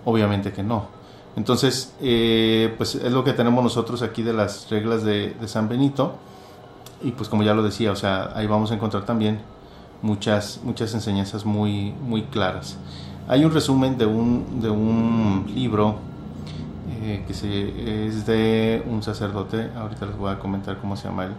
obviamente 0.06 0.52
que 0.52 0.64
no. 0.64 0.88
Entonces, 1.36 1.96
eh, 2.02 2.74
pues 2.78 2.96
es 2.96 3.12
lo 3.12 3.24
que 3.24 3.34
tenemos 3.34 3.64
nosotros 3.64 4.02
aquí 4.02 4.24
de 4.24 4.34
las 4.34 4.70
reglas 4.70 5.04
de, 5.04 5.32
de, 5.32 5.48
San 5.48 5.68
Benito 5.68 6.16
y 7.02 7.12
pues 7.12 7.28
como 7.28 7.44
ya 7.44 7.54
lo 7.54 7.64
decía, 7.64 7.92
o 7.92 7.96
sea, 7.96 8.32
ahí 8.36 8.48
vamos 8.48 8.72
a 8.72 8.76
encontrar 8.76 9.06
también 9.06 9.40
muchas, 10.04 10.60
muchas 10.64 10.94
enseñanzas 10.94 11.46
muy, 11.46 11.94
muy 12.08 12.24
claras. 12.24 12.78
Hay 13.28 13.44
un 13.44 13.52
resumen 13.52 13.98
de 13.98 14.06
un, 14.06 14.60
de 14.62 14.70
un 14.70 15.46
libro 15.56 15.96
eh, 17.02 17.24
que 17.26 17.34
se, 17.34 18.06
es 18.08 18.26
de 18.28 18.84
un 18.86 19.02
sacerdote, 19.02 19.72
ahorita 19.76 20.06
les 20.06 20.18
voy 20.18 20.32
a 20.32 20.38
comentar 20.38 20.78
cómo 20.78 20.96
se 20.98 21.08
llama 21.08 21.26
el, 21.26 21.32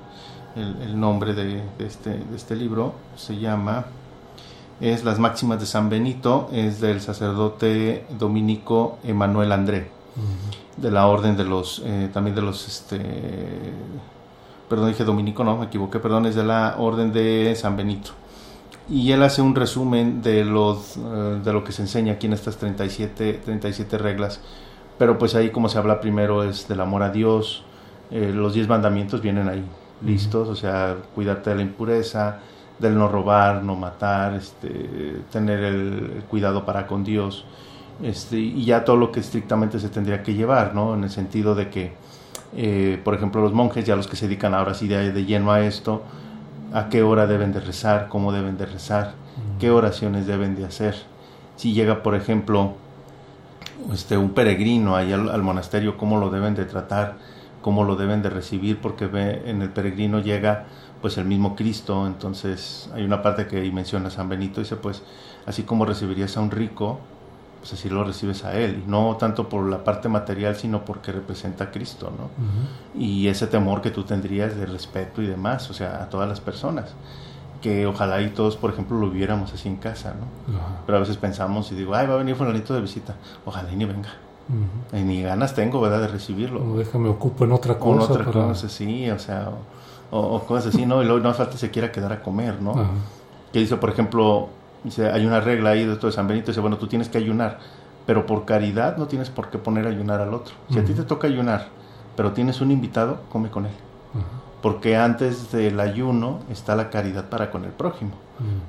el, 0.57 0.83
el 0.83 0.99
nombre 0.99 1.35
de, 1.35 1.63
de, 1.79 1.87
este, 1.87 2.11
de 2.11 2.37
este 2.37 2.57
libro, 2.57 2.95
se 3.17 3.39
llama, 3.39 3.85
es 4.81 5.05
Las 5.05 5.19
Máximas 5.19 5.61
de 5.61 5.67
San 5.67 5.91
Benito, 5.91 6.49
es 6.51 6.81
del 6.81 7.01
sacerdote 7.03 8.07
dominico 8.19 8.99
Emanuel 9.05 9.53
André, 9.53 9.91
uh 10.17 10.21
-huh. 10.21 10.83
de 10.83 10.91
la 10.91 11.07
orden 11.07 11.37
de 11.37 11.45
los, 11.45 11.83
eh, 11.85 12.09
también 12.15 12.35
de 12.35 12.43
los, 12.43 12.67
este, 12.67 12.99
perdón, 14.71 14.89
dije 14.89 15.05
dominico, 15.05 15.45
no, 15.45 15.59
me 15.59 15.67
equivoqué, 15.67 15.99
perdón, 15.99 16.25
es 16.25 16.35
de 16.35 16.45
la 16.45 16.77
orden 16.79 17.13
de 17.13 17.55
San 17.57 17.77
Benito 17.77 18.13
y 18.89 19.13
él 19.13 19.23
hace 19.23 19.43
un 19.43 19.55
resumen 19.55 20.23
de, 20.23 20.45
los, 20.45 20.97
uh, 20.97 21.43
de 21.43 21.53
lo 21.53 21.65
que 21.65 21.73
se 21.73 21.83
enseña 21.83 22.15
aquí 22.15 22.27
en 22.27 22.35
estas 22.35 22.57
37, 22.57 23.41
37 23.45 23.99
reglas 23.99 24.41
pero 24.99 25.19
pues 25.19 25.35
ahí 25.35 25.51
como 25.51 25.69
se 25.69 25.79
habla 25.79 26.01
primero 26.01 26.45
es 26.45 26.69
del 26.69 26.81
amor 26.81 27.03
a 27.03 27.11
Dios, 27.11 27.65
eh, 28.11 28.33
los 28.35 28.55
diez 28.55 28.69
mandamientos 28.69 29.21
vienen 29.21 29.49
ahí 29.49 29.65
listos, 30.05 30.49
o 30.49 30.55
sea, 30.55 30.97
cuidarte 31.15 31.51
de 31.51 31.57
la 31.57 31.63
impureza, 31.63 32.41
del 32.79 32.97
no 32.97 33.09
robar, 33.09 33.63
no 33.63 33.77
matar, 33.77 34.35
este, 34.35 35.23
tener 35.33 35.61
el, 35.61 36.13
el 36.17 36.25
cuidado 36.29 36.65
para 36.65 36.87
con 36.87 37.05
Dios, 37.05 37.45
este, 38.03 38.39
y 38.39 38.65
ya 38.65 38.85
todo 38.85 38.97
lo 38.97 39.11
que 39.13 39.21
estrictamente 39.21 39.79
se 39.81 39.89
tendría 39.89 40.23
que 40.23 40.35
llevar, 40.35 40.75
¿no? 40.75 40.95
En 40.95 41.05
el 41.05 41.11
sentido 41.11 41.55
de 41.55 41.71
que, 41.71 41.93
eh, 42.57 43.01
por 43.03 43.15
ejemplo, 43.15 43.41
los 43.41 43.53
monjes, 43.53 43.85
ya 43.85 43.97
los 43.97 44.07
que 44.09 44.17
se 44.17 44.27
dedican 44.27 44.55
ahora 44.55 44.75
sí 44.75 44.89
de, 44.89 45.13
de, 45.13 45.25
lleno 45.25 45.53
a 45.53 45.65
esto, 45.65 46.03
a 46.75 46.89
qué 46.89 47.05
hora 47.05 47.29
deben 47.29 47.53
de 47.53 47.61
rezar, 47.61 48.09
cómo 48.09 48.33
deben 48.33 48.59
de 48.59 48.67
rezar, 48.67 49.15
qué 49.61 49.71
oraciones 49.71 50.27
deben 50.27 50.57
de 50.57 50.65
hacer. 50.65 50.97
Si 51.55 51.73
llega, 51.73 52.03
por 52.03 52.17
ejemplo, 52.17 52.73
este, 53.93 54.19
un 54.19 54.31
peregrino 54.31 54.97
ahí 54.97 55.13
al, 55.13 55.29
al, 55.29 55.43
monasterio, 55.43 55.97
cómo 55.97 56.19
lo 56.19 56.31
deben 56.31 56.57
de 56.57 56.65
tratar, 56.65 57.15
cómo 57.63 57.85
lo 57.85 57.95
deben 57.95 58.23
de 58.23 58.31
recibir, 58.31 58.81
porque 58.81 59.07
ve, 59.07 59.43
en 59.47 59.63
el 59.63 59.71
peregrino 59.71 60.19
llega 60.19 60.65
pues 61.01 61.17
el 61.17 61.27
mismo 61.27 61.55
Cristo, 61.55 62.09
entonces 62.09 62.91
hay 62.93 63.05
una 63.05 63.23
parte 63.23 63.47
que 63.47 63.59
ahí 63.59 63.71
menciona 63.71 64.11
San 64.11 64.29
Benito, 64.29 64.61
dice 64.61 64.75
pues 64.75 65.03
así 65.47 65.63
como 65.63 65.85
recibirías 65.85 66.37
a 66.37 66.41
un 66.41 66.51
rico, 66.51 66.99
pues 67.65 67.73
así 67.73 67.89
lo 67.89 68.05
recibes 68.05 68.45
a 68.45 68.55
él, 68.61 68.83
y 68.87 68.91
no 68.91 69.17
tanto 69.17 69.49
por 69.49 69.67
la 69.67 69.83
parte 69.85 70.11
material, 70.11 70.55
sino 70.55 70.85
porque 70.85 71.13
representa 71.13 71.65
a 71.65 71.71
Cristo, 71.71 72.13
¿no? 72.15 72.25
Uh 72.25 72.29
-huh. 72.29 73.01
Y 73.01 73.29
ese 73.29 73.47
temor 73.47 73.81
que 73.81 73.91
tú 73.91 74.03
tendrías 74.03 74.55
de 74.55 74.67
respeto 74.67 75.23
y 75.23 75.27
demás, 75.27 75.71
o 75.71 75.73
sea, 75.73 76.03
a 76.03 76.11
todas 76.11 76.29
las 76.29 76.41
personas 76.41 76.95
que 77.63 77.87
ojalá 77.87 78.21
y 78.21 78.29
todos, 78.29 78.59
por 78.59 78.71
ejemplo, 78.71 78.99
lo 78.99 79.09
viéramos 79.09 79.55
así 79.55 79.67
en 79.67 79.77
casa, 79.77 80.13
¿no? 80.13 80.59
Ajá. 80.59 80.83
Pero 80.85 80.99
a 80.99 81.01
veces 81.01 81.17
pensamos 81.17 81.73
y 81.73 81.75
digo, 81.75 81.95
ay, 81.95 82.07
va 82.07 82.13
a 82.13 82.19
venir 82.19 82.37
fulanito 82.37 82.75
de 82.75 82.83
visita, 82.83 83.15
ojalá 83.47 83.73
y 83.73 83.77
ni 83.77 83.87
venga. 83.87 84.11
Uh 84.51 84.97
-huh. 84.97 85.01
y 85.01 85.03
ni 85.05 85.23
ganas 85.23 85.55
tengo, 85.55 85.81
¿verdad?, 85.81 86.03
de 86.03 86.09
recibirlo. 86.09 86.61
No, 86.61 86.77
déjame 86.77 87.09
ocupo 87.09 87.47
en 87.47 87.53
otra 87.53 87.79
cosa. 87.79 88.05
En 88.05 88.11
otra 88.11 88.25
para... 88.27 88.49
cosa, 88.49 88.69
sí, 88.69 89.11
o 89.11 89.19
sea, 89.19 89.49
o, 90.11 90.21
o, 90.21 90.45
cosas 90.45 90.75
así, 90.75 90.85
¿no? 90.85 91.03
Y 91.03 91.07
luego 91.07 91.21
no 91.21 91.33
falta 91.33 91.57
se 91.57 91.71
quiera 91.71 91.91
quedar 91.91 92.13
a 92.13 92.23
comer, 92.23 92.61
¿no? 92.61 92.75
Que 93.55 93.61
dice, 93.61 93.79
por 93.79 93.89
ejemplo, 93.89 94.51
dice, 94.85 95.11
hay 95.11 95.27
una 95.27 95.41
regla 95.41 95.71
ahí 95.71 95.85
de 95.85 95.95
esto 95.95 96.07
de 96.07 96.13
San 96.13 96.29
Benito, 96.29 96.49
dice, 96.49 96.61
bueno, 96.61 96.79
tú 96.79 96.87
tienes 96.87 97.09
que 97.09 97.19
ayunar, 97.19 97.59
pero 98.07 98.27
por 98.27 98.45
caridad 98.45 98.97
no 98.97 99.07
tienes 99.07 99.31
por 99.31 99.51
qué 99.51 99.59
poner 99.59 99.87
a 99.87 99.91
ayunar 99.91 100.21
al 100.21 100.33
otro. 100.35 100.55
Si 100.69 100.75
uh 100.75 100.79
-huh. 100.79 100.83
a 100.83 100.85
ti 100.85 100.95
te 100.95 101.03
toca 101.03 101.27
ayunar, 101.27 101.69
pero 102.17 102.33
tienes 102.33 102.61
un 102.61 102.71
invitado, 102.71 103.21
come 103.31 103.51
con 103.51 103.67
él. 103.67 103.73
Uh 104.15 104.19
-huh 104.19 104.45
porque 104.65 104.97
antes 104.97 105.53
del 105.53 105.79
ayuno 105.79 106.39
está 106.49 106.75
la 106.75 106.89
caridad 106.89 107.29
para 107.29 107.51
con 107.51 107.67
el 107.67 107.71
prójimo. 107.71 108.13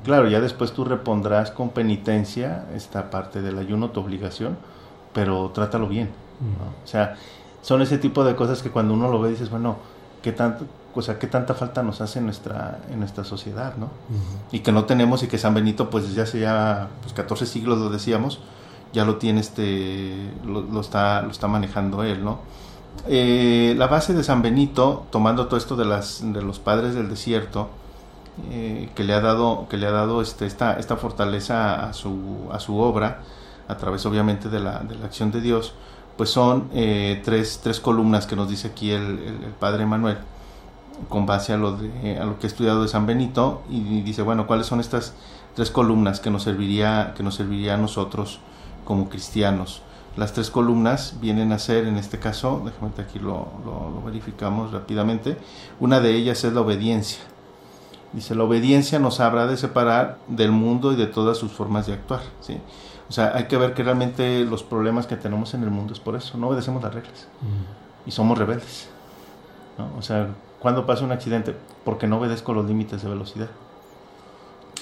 Claro, 0.03 0.27
ya 0.27 0.41
después 0.41 0.73
tú 0.73 0.83
repondrás 0.83 1.51
con 1.51 1.69
penitencia 1.69 2.65
esta 2.75 3.09
parte 3.09 3.41
del 3.41 3.57
ayuno, 3.57 3.91
tu 3.91 4.01
obligación, 4.01 4.57
pero 5.13 5.51
trátalo 5.51 5.87
bien. 5.87 6.09
¿no? 6.41 6.83
O 6.83 6.85
sea, 6.85 7.15
son 7.61 7.81
ese 7.81 7.97
tipo 7.97 8.25
de 8.25 8.35
cosas 8.35 8.61
que 8.61 8.71
cuando 8.71 8.93
uno 8.93 9.09
lo 9.09 9.21
ve 9.21 9.29
dices, 9.29 9.49
bueno, 9.49 9.77
¿qué 10.21 10.33
tanto, 10.33 10.65
o 10.95 11.01
sea, 11.01 11.19
qué 11.19 11.27
tanta 11.27 11.53
falta 11.53 11.83
nos 11.83 12.01
hace 12.01 12.19
en 12.19 12.25
nuestra, 12.25 12.79
en 12.89 12.99
nuestra 12.99 13.23
sociedad, 13.23 13.75
¿no? 13.75 13.89
Y 14.51 14.59
que 14.59 14.71
no 14.71 14.85
tenemos 14.85 15.23
y 15.23 15.27
que 15.27 15.37
San 15.37 15.53
Benito, 15.53 15.89
pues 15.89 16.07
desde 16.07 16.21
hace 16.21 16.39
ya 16.39 16.87
pues, 17.01 17.13
14 17.13 17.45
siglos 17.45 17.79
lo 17.79 17.89
decíamos, 17.89 18.39
ya 18.93 19.03
lo 19.03 19.17
tiene 19.17 19.41
este, 19.41 20.31
lo, 20.45 20.61
lo, 20.61 20.79
está, 20.81 21.21
lo 21.21 21.31
está 21.31 21.47
manejando 21.47 22.03
él, 22.03 22.23
¿no? 22.23 22.39
Eh, 23.07 23.75
la 23.77 23.87
base 23.87 24.13
de 24.13 24.23
San 24.23 24.41
Benito, 24.41 25.05
tomando 25.11 25.47
todo 25.47 25.57
esto 25.57 25.75
de, 25.75 25.85
las, 25.85 26.21
de 26.23 26.41
los 26.41 26.59
padres 26.59 26.95
del 26.95 27.09
desierto, 27.09 27.69
eh, 28.49 28.89
que 28.95 29.03
le 29.03 29.13
ha 29.13 29.21
dado, 29.21 29.67
que 29.69 29.77
le 29.77 29.87
ha 29.87 29.91
dado 29.91 30.21
este, 30.21 30.45
esta, 30.45 30.79
esta 30.79 30.95
fortaleza 30.95 31.89
a 31.89 31.93
su, 31.93 32.47
a 32.51 32.59
su 32.59 32.77
obra, 32.77 33.21
a 33.67 33.75
través 33.77 34.05
obviamente 34.05 34.49
de 34.49 34.59
la, 34.59 34.79
de 34.79 34.95
la 34.95 35.05
acción 35.05 35.31
de 35.31 35.41
Dios, 35.41 35.73
pues 36.17 36.29
son 36.29 36.69
eh, 36.73 37.21
tres, 37.25 37.59
tres 37.61 37.81
columnas 37.81 38.25
que 38.27 38.35
nos 38.35 38.49
dice 38.49 38.69
aquí 38.69 38.91
el, 38.91 39.03
el, 39.03 39.43
el 39.43 39.51
Padre 39.59 39.85
Manuel. 39.85 40.17
Con 41.09 41.25
base 41.25 41.53
a 41.53 41.57
lo, 41.57 41.77
de, 41.77 42.17
a 42.19 42.25
lo 42.25 42.39
que 42.39 42.47
he 42.47 42.49
estudiado 42.49 42.81
de 42.81 42.87
San 42.87 43.05
Benito 43.05 43.61
y 43.69 44.01
dice, 44.01 44.21
bueno, 44.21 44.47
¿cuáles 44.47 44.67
son 44.67 44.79
estas 44.79 45.13
tres 45.55 45.71
columnas 45.71 46.19
que 46.19 46.29
nos 46.29 46.43
serviría, 46.43 47.13
que 47.15 47.23
nos 47.23 47.35
serviría 47.35 47.75
a 47.75 47.77
nosotros 47.77 48.39
como 48.85 49.09
cristianos? 49.09 49.81
Las 50.17 50.31
tres 50.31 50.49
columnas 50.49 51.17
vienen 51.19 51.51
a 51.51 51.59
ser, 51.59 51.85
en 51.87 51.97
este 51.97 52.19
caso, 52.19 52.61
déjame 52.63 52.91
aquí 52.97 53.19
lo, 53.19 53.47
lo, 53.65 54.01
verificamos 54.05 54.71
rápidamente, 54.71 55.37
una 55.79 55.99
de 55.99 56.15
ellas 56.15 56.43
es 56.45 56.53
la 56.53 56.61
obediencia. 56.61 57.19
Dice, 58.13 58.33
la 58.33 58.45
obediencia 58.45 58.97
nos 58.97 59.19
habrá 59.19 59.45
de 59.45 59.57
separar 59.57 60.19
del 60.29 60.51
mundo 60.51 60.93
y 60.93 60.95
de 60.95 61.07
todas 61.07 61.37
sus 61.37 61.51
formas 61.51 61.85
de 61.85 61.93
actuar. 61.93 62.21
¿sí? 62.39 62.57
O 63.09 63.11
sea, 63.11 63.33
hay 63.35 63.45
que 63.45 63.57
ver 63.57 63.73
que 63.73 63.83
realmente 63.83 64.45
los 64.45 64.63
problemas 64.63 65.05
que 65.05 65.17
tenemos 65.17 65.53
en 65.53 65.63
el 65.63 65.69
mundo 65.69 65.93
es 65.93 65.99
por 65.99 66.15
eso, 66.15 66.37
no 66.37 66.47
obedecemos 66.47 66.81
las 66.81 66.93
reglas 66.93 67.27
y 68.05 68.11
somos 68.11 68.37
rebeldes. 68.37 68.87
¿no? 69.77 69.89
O 69.97 70.01
sea, 70.01 70.29
cuando 70.65 70.87
pasa 70.87 71.05
un 71.05 71.11
accidente? 71.11 71.55
Porque 71.83 72.07
no 72.07 72.17
obedezco 72.17 72.51
los 72.51 72.65
límites 72.65 73.03
de 73.03 73.07
velocidad. 73.07 73.49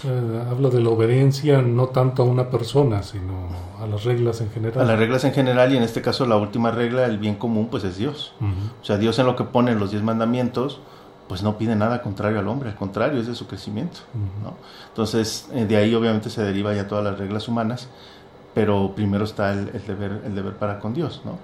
Eh, 0.06 0.44
habla 0.50 0.70
de 0.70 0.80
la 0.80 0.88
obediencia 0.88 1.62
no 1.62 1.88
tanto 1.88 2.24
a 2.24 2.26
una 2.26 2.50
persona, 2.50 3.04
sino 3.04 3.50
a 3.82 3.86
las 3.86 4.06
reglas 4.06 4.40
en 4.40 4.50
general. 4.50 4.80
A 4.80 4.86
las 4.86 4.98
reglas 4.98 5.26
en 5.26 5.34
general 5.34 5.74
y 5.74 5.76
en 5.76 5.84
este 5.84 6.02
caso 6.02 6.26
la 6.26 6.38
última 6.38 6.72
regla, 6.72 7.04
el 7.04 7.18
bien 7.18 7.36
común, 7.36 7.68
pues 7.70 7.84
es 7.84 7.98
Dios. 7.98 8.34
O 8.82 8.86
sea, 8.86 8.98
Dios 8.98 9.20
en 9.20 9.26
lo 9.26 9.36
que 9.36 9.44
pone 9.44 9.76
los 9.76 9.92
diez 9.92 10.02
mandamientos, 10.02 10.80
pues 11.28 11.44
no 11.44 11.58
pide 11.58 11.76
nada 11.76 12.02
contrario 12.02 12.40
al 12.40 12.48
hombre, 12.48 12.70
al 12.70 12.78
contrario, 12.78 13.20
es 13.20 13.28
de 13.28 13.36
su 13.36 13.46
crecimiento. 13.48 14.00
¿no? 14.42 14.54
Entonces, 14.88 15.50
eh, 15.52 15.66
de 15.66 15.76
ahí 15.76 15.94
obviamente 15.94 16.30
se 16.30 16.44
deriva 16.44 16.74
ya 16.74 16.88
todas 16.88 17.04
las 17.04 17.20
reglas 17.20 17.50
humanas, 17.50 17.90
pero 18.54 18.94
primero 18.96 19.26
está 19.26 19.52
el, 19.52 19.70
el 19.74 19.86
deber, 19.86 20.22
el 20.26 20.34
deber 20.34 20.54
para 20.54 20.80
con 20.80 20.94
Dios. 20.94 21.24
¿no? 21.26 21.40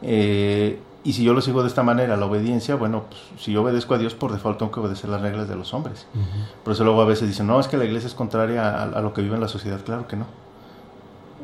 Eh, 0.00 0.80
y 1.04 1.14
si 1.14 1.24
yo 1.24 1.34
lo 1.34 1.40
sigo 1.40 1.62
de 1.62 1.68
esta 1.68 1.82
manera, 1.82 2.16
la 2.16 2.26
obediencia, 2.26 2.76
bueno, 2.76 3.04
pues, 3.08 3.20
si 3.38 3.52
yo 3.52 3.62
obedezco 3.62 3.94
a 3.94 3.98
Dios, 3.98 4.14
por 4.14 4.32
default 4.32 4.58
tengo 4.58 4.70
que 4.70 4.80
obedecer 4.80 5.10
las 5.10 5.20
reglas 5.20 5.48
de 5.48 5.56
los 5.56 5.74
hombres. 5.74 6.06
Por 6.62 6.74
eso 6.74 6.84
luego 6.84 7.02
a 7.02 7.04
veces 7.04 7.28
dicen, 7.28 7.46
no, 7.46 7.58
es 7.58 7.66
que 7.66 7.76
la 7.76 7.84
iglesia 7.84 8.06
es 8.06 8.14
contraria 8.14 8.82
a, 8.82 9.00
lo 9.00 9.12
que 9.12 9.22
vive 9.22 9.34
en 9.34 9.40
la 9.40 9.48
sociedad. 9.48 9.80
Claro 9.84 10.06
que 10.06 10.16
no. 10.16 10.26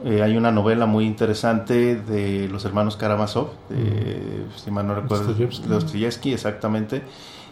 Eh, 0.05 0.23
hay 0.23 0.37
una 0.37 0.53
novela 0.53 0.87
muy 0.87 1.05
interesante 1.05 1.97
de 1.97 2.49
los 2.49 2.65
hermanos 2.65 2.97
Karamazov, 2.97 3.49
de, 3.69 4.45
si 4.57 4.71
mal 4.71 4.87
no 4.87 4.95
recuerdo, 4.95 5.35
de 5.35 5.47
Dostoyevsky, 5.67 6.33
exactamente, 6.33 7.03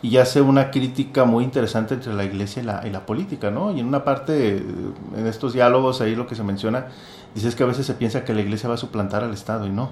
y 0.02 0.16
hace 0.18 0.40
una 0.40 0.70
crítica 0.70 1.24
muy 1.24 1.42
interesante 1.42 1.94
entre 1.94 2.14
la 2.14 2.24
iglesia 2.24 2.62
y 2.62 2.66
la, 2.66 2.86
y 2.86 2.90
la 2.90 3.04
política, 3.04 3.50
¿no? 3.50 3.72
Y 3.72 3.80
en 3.80 3.86
una 3.86 4.04
parte, 4.04 4.58
en 4.58 5.26
estos 5.26 5.54
diálogos, 5.54 6.00
ahí 6.00 6.14
lo 6.14 6.26
que 6.26 6.36
se 6.36 6.44
menciona, 6.44 6.86
dice 7.34 7.48
es 7.48 7.56
que 7.56 7.64
a 7.64 7.66
veces 7.66 7.86
se 7.86 7.94
piensa 7.94 8.24
que 8.24 8.32
la 8.32 8.42
iglesia 8.42 8.68
va 8.68 8.76
a 8.76 8.78
suplantar 8.78 9.24
al 9.24 9.32
Estado 9.32 9.66
y 9.66 9.70
no 9.70 9.90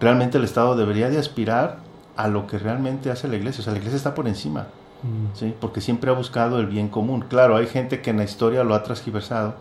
Realmente 0.00 0.38
el 0.38 0.44
Estado 0.44 0.76
debería 0.76 1.10
de 1.10 1.18
aspirar 1.18 1.78
a 2.16 2.28
lo 2.28 2.46
que 2.46 2.58
realmente 2.58 3.10
hace 3.10 3.28
la 3.28 3.36
iglesia. 3.36 3.60
O 3.60 3.64
sea, 3.64 3.72
la 3.72 3.78
iglesia 3.78 3.96
está 3.96 4.14
por 4.14 4.26
encima, 4.26 4.66
¿sí? 5.34 5.54
porque 5.60 5.80
siempre 5.80 6.10
ha 6.10 6.14
buscado 6.14 6.58
el 6.58 6.66
bien 6.66 6.88
común. 6.88 7.24
Claro, 7.28 7.56
hay 7.56 7.66
gente 7.66 8.00
que 8.00 8.10
en 8.10 8.18
la 8.18 8.24
historia 8.24 8.64
lo 8.64 8.74
ha 8.74 8.82
transgiversado 8.82 9.54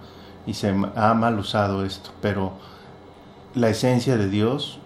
y 0.49 0.53
se 0.55 0.73
ha 0.95 1.13
mal 1.13 1.37
usado 1.37 1.85
esto, 1.85 2.09
pero 2.21 2.53
la 3.53 3.69
esencia 3.69 4.17
de 4.17 4.29
Dios 4.29 4.79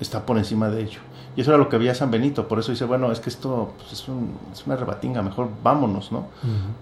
está 0.00 0.24
por 0.24 0.38
encima 0.38 0.70
de 0.70 0.82
ello. 0.82 1.00
Y 1.36 1.42
eso 1.42 1.50
era 1.50 1.58
lo 1.58 1.68
que 1.68 1.76
había 1.76 1.94
San 1.94 2.10
Benito, 2.10 2.48
por 2.48 2.58
eso 2.58 2.72
dice, 2.72 2.84
bueno, 2.86 3.12
es 3.12 3.20
que 3.20 3.30
esto 3.30 3.72
pues, 3.76 3.92
es, 3.92 4.06
es, 4.52 4.66
una 4.66 4.76
rebatinga, 4.76 5.22
mejor 5.22 5.48
vámonos, 5.62 6.10
¿no? 6.10 6.26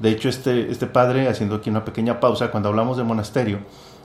De 0.01 0.11
hecho, 0.11 0.29
este, 0.29 0.71
este 0.71 0.87
padre, 0.87 1.29
haciendo 1.29 1.57
aquí 1.57 1.69
una 1.69 1.85
pequeña 1.85 2.21
pausa, 2.21 2.51
cuando 2.51 2.69
hablamos 2.69 2.97
de 2.97 3.05
monasterio, 3.05 3.59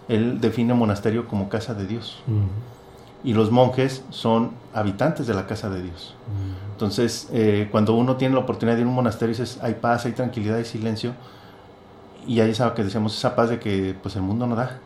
él 0.08 0.42
define 0.42 0.74
monasterio 0.74 1.28
como 1.28 1.48
casa 1.48 1.74
de 1.74 1.86
Dios 1.88 2.22
y 3.24 3.34
los 3.34 3.52
monjes 3.52 4.04
son 4.10 4.52
habitantes 4.74 5.28
de 5.28 5.34
la 5.34 5.48
casa 5.48 5.70
de 5.70 5.82
Dios. 5.84 6.16
Entonces, 6.74 7.30
eh, 7.32 7.70
cuando 7.72 7.94
uno 7.94 8.18
tiene 8.18 8.34
la 8.36 8.42
oportunidad 8.42 8.76
de 8.76 8.82
ir 8.82 8.88
a 8.88 8.90
un 8.90 8.96
monasterio, 8.96 9.30
dices, 9.30 9.60
hay 9.62 9.76
paz, 9.76 10.06
hay 10.06 10.12
tranquilidad, 10.12 10.58
hay 10.58 10.66
silencio, 10.66 11.14
y 12.28 12.40
ahí 12.40 12.54
sabe 12.54 12.74
que 12.76 12.84
decíamos 12.84 13.18
esa 13.18 13.36
paz 13.36 13.50
de 13.50 13.60
que 13.60 13.96
pues 14.02 14.16
el 14.16 14.22
mundo 14.22 14.48
no 14.48 14.56
da. 14.56 14.80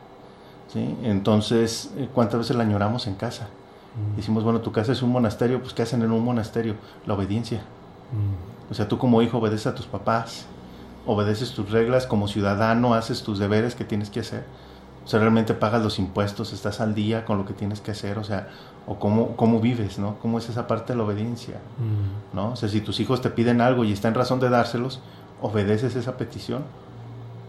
¿sí? 0.71 0.95
Entonces, 1.03 1.91
eh, 1.97 2.09
¿cuántas 2.13 2.39
veces 2.39 2.55
la 2.55 2.63
añoramos 2.63 3.07
en 3.07 3.15
casa? 3.15 3.47
Mm. 3.95 4.15
Decimos, 4.17 4.43
bueno, 4.43 4.61
tu 4.61 4.71
casa 4.71 4.91
es 4.91 5.01
un 5.01 5.11
monasterio, 5.11 5.61
pues 5.61 5.73
¿qué 5.73 5.81
hacen 5.83 6.01
en 6.01 6.11
un 6.11 6.23
monasterio? 6.23 6.75
La 7.05 7.13
obediencia. 7.13 7.59
Mm. 8.11 8.71
O 8.71 8.73
sea, 8.73 8.87
tú 8.87 8.97
como 8.97 9.21
hijo 9.21 9.37
obedeces 9.37 9.67
a 9.67 9.75
tus 9.75 9.85
papás, 9.85 10.45
obedeces 11.05 11.51
tus 11.51 11.71
reglas, 11.71 12.05
como 12.05 12.27
ciudadano 12.27 12.93
haces 12.93 13.23
tus 13.23 13.39
deberes 13.39 13.75
que 13.75 13.85
tienes 13.85 14.09
que 14.09 14.19
hacer 14.19 14.43
o 15.07 15.09
sea, 15.09 15.21
realmente 15.21 15.53
pagas 15.53 15.81
los 15.81 15.99
impuestos, 15.99 16.51
estás 16.51 16.81
al 16.81 16.93
día 16.93 17.23
con 17.23 17.37
lo 17.37 17.45
que 17.45 17.53
tienes 17.53 17.79
que 17.79 17.91
hacer, 17.91 18.19
o 18.19 18.25
sea, 18.25 18.49
o 18.87 18.99
cómo, 18.99 19.37
cómo 19.37 19.61
vives, 19.61 19.99
¿no? 19.99 20.19
¿Cómo 20.19 20.37
es 20.37 20.49
esa 20.49 20.67
parte 20.67 20.91
de 20.91 20.97
la 20.97 21.05
obediencia? 21.05 21.61
Mm. 21.77 22.35
¿no? 22.35 22.51
O 22.51 22.55
sea, 22.57 22.67
si 22.67 22.81
tus 22.81 22.99
hijos 22.99 23.21
te 23.21 23.29
piden 23.29 23.61
algo 23.61 23.85
y 23.85 23.93
está 23.93 24.09
en 24.09 24.15
razón 24.15 24.41
de 24.41 24.49
dárselos, 24.49 24.99
obedeces 25.41 25.95
esa 25.95 26.17
petición 26.17 26.63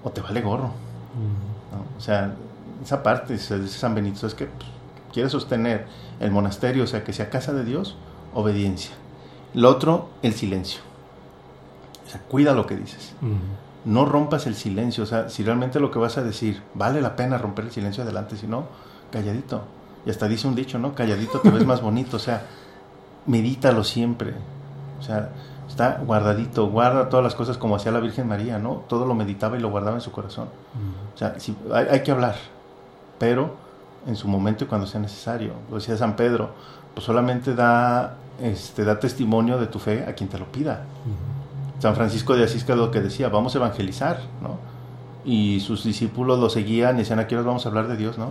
o 0.02 0.10
te 0.10 0.20
vale 0.20 0.40
gorro. 0.40 0.68
Mm. 0.68 1.74
¿no? 1.74 1.84
O 1.96 2.00
sea, 2.00 2.34
esa 2.82 3.02
parte, 3.02 3.34
dice 3.34 3.66
San 3.68 3.94
Benito, 3.94 4.26
es 4.26 4.34
que 4.34 4.46
pues, 4.46 4.68
quiere 5.12 5.28
sostener 5.28 5.86
el 6.20 6.30
monasterio, 6.30 6.84
o 6.84 6.86
sea, 6.86 7.04
que 7.04 7.12
sea 7.12 7.30
casa 7.30 7.52
de 7.52 7.64
Dios, 7.64 7.96
obediencia. 8.34 8.92
Lo 9.54 9.70
otro, 9.70 10.10
el 10.22 10.34
silencio. 10.34 10.80
O 12.06 12.10
sea, 12.10 12.20
cuida 12.22 12.54
lo 12.54 12.66
que 12.66 12.76
dices. 12.76 13.14
Mm 13.20 13.68
no 13.88 14.04
rompas 14.04 14.46
el 14.46 14.54
silencio. 14.54 15.04
O 15.04 15.06
sea, 15.06 15.28
si 15.28 15.42
realmente 15.42 15.80
lo 15.80 15.90
que 15.90 15.98
vas 15.98 16.18
a 16.18 16.22
decir 16.22 16.62
vale 16.74 17.00
la 17.00 17.16
pena 17.16 17.38
romper 17.38 17.66
el 17.66 17.70
silencio 17.70 18.02
adelante, 18.02 18.36
si 18.36 18.46
no, 18.46 18.66
calladito. 19.10 19.62
Y 20.06 20.10
hasta 20.10 20.28
dice 20.28 20.46
un 20.46 20.54
dicho, 20.54 20.78
¿no? 20.78 20.94
Calladito 20.94 21.40
te 21.40 21.50
ves 21.50 21.66
más 21.66 21.80
bonito. 21.80 22.16
O 22.16 22.20
sea, 22.20 22.46
medítalo 23.26 23.84
siempre. 23.84 24.34
O 25.00 25.02
sea, 25.02 25.30
está 25.78 26.00
guardadito, 26.04 26.68
guarda 26.68 27.08
todas 27.08 27.22
las 27.22 27.36
cosas 27.36 27.56
como 27.56 27.76
hacía 27.76 27.92
la 27.92 28.00
Virgen 28.00 28.26
María, 28.26 28.58
¿no? 28.58 28.82
Todo 28.88 29.06
lo 29.06 29.14
meditaba 29.14 29.56
y 29.56 29.60
lo 29.60 29.70
guardaba 29.70 29.96
en 29.96 30.00
su 30.00 30.10
corazón. 30.10 30.48
O 31.14 31.16
sea, 31.16 31.36
hay, 31.72 32.02
que 32.02 32.10
hablar, 32.10 32.34
pero 33.16 33.54
en 34.04 34.16
su 34.16 34.26
momento 34.26 34.64
y 34.64 34.66
cuando 34.66 34.88
sea 34.88 35.00
necesario. 35.00 35.52
Lo 35.70 35.76
decía 35.76 35.96
San 35.96 36.16
Pedro, 36.16 36.50
pues 36.94 37.06
solamente 37.06 37.54
da, 37.54 38.16
este, 38.42 38.84
da 38.84 38.98
testimonio 38.98 39.56
de 39.56 39.68
tu 39.68 39.78
fe 39.78 40.04
a 40.08 40.14
quien 40.14 40.28
te 40.28 40.36
lo 40.36 40.46
pida. 40.46 40.82
San 41.78 41.94
Francisco 41.94 42.34
de 42.34 42.42
Asís 42.42 42.64
que 42.64 42.72
es 42.72 42.78
lo 42.78 42.90
que 42.90 43.00
decía, 43.00 43.28
vamos 43.28 43.54
a 43.54 43.58
evangelizar, 43.58 44.18
¿no? 44.42 44.56
Y 45.24 45.60
sus 45.60 45.84
discípulos 45.84 46.40
lo 46.40 46.50
seguían 46.50 46.96
y 46.96 47.00
decían, 47.00 47.20
aquí 47.20 47.36
nos 47.36 47.44
vamos 47.44 47.64
a 47.66 47.68
hablar 47.68 47.86
de 47.86 47.96
Dios, 47.96 48.18
¿no? 48.18 48.30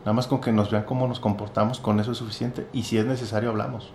Nada 0.00 0.12
más 0.12 0.26
con 0.26 0.42
que 0.42 0.52
nos 0.52 0.70
vean 0.70 0.82
cómo 0.82 1.08
nos 1.08 1.20
comportamos, 1.20 1.80
con 1.80 2.00
eso 2.00 2.12
es 2.12 2.18
suficiente. 2.18 2.66
Y 2.74 2.82
si 2.82 2.98
es 2.98 3.06
necesario, 3.06 3.48
hablamos. 3.48 3.92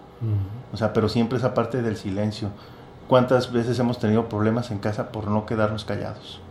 O 0.74 0.78
sea, 0.78 0.93
pero 0.93 1.10
siempre 1.10 1.38
esa 1.38 1.54
parte 1.54 1.84
del 1.84 1.95
silencio. 1.95 2.50
¿Cuántas 3.08 3.51
veces 3.51 3.80
hemos 3.80 3.99
tenido 3.99 4.28
problemas 4.28 4.72
en 4.72 4.80
casa 4.80 5.12
por 5.12 5.28
no 5.28 5.45
quedarnos 5.45 5.86
callados? 5.86 6.41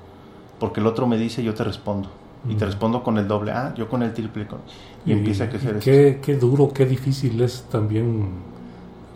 Porque 0.59 0.81
el 0.81 0.87
otro 0.87 1.07
me 1.07 1.19
dice, 1.19 1.43
yo 1.43 1.55
te 1.55 1.65
respondo. 1.65 2.09
Y 2.49 2.55
te 2.55 2.65
respondo 2.65 3.03
con 3.03 3.19
el 3.19 3.27
doble, 3.27 3.51
ah, 3.51 3.75
yo 3.77 3.89
con 3.89 4.05
el 4.05 4.13
triple. 4.13 4.47
Y, 5.05 5.13
empieza 5.13 5.45
a 5.45 5.49
crecer 5.49 5.81
qué, 5.81 6.21
Qué 6.23 6.37
duro, 6.37 6.73
qué 6.73 6.87
difícil 6.87 7.41
es 7.41 7.63
también 7.63 8.29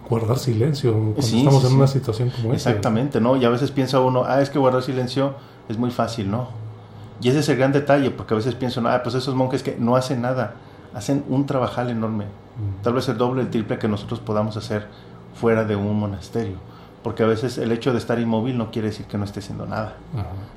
guardar 0.09 0.37
silencio 0.37 0.93
cuando 0.93 1.21
estamos 1.21 1.65
en 1.65 1.77
una 1.77 1.87
situación 1.87 2.31
como 2.31 2.53
esta. 2.53 2.71
Exactamente, 2.71 3.21
¿no? 3.21 3.37
Y 3.37 3.45
a 3.45 3.49
veces 3.49 3.71
piensa 3.71 4.01
uno, 4.01 4.25
ah, 4.27 4.43
es 4.43 4.51
que 4.51 4.59
guardar 4.59 4.83
silencio 4.83 5.35
es 5.69 5.79
muy 5.79 5.93
fácil, 5.93 6.29
¿no? 6.29 6.49
Y 7.23 7.29
ese 7.29 7.39
es 7.39 7.49
el 7.49 7.57
gran 7.57 7.71
detalle, 7.71 8.11
porque 8.11 8.35
a 8.35 8.37
veces 8.37 8.57
pienso, 8.57 8.83
ah, 8.89 9.01
pues 9.05 9.15
esos 9.15 9.37
monjes 9.37 9.63
que 9.63 9.77
no 9.79 9.95
hacen 9.95 10.21
nada, 10.23 10.55
hacen 10.95 11.23
un 11.29 11.47
trabajal 11.47 11.91
enorme, 11.91 12.25
mm. 12.25 12.83
tal 12.83 12.95
vez 12.95 13.09
el 13.09 13.17
doble, 13.17 13.43
el 13.43 13.51
triple 13.51 13.79
que 13.79 13.87
nosotros 13.87 14.19
podamos 14.19 14.57
hacer 14.57 14.89
fuera 15.35 15.65
de 15.65 15.77
un 15.77 15.99
monasterio. 16.01 16.57
Porque 17.03 17.23
a 17.23 17.27
veces 17.27 17.57
el 17.59 17.73
hecho 17.73 17.93
de 17.93 17.99
estar 17.99 18.19
inmóvil 18.19 18.59
no 18.59 18.71
quiere 18.71 18.89
decir 18.89 19.07
que 19.07 19.17
no 19.17 19.25
esté 19.25 19.41
haciendo 19.41 19.67
nada. 19.67 19.97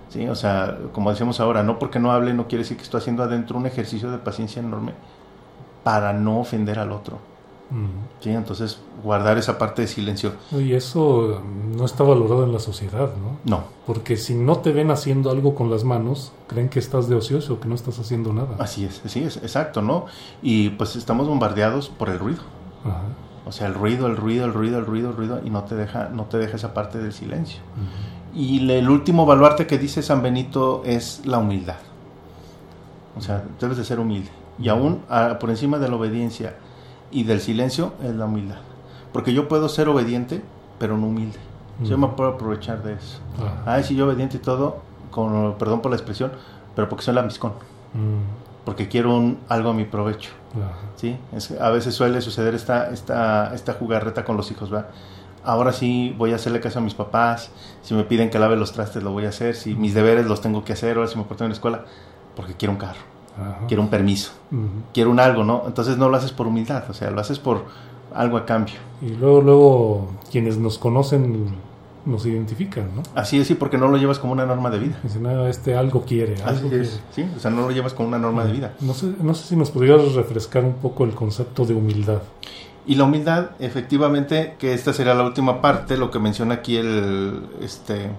¿sí? 0.10 0.28
O 0.28 0.36
sea, 0.36 0.78
como 0.92 1.10
decimos 1.10 1.40
ahora, 1.40 1.64
no 1.64 1.80
porque 1.80 2.00
no 2.00 2.12
hable 2.12 2.34
no 2.34 2.48
quiere 2.48 2.64
decir 2.64 2.78
que 2.78 2.84
estoy 2.84 3.00
haciendo 3.00 3.24
adentro 3.24 3.58
un 3.58 3.66
ejercicio 3.66 4.12
de 4.12 4.18
paciencia 4.18 4.62
enorme 4.62 4.94
para 5.84 6.14
no 6.14 6.40
ofender 6.40 6.80
al 6.80 6.92
otro. 6.92 7.20
Sí, 8.20 8.30
entonces 8.30 8.80
guardar 9.04 9.38
esa 9.38 9.58
parte 9.58 9.82
de 9.82 9.88
silencio. 9.88 10.34
Y 10.52 10.74
eso 10.74 11.42
no 11.76 11.86
está 11.86 12.04
valorado 12.04 12.44
en 12.44 12.54
la 12.54 12.60
sociedad, 12.60 13.10
¿no? 13.16 13.38
No. 13.46 13.64
Porque 13.88 14.16
si 14.16 14.36
no 14.36 14.58
te 14.58 14.72
ven 14.72 14.92
haciendo 14.92 15.32
algo 15.32 15.56
con 15.56 15.72
las 15.72 15.84
manos, 15.84 16.34
creen 16.48 16.70
que 16.70 16.78
estás 16.78 17.10
de 17.10 17.16
ocioso, 17.16 17.60
que 17.60 17.68
no 17.68 17.74
estás 17.74 17.98
haciendo 17.98 18.32
nada. 18.32 18.58
Así 18.60 18.86
es, 18.86 19.02
así 19.04 19.24
es, 19.24 19.38
exacto, 19.38 19.82
¿no? 19.82 20.06
Y 20.44 20.70
pues 20.70 20.96
estamos 20.96 21.28
bombardeados 21.28 21.90
por 21.90 22.10
el 22.10 22.20
ruido. 22.20 22.42
O 23.46 23.52
sea, 23.52 23.68
el 23.68 23.74
ruido, 23.74 24.08
el 24.08 24.16
ruido, 24.16 24.46
el 24.46 24.54
ruido, 24.54 24.80
el 24.80 24.86
ruido, 24.86 25.10
el 25.10 25.16
ruido, 25.16 25.42
y 25.44 25.50
no 25.50 25.64
te 25.64 25.76
deja, 25.76 26.10
no 26.10 26.26
te 26.26 26.38
deja 26.38 26.56
esa 26.56 26.74
parte 26.74 26.98
del 26.98 27.12
silencio. 27.12 27.62
Y 28.34 28.70
el 28.72 28.90
último 28.90 29.26
baluarte 29.26 29.68
que 29.68 29.78
dice 29.78 30.02
San 30.02 30.22
Benito 30.22 30.82
es 30.86 31.26
la 31.26 31.40
humildad. 31.40 31.76
O 33.18 33.22
sea, 33.22 33.44
debes 33.60 33.78
de 33.78 33.84
ser 33.84 34.00
humilde. 34.00 34.30
Y 34.60 34.70
aún 34.70 35.02
por 35.40 35.50
encima 35.50 35.78
de 35.78 35.90
la 35.90 35.96
obediencia, 35.96 36.56
y 37.12 37.24
del 37.24 37.42
silencio 37.42 37.94
es 38.02 38.16
la 38.16 38.26
humildad. 38.26 38.58
Porque 39.12 39.34
yo 39.34 39.48
puedo 39.48 39.70
ser 39.70 39.88
obediente, 39.90 40.42
pero 40.80 40.98
no 40.98 41.08
humilde. 41.08 41.40
Yo 41.84 41.98
me 41.98 42.08
puedo 42.08 42.32
aprovechar 42.32 42.82
de 42.84 42.94
eso. 42.94 43.20
Ah, 43.66 43.82
sí, 43.84 43.96
yo 43.96 44.06
obediente 44.06 44.38
y 44.38 44.40
todo, 44.40 44.78
con, 45.12 45.56
perdón 45.58 45.82
por 45.82 45.92
la 45.92 45.98
expresión, 45.98 46.32
pero 46.76 46.88
porque 46.88 47.04
soy 47.04 47.14
lambiscón. 47.14 47.54
Porque 48.66 48.88
quiero 48.88 49.16
un, 49.16 49.40
algo 49.50 49.70
a 49.70 49.74
mi 49.74 49.86
provecho. 49.86 50.32
¿sí? 50.96 51.18
Es, 51.36 51.52
a 51.52 51.70
veces 51.70 51.96
suele 51.96 52.22
suceder 52.22 52.56
esta, 52.56 52.90
esta, 52.92 53.54
esta 53.54 53.74
jugarreta 53.74 54.24
con 54.24 54.38
los 54.38 54.52
hijos, 54.52 54.74
¿va? 54.74 54.88
ahora 55.46 55.74
sí 55.74 56.16
voy 56.18 56.32
a 56.32 56.36
hacerle 56.36 56.60
caso 56.60 56.80
a 56.80 56.82
mis 56.82 56.94
papás, 56.94 57.52
si 57.82 57.94
me 57.94 58.04
piden 58.04 58.30
que 58.30 58.40
lave 58.40 58.56
los 58.56 58.72
trastes 58.72 59.04
lo 59.04 59.12
voy 59.12 59.26
a 59.26 59.30
hacer, 59.30 59.56
si 59.56 59.76
mis 59.76 59.94
deberes 59.94 60.26
los 60.26 60.42
tengo 60.42 60.64
que 60.64 60.74
hacer, 60.74 60.98
ahora 60.98 61.10
si 61.10 61.18
me 61.18 61.24
porto 61.24 61.44
en 61.44 61.50
la 61.50 61.56
escuela, 61.56 61.86
porque 62.36 62.54
quiero 62.54 62.72
un 62.72 62.78
carro, 62.78 63.02
quiero 63.68 63.84
un 63.84 63.90
permiso, 63.90 64.32
quiero 64.94 65.12
un 65.12 65.20
algo, 65.20 65.44
¿no? 65.44 65.64
Entonces 65.68 65.98
no 65.98 66.10
lo 66.10 66.18
haces 66.18 66.32
por 66.32 66.48
humildad, 66.48 66.84
o 66.90 66.94
sea, 66.94 67.12
lo 67.12 67.20
haces 67.22 67.40
por 67.40 67.66
algo 68.14 68.38
a 68.38 68.46
cambio. 68.46 68.76
Y 69.02 69.10
luego, 69.10 69.42
luego, 69.42 70.08
quienes 70.32 70.58
nos 70.58 70.78
conocen 70.78 71.56
nos 72.06 72.26
identifican, 72.26 72.96
¿no? 72.96 73.04
Así 73.16 73.40
es, 73.40 73.48
sí, 73.48 73.56
porque 73.56 73.78
no 73.78 73.88
lo 73.88 73.98
llevas 73.98 74.20
como 74.20 74.34
una 74.34 74.46
norma 74.46 74.70
de 74.70 74.80
vida. 74.80 75.00
Este 75.50 75.76
algo 75.76 76.04
quiere. 76.04 76.36
Algo 76.44 76.68
Así 76.68 76.76
es, 76.76 77.02
sí, 77.12 77.26
o 77.36 77.40
sea, 77.40 77.52
no 77.52 77.62
lo 77.62 77.72
llevas 77.72 77.94
como 77.94 78.10
una 78.10 78.20
norma 78.20 78.44
de 78.46 78.52
vida. 78.52 78.74
No 78.82 78.94
sé, 78.94 79.14
no 79.22 79.34
sé 79.34 79.48
si 79.48 79.56
nos 79.56 79.72
podrías 79.72 80.14
refrescar 80.14 80.66
un 80.66 80.76
poco 80.76 81.06
el 81.06 81.12
concepto 81.12 81.66
de 81.66 81.74
humildad. 81.74 82.22
Y 82.86 82.96
la 82.96 83.06
humildad, 83.06 83.52
efectivamente, 83.60 84.56
que 84.60 84.74
esta 84.74 84.92
sería 84.92 85.14
la 85.14 85.24
última 85.24 85.62
parte, 85.62 85.96
lo 85.96 86.12
que 86.12 86.20
menciona 86.20 86.56
aquí 86.56 86.76
el, 86.76 87.42
este, 87.62 88.10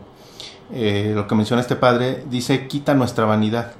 eh, 0.73 1.13
lo 1.15 1.27
que 1.27 1.35
menciona 1.35 1.61
este 1.61 1.77
padre, 1.77 2.25
dice, 2.31 2.67
quita 2.67 2.95
nuestra 2.95 3.27
vanidad, 3.27 3.73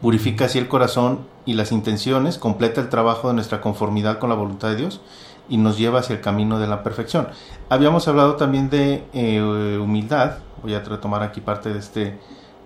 purifica 0.00 0.46
así 0.46 0.58
el 0.58 0.68
corazón 0.68 1.20
y 1.44 1.54
las 1.54 1.72
intenciones, 1.72 2.38
completa 2.38 2.80
el 2.80 2.88
trabajo 2.88 3.28
de 3.28 3.34
nuestra 3.34 3.60
conformidad 3.60 4.18
con 4.18 4.30
la 4.30 4.36
voluntad 4.36 4.70
de 4.70 4.76
Dios 4.76 5.02
y 5.48 5.56
nos 5.56 5.78
lleva 5.78 6.00
hacia 6.00 6.14
el 6.14 6.20
camino 6.20 6.58
de 6.58 6.66
la 6.66 6.82
perfección. 6.82 7.28
Habíamos 7.68 8.06
hablado 8.08 8.36
también 8.36 8.70
de 8.70 9.04
eh, 9.12 9.78
humildad, 9.82 10.38
voy 10.62 10.74
a 10.74 10.80
retomar 10.80 11.22
aquí 11.22 11.40
parte 11.40 11.72
de 11.72 11.78
este 11.78 12.18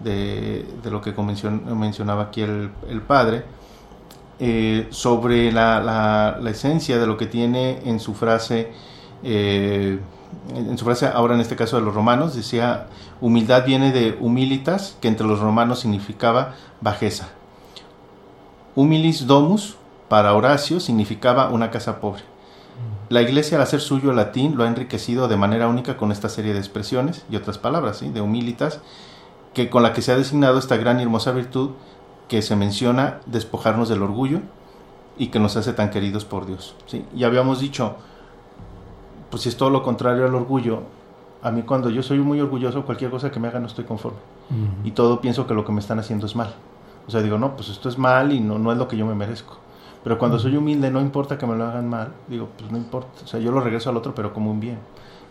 de, 0.03 0.66
lo 0.91 1.01
que 1.01 1.12
mencionaba 1.12 2.24
aquí 2.24 2.43
el, 2.43 2.70
padre, 3.07 3.45
eh, 4.39 4.89
sobre 4.91 5.53
la, 5.53 6.39
esencia 6.47 6.99
de 6.99 7.07
lo 7.07 7.16
que 7.16 7.26
tiene 7.26 7.80
en 7.85 8.01
su 8.01 8.14
frase, 8.14 8.72
eh, 9.22 9.99
en 10.55 10.78
su 10.78 10.85
frase 10.85 11.07
ahora 11.07 11.35
en 11.35 11.41
este 11.41 11.57
caso 11.57 11.76
de 11.76 11.83
los 11.83 11.95
romanos, 11.95 12.35
decía, 12.35 12.87
humildad 13.20 13.64
viene 13.64 13.93
de 13.93 14.16
humilitas, 14.20 14.97
que 15.01 15.09
entre 15.09 15.26
los 15.26 15.41
romanos 15.41 15.80
significaba 15.80 16.55
bajeza. 16.80 17.28
Humilis 18.74 19.26
domus, 19.26 19.76
para 20.09 20.35
Horacio, 20.35 20.80
significaba 20.80 21.51
una 21.51 21.70
casa 21.70 22.01
pobre. 22.01 22.32
La 23.12 23.20
Iglesia, 23.20 23.58
al 23.58 23.62
hacer 23.62 23.82
suyo 23.82 24.08
el 24.08 24.16
latín, 24.16 24.56
lo 24.56 24.64
ha 24.64 24.68
enriquecido 24.68 25.28
de 25.28 25.36
manera 25.36 25.68
única 25.68 25.98
con 25.98 26.12
esta 26.12 26.30
serie 26.30 26.54
de 26.54 26.58
expresiones 26.58 27.26
y 27.30 27.36
otras 27.36 27.58
palabras, 27.58 27.98
¿sí? 27.98 28.08
de 28.08 28.22
humilitas, 28.22 28.80
que 29.52 29.68
con 29.68 29.82
la 29.82 29.92
que 29.92 30.00
se 30.00 30.12
ha 30.12 30.16
designado 30.16 30.58
esta 30.58 30.78
gran 30.78 30.98
y 30.98 31.02
hermosa 31.02 31.32
virtud 31.32 31.72
que 32.26 32.40
se 32.40 32.56
menciona 32.56 33.20
despojarnos 33.26 33.90
del 33.90 34.00
orgullo 34.00 34.40
y 35.18 35.26
que 35.26 35.40
nos 35.40 35.58
hace 35.58 35.74
tan 35.74 35.90
queridos 35.90 36.24
por 36.24 36.46
Dios. 36.46 36.74
¿sí? 36.86 37.04
Y 37.14 37.24
habíamos 37.24 37.60
dicho, 37.60 37.96
pues 39.28 39.42
si 39.42 39.50
es 39.50 39.58
todo 39.58 39.68
lo 39.68 39.82
contrario 39.82 40.24
al 40.24 40.34
orgullo, 40.34 40.80
a 41.42 41.50
mí 41.50 41.64
cuando 41.64 41.90
yo 41.90 42.02
soy 42.02 42.18
muy 42.18 42.40
orgulloso, 42.40 42.86
cualquier 42.86 43.10
cosa 43.10 43.30
que 43.30 43.38
me 43.38 43.48
haga 43.48 43.60
no 43.60 43.66
estoy 43.66 43.84
conforme. 43.84 44.20
Y 44.84 44.92
todo 44.92 45.20
pienso 45.20 45.46
que 45.46 45.52
lo 45.52 45.66
que 45.66 45.72
me 45.72 45.80
están 45.80 45.98
haciendo 45.98 46.24
es 46.24 46.34
mal. 46.34 46.54
O 47.06 47.10
sea, 47.10 47.20
digo, 47.20 47.36
no, 47.36 47.56
pues 47.56 47.68
esto 47.68 47.90
es 47.90 47.98
mal 47.98 48.32
y 48.32 48.40
no, 48.40 48.58
no 48.58 48.72
es 48.72 48.78
lo 48.78 48.88
que 48.88 48.96
yo 48.96 49.04
me 49.04 49.14
merezco. 49.14 49.58
Pero 50.03 50.18
cuando 50.18 50.38
soy 50.38 50.57
humilde, 50.57 50.90
no 50.90 51.00
importa 51.00 51.38
que 51.38 51.46
me 51.46 51.57
lo 51.57 51.64
hagan 51.64 51.88
mal, 51.88 52.12
digo, 52.28 52.48
pues 52.59 52.70
no 52.70 52.76
importa. 52.76 53.11
O 53.24 53.26
sea, 53.26 53.38
yo 53.38 53.53
lo 53.53 53.61
regreso 53.61 53.90
al 53.90 53.96
otro, 53.96 54.14
pero 54.14 54.32
como 54.32 54.50
un 54.50 54.61
bien. 54.61 54.78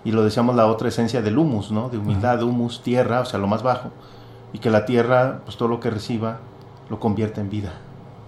Y 0.04 0.12
lo 0.12 0.24
decíamos 0.24 0.56
la 0.56 0.66
otra 0.68 0.88
esencia 0.88 1.22
del 1.22 1.38
humus, 1.38 1.72
¿no? 1.72 1.90
De 1.90 1.98
humildad, 1.98 2.42
humus, 2.42 2.82
tierra, 2.82 3.20
o 3.22 3.26
sea, 3.26 3.40
lo 3.40 3.48
más 3.48 3.64
bajo. 3.64 3.92
Y 4.54 4.60
que 4.60 4.70
la 4.70 4.86
tierra, 4.86 5.42
pues 5.46 5.58
todo 5.58 5.68
lo 5.68 5.80
que 5.80 5.90
reciba, 5.90 6.40
lo 6.90 7.00
convierte 7.00 7.42
en 7.42 7.50
vida. 7.50 7.74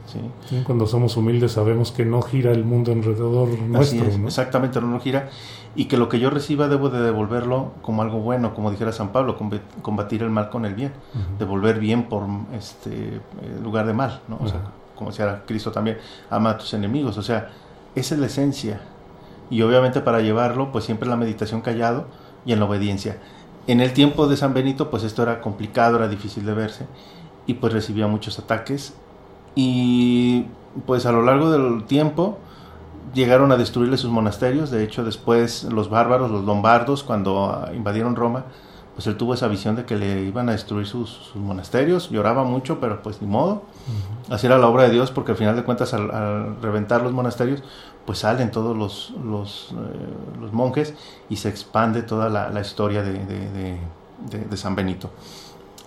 ¿sí? 0.05 0.63
cuando 0.65 0.85
somos 0.85 1.15
humildes 1.15 1.53
sabemos 1.53 1.93
que 1.93 2.05
no 2.05 2.21
gira 2.21 2.51
el 2.51 2.65
mundo 2.65 2.91
alrededor 2.91 3.47
nuestro. 3.59 4.05
¿no? 4.17 4.27
Exactamente, 4.27 4.79
no, 4.81 4.87
no 4.87 4.99
gira. 4.99 5.29
Y 5.75 5.85
que 5.85 5.97
lo 5.97 6.09
que 6.09 6.19
yo 6.19 6.29
reciba 6.29 6.67
debo 6.67 6.89
de 6.89 7.01
devolverlo 7.01 7.71
como 7.81 8.01
algo 8.01 8.19
bueno, 8.19 8.53
como 8.53 8.69
dijera 8.69 8.91
San 8.91 9.09
Pablo, 9.09 9.37
combatir 9.81 10.21
el 10.21 10.29
mal 10.29 10.49
con 10.49 10.65
el 10.65 10.75
bien. 10.75 10.91
Devolver 11.39 11.79
bien 11.79 12.03
por 12.09 12.23
este 12.55 13.21
lugar 13.63 13.87
de 13.87 13.93
mal, 13.93 14.21
¿no? 14.27 14.37
O 14.39 14.47
sea, 14.47 14.61
como 15.03 15.11
decía 15.11 15.43
Cristo 15.45 15.71
también, 15.71 15.97
ama 16.29 16.51
a 16.51 16.57
tus 16.57 16.73
enemigos. 16.73 17.17
O 17.17 17.21
sea, 17.21 17.49
esa 17.95 18.15
es 18.15 18.21
la 18.21 18.27
esencia. 18.27 18.81
Y 19.49 19.61
obviamente 19.61 20.01
para 20.01 20.21
llevarlo, 20.21 20.71
pues 20.71 20.85
siempre 20.85 21.05
en 21.05 21.11
la 21.11 21.17
meditación 21.17 21.61
callado 21.61 22.07
y 22.45 22.53
en 22.53 22.59
la 22.59 22.65
obediencia. 22.65 23.17
En 23.67 23.81
el 23.81 23.93
tiempo 23.93 24.27
de 24.27 24.37
San 24.37 24.53
Benito, 24.53 24.89
pues 24.89 25.03
esto 25.03 25.23
era 25.23 25.41
complicado, 25.41 25.97
era 25.97 26.07
difícil 26.07 26.45
de 26.45 26.53
verse 26.53 26.85
y 27.45 27.55
pues 27.55 27.73
recibía 27.73 28.07
muchos 28.07 28.39
ataques. 28.39 28.93
Y 29.55 30.45
pues 30.85 31.05
a 31.05 31.11
lo 31.11 31.21
largo 31.21 31.51
del 31.51 31.83
tiempo 31.83 32.39
llegaron 33.13 33.51
a 33.51 33.57
destruirle 33.57 33.97
sus 33.97 34.09
monasterios. 34.09 34.71
De 34.71 34.83
hecho, 34.83 35.03
después 35.03 35.65
los 35.65 35.89
bárbaros, 35.89 36.31
los 36.31 36.45
lombardos, 36.45 37.03
cuando 37.03 37.67
invadieron 37.73 38.15
Roma, 38.15 38.45
pues 38.95 39.07
él 39.07 39.17
tuvo 39.17 39.33
esa 39.33 39.47
visión 39.47 39.75
de 39.75 39.85
que 39.85 39.95
le 39.95 40.21
iban 40.21 40.49
a 40.49 40.51
destruir 40.51 40.85
sus, 40.85 41.31
monasterios, 41.35 42.09
lloraba 42.09 42.43
mucho, 42.43 42.79
pero 42.79 43.01
pues 43.01 43.21
ni 43.21 43.27
modo. 43.27 43.63
Así 44.29 44.45
era 44.45 44.57
la 44.57 44.67
obra 44.67 44.83
de 44.83 44.91
Dios, 44.91 45.09
porque 45.11 45.31
al 45.31 45.37
final 45.37 45.55
de 45.55 45.63
cuentas 45.63 45.93
al, 45.93 46.61
reventar 46.61 47.01
los 47.01 47.11
monasterios, 47.11 47.63
pues 48.05 48.19
salen 48.19 48.51
todos 48.51 48.77
los, 48.77 49.13
los, 49.23 49.71
eh, 49.71 50.49
monjes 50.51 50.93
y 51.29 51.37
se 51.37 51.49
expande 51.49 52.03
toda 52.03 52.29
la, 52.29 52.61
historia 52.61 53.01
de, 53.01 53.79
de, 54.29 54.57
San 54.57 54.75
Benito. 54.75 55.09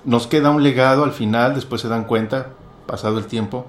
Nos 0.04 0.26
queda 0.26 0.50
un 0.50 0.62
legado 0.62 1.04
al 1.04 1.12
final, 1.12 1.54
después 1.54 1.80
se 1.80 1.88
dan 1.88 2.04
cuenta, 2.04 2.48
pasado 2.86 3.18
el 3.18 3.26
tiempo, 3.26 3.66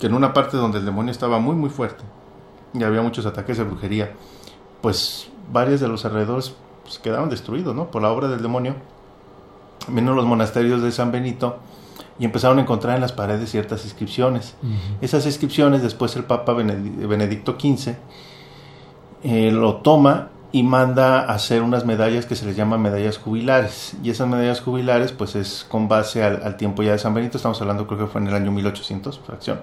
que 0.00 0.06
en 0.06 0.14
una 0.14 0.32
parte 0.32 0.56
donde 0.56 0.78
el 0.78 0.84
demonio 0.84 1.10
estaba 1.10 1.38
muy 1.38 1.54
muy 1.54 1.70
fuerte 1.70 2.02
y 2.74 2.82
había 2.82 3.02
muchos 3.02 3.26
ataques 3.26 3.58
de 3.58 3.64
brujería, 3.64 4.12
pues 4.80 5.28
varios 5.52 5.80
de 5.80 5.88
los 5.88 6.04
alrededores 6.04 6.54
pues, 6.92 7.02
quedaron 7.02 7.30
destruidos, 7.30 7.74
¿no? 7.74 7.90
Por 7.90 8.02
la 8.02 8.10
obra 8.10 8.28
del 8.28 8.42
demonio. 8.42 8.74
Vino 9.88 10.14
los 10.14 10.26
monasterios 10.26 10.82
de 10.82 10.92
San 10.92 11.10
Benito 11.10 11.58
y 12.18 12.26
empezaron 12.26 12.58
a 12.58 12.62
encontrar 12.62 12.96
en 12.96 13.00
las 13.00 13.12
paredes 13.12 13.50
ciertas 13.50 13.84
inscripciones. 13.84 14.54
Esas 15.00 15.24
inscripciones 15.24 15.82
después 15.82 16.14
el 16.16 16.24
Papa 16.24 16.52
Benedicto 16.52 17.56
XV 17.58 17.94
eh, 19.24 19.50
lo 19.50 19.76
toma 19.76 20.28
y 20.52 20.62
manda 20.62 21.20
a 21.20 21.34
hacer 21.34 21.62
unas 21.62 21.86
medallas 21.86 22.26
que 22.26 22.36
se 22.36 22.44
les 22.44 22.56
llaman 22.56 22.82
medallas 22.82 23.16
jubilares. 23.16 23.94
Y 24.04 24.10
esas 24.10 24.28
medallas 24.28 24.60
jubilares 24.60 25.10
pues 25.12 25.34
es 25.34 25.66
con 25.66 25.88
base 25.88 26.22
al, 26.22 26.56
tiempo 26.58 26.82
ya 26.82 26.92
de 26.92 26.98
San 26.98 27.14
Benito, 27.14 27.38
estamos 27.38 27.60
hablando 27.62 27.86
creo 27.86 28.00
que 28.00 28.06
fue 28.06 28.20
en 28.20 28.28
el 28.28 28.34
año 28.34 28.52
1800, 28.52 29.18
fracción. 29.18 29.62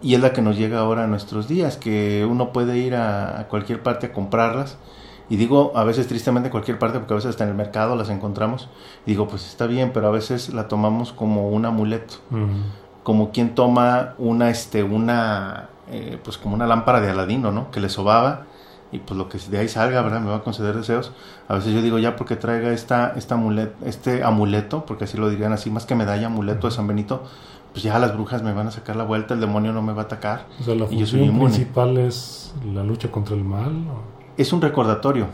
Y 0.00 0.14
es 0.14 0.20
la 0.20 0.32
que 0.32 0.40
nos 0.40 0.56
llega 0.56 0.78
ahora 0.78 1.04
a 1.04 1.06
nuestros 1.06 1.46
días, 1.46 1.76
que 1.76 2.26
uno 2.28 2.52
puede 2.52 2.78
ir 2.78 2.96
a 2.96 3.46
cualquier 3.50 3.82
parte 3.82 4.06
a 4.06 4.12
comprarlas 4.12 4.78
y 5.28 5.36
digo 5.36 5.72
a 5.74 5.84
veces 5.84 6.06
tristemente 6.06 6.48
en 6.48 6.50
cualquier 6.50 6.78
parte, 6.78 6.98
porque 6.98 7.14
a 7.14 7.16
veces 7.16 7.30
hasta 7.30 7.44
en 7.44 7.50
el 7.50 7.56
mercado 7.56 7.96
las 7.96 8.08
encontramos. 8.10 8.68
Y 9.06 9.10
digo, 9.10 9.26
pues 9.26 9.46
está 9.46 9.66
bien, 9.66 9.90
pero 9.92 10.08
a 10.08 10.10
veces 10.10 10.52
la 10.54 10.68
tomamos 10.68 11.12
como 11.12 11.48
un 11.48 11.64
amuleto. 11.64 12.14
Como 13.02 13.30
quien 13.30 13.54
toma 13.54 14.14
una, 14.18 14.50
este, 14.50 14.82
una, 14.82 15.68
eh, 15.90 16.18
pues 16.22 16.38
como 16.38 16.54
una 16.54 16.66
lámpara 16.66 17.00
de 17.00 17.10
Aladino, 17.10 17.52
¿no? 17.52 17.70
Que 17.70 17.80
le 17.80 17.88
sobaba 17.88 18.46
y 18.92 18.98
pues 18.98 19.18
lo 19.18 19.28
que 19.28 19.38
de 19.38 19.58
ahí 19.58 19.68
salga, 19.68 20.00
¿verdad? 20.02 20.20
Me 20.20 20.30
va 20.30 20.36
a 20.36 20.42
conceder 20.42 20.76
deseos. 20.76 21.12
A 21.48 21.54
veces 21.54 21.74
yo 21.74 21.82
digo, 21.82 21.98
ya 21.98 22.16
porque 22.16 22.36
traiga 22.36 22.72
esta, 22.72 23.14
esta 23.16 23.38
este 23.84 24.22
amuleto, 24.22 24.86
porque 24.86 25.04
así 25.04 25.16
lo 25.16 25.28
dirían 25.28 25.52
así, 25.52 25.70
más 25.70 25.86
que 25.86 25.94
medalla, 25.94 26.26
amuleto 26.26 26.68
de 26.68 26.72
San 26.72 26.86
Benito, 26.86 27.24
pues 27.72 27.82
ya 27.82 27.98
las 27.98 28.14
brujas 28.14 28.42
me 28.42 28.52
van 28.52 28.68
a 28.68 28.70
sacar 28.70 28.96
la 28.96 29.04
vuelta, 29.04 29.34
el 29.34 29.40
demonio 29.40 29.72
no 29.72 29.82
me 29.82 29.92
va 29.92 30.02
a 30.02 30.04
atacar. 30.04 30.46
O 30.60 30.64
sea, 30.64 30.74
la 30.74 30.86
función 30.86 31.38
principal 31.38 31.98
es 31.98 32.54
la 32.72 32.84
lucha 32.84 33.10
contra 33.10 33.34
el 33.34 33.44
mal. 33.44 33.72
¿o? 33.88 34.15
Es 34.36 34.52
un 34.52 34.60
recordatorio. 34.60 35.26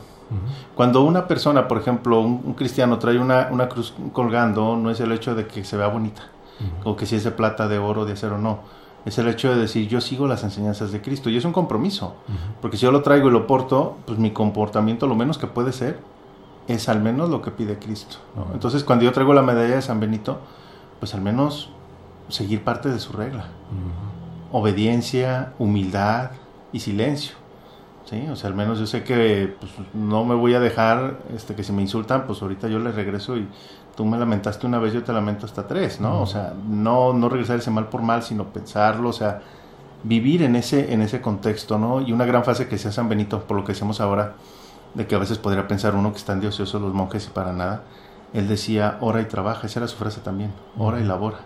Cuando 0.74 1.03
una 1.03 1.28
persona, 1.28 1.68
por 1.68 1.76
ejemplo, 1.76 2.20
un, 2.20 2.55
cristiano 2.55 2.98
trae 2.98 3.18
una, 3.18 3.48
una, 3.50 3.68
cruz 3.68 3.92
colgando, 4.14 4.76
no 4.76 4.90
es 4.90 4.98
el 5.00 5.12
hecho 5.12 5.34
de 5.34 5.46
que 5.46 5.62
se 5.62 5.76
vea 5.76 5.88
bonita, 5.88 6.22
o 6.84 6.96
que 6.96 7.05
si 7.05 7.16
es 7.16 7.24
de 7.24 7.32
plata, 7.32 7.68
de 7.68 7.78
oro, 7.78 8.07
de 8.07 8.14
acero, 8.14 8.38
no. 8.38 8.61
Es 9.05 9.18
el 9.18 9.28
hecho 9.28 9.50
de 9.50 9.61
decir, 9.61 9.88
yo 9.88 10.00
sigo 10.00 10.26
las 10.26 10.44
enseñanzas 10.44 10.92
de 10.92 11.03
Cristo. 11.03 11.28
Y 11.28 11.36
es 11.36 11.44
un 11.44 11.53
compromiso. 11.53 12.14
Porque 12.61 12.76
si 12.76 12.84
yo 12.84 12.92
lo 12.92 13.03
traigo 13.03 13.28
y 13.28 13.32
lo 13.32 13.46
porto, 13.46 13.96
pues 14.07 14.18
mi 14.18 14.30
comportamiento, 14.30 15.07
lo 15.07 15.16
menos 15.16 15.38
que 15.38 15.48
puede 15.48 15.72
ser, 15.72 15.98
es 16.68 16.88
al 16.88 17.03
menos 17.03 17.28
lo 17.28 17.42
que 17.42 17.50
pide 17.50 17.78
Cristo. 17.78 18.18
Entonces, 18.55 18.84
cuando 18.84 19.05
yo 19.05 19.12
traigo 19.12 19.34
la 19.34 19.42
medalla 19.42 19.74
de 19.74 19.82
San 19.82 19.98
Benito, 19.98 20.38
pues 21.00 21.14
al 21.14 21.20
menos 21.20 21.70
seguir 22.28 22.62
parte 22.62 22.88
de 22.88 22.98
su 23.00 23.12
regla. 23.12 23.46
Obediencia, 24.53 25.53
humildad 25.59 26.30
y 26.72 26.80
silencio. 26.80 27.41
Sí, 28.12 28.28
o 28.30 28.36
sea, 28.36 28.50
al 28.50 28.54
menos 28.54 28.78
yo 28.78 28.86
sé 28.86 29.04
que 29.04 29.56
pues, 29.58 29.72
no 29.94 30.22
me 30.26 30.34
voy 30.34 30.52
a 30.52 30.60
dejar 30.60 31.20
este, 31.34 31.54
que 31.54 31.64
si 31.64 31.72
me 31.72 31.80
insultan, 31.80 32.26
pues 32.26 32.42
ahorita 32.42 32.68
yo 32.68 32.78
les 32.78 32.94
regreso 32.94 33.38
y 33.38 33.48
tú 33.96 34.04
me 34.04 34.18
lamentaste 34.18 34.66
una 34.66 34.78
vez, 34.78 34.92
yo 34.92 35.02
te 35.02 35.14
lamento 35.14 35.46
hasta 35.46 35.66
tres, 35.66 35.98
¿no? 35.98 36.20
O 36.20 36.26
sea, 36.26 36.52
no, 36.68 37.14
no 37.14 37.30
regresar 37.30 37.58
ese 37.58 37.70
mal 37.70 37.88
por 37.88 38.02
mal, 38.02 38.22
sino 38.22 38.52
pensarlo, 38.52 39.08
o 39.08 39.14
sea, 39.14 39.40
vivir 40.02 40.42
en 40.42 40.56
ese, 40.56 40.92
en 40.92 41.00
ese 41.00 41.22
contexto, 41.22 41.78
¿no? 41.78 42.02
Y 42.02 42.12
una 42.12 42.26
gran 42.26 42.44
frase 42.44 42.66
que 42.66 42.72
decía 42.72 42.92
San 42.92 43.08
Benito, 43.08 43.44
por 43.44 43.56
lo 43.56 43.64
que 43.64 43.72
decimos 43.72 43.98
ahora, 44.02 44.34
de 44.92 45.06
que 45.06 45.14
a 45.14 45.18
veces 45.18 45.38
podría 45.38 45.66
pensar 45.66 45.94
uno 45.94 46.12
que 46.12 46.18
están 46.18 46.38
de 46.38 46.48
ociosos 46.48 46.82
los 46.82 46.92
monjes 46.92 47.26
y 47.28 47.30
para 47.30 47.54
nada, 47.54 47.84
él 48.34 48.46
decía, 48.46 48.98
ora 49.00 49.22
y 49.22 49.24
trabaja, 49.24 49.66
esa 49.66 49.80
era 49.80 49.88
su 49.88 49.96
frase 49.96 50.20
también, 50.20 50.52
ora 50.76 51.00
y 51.00 51.04
labora. 51.04 51.38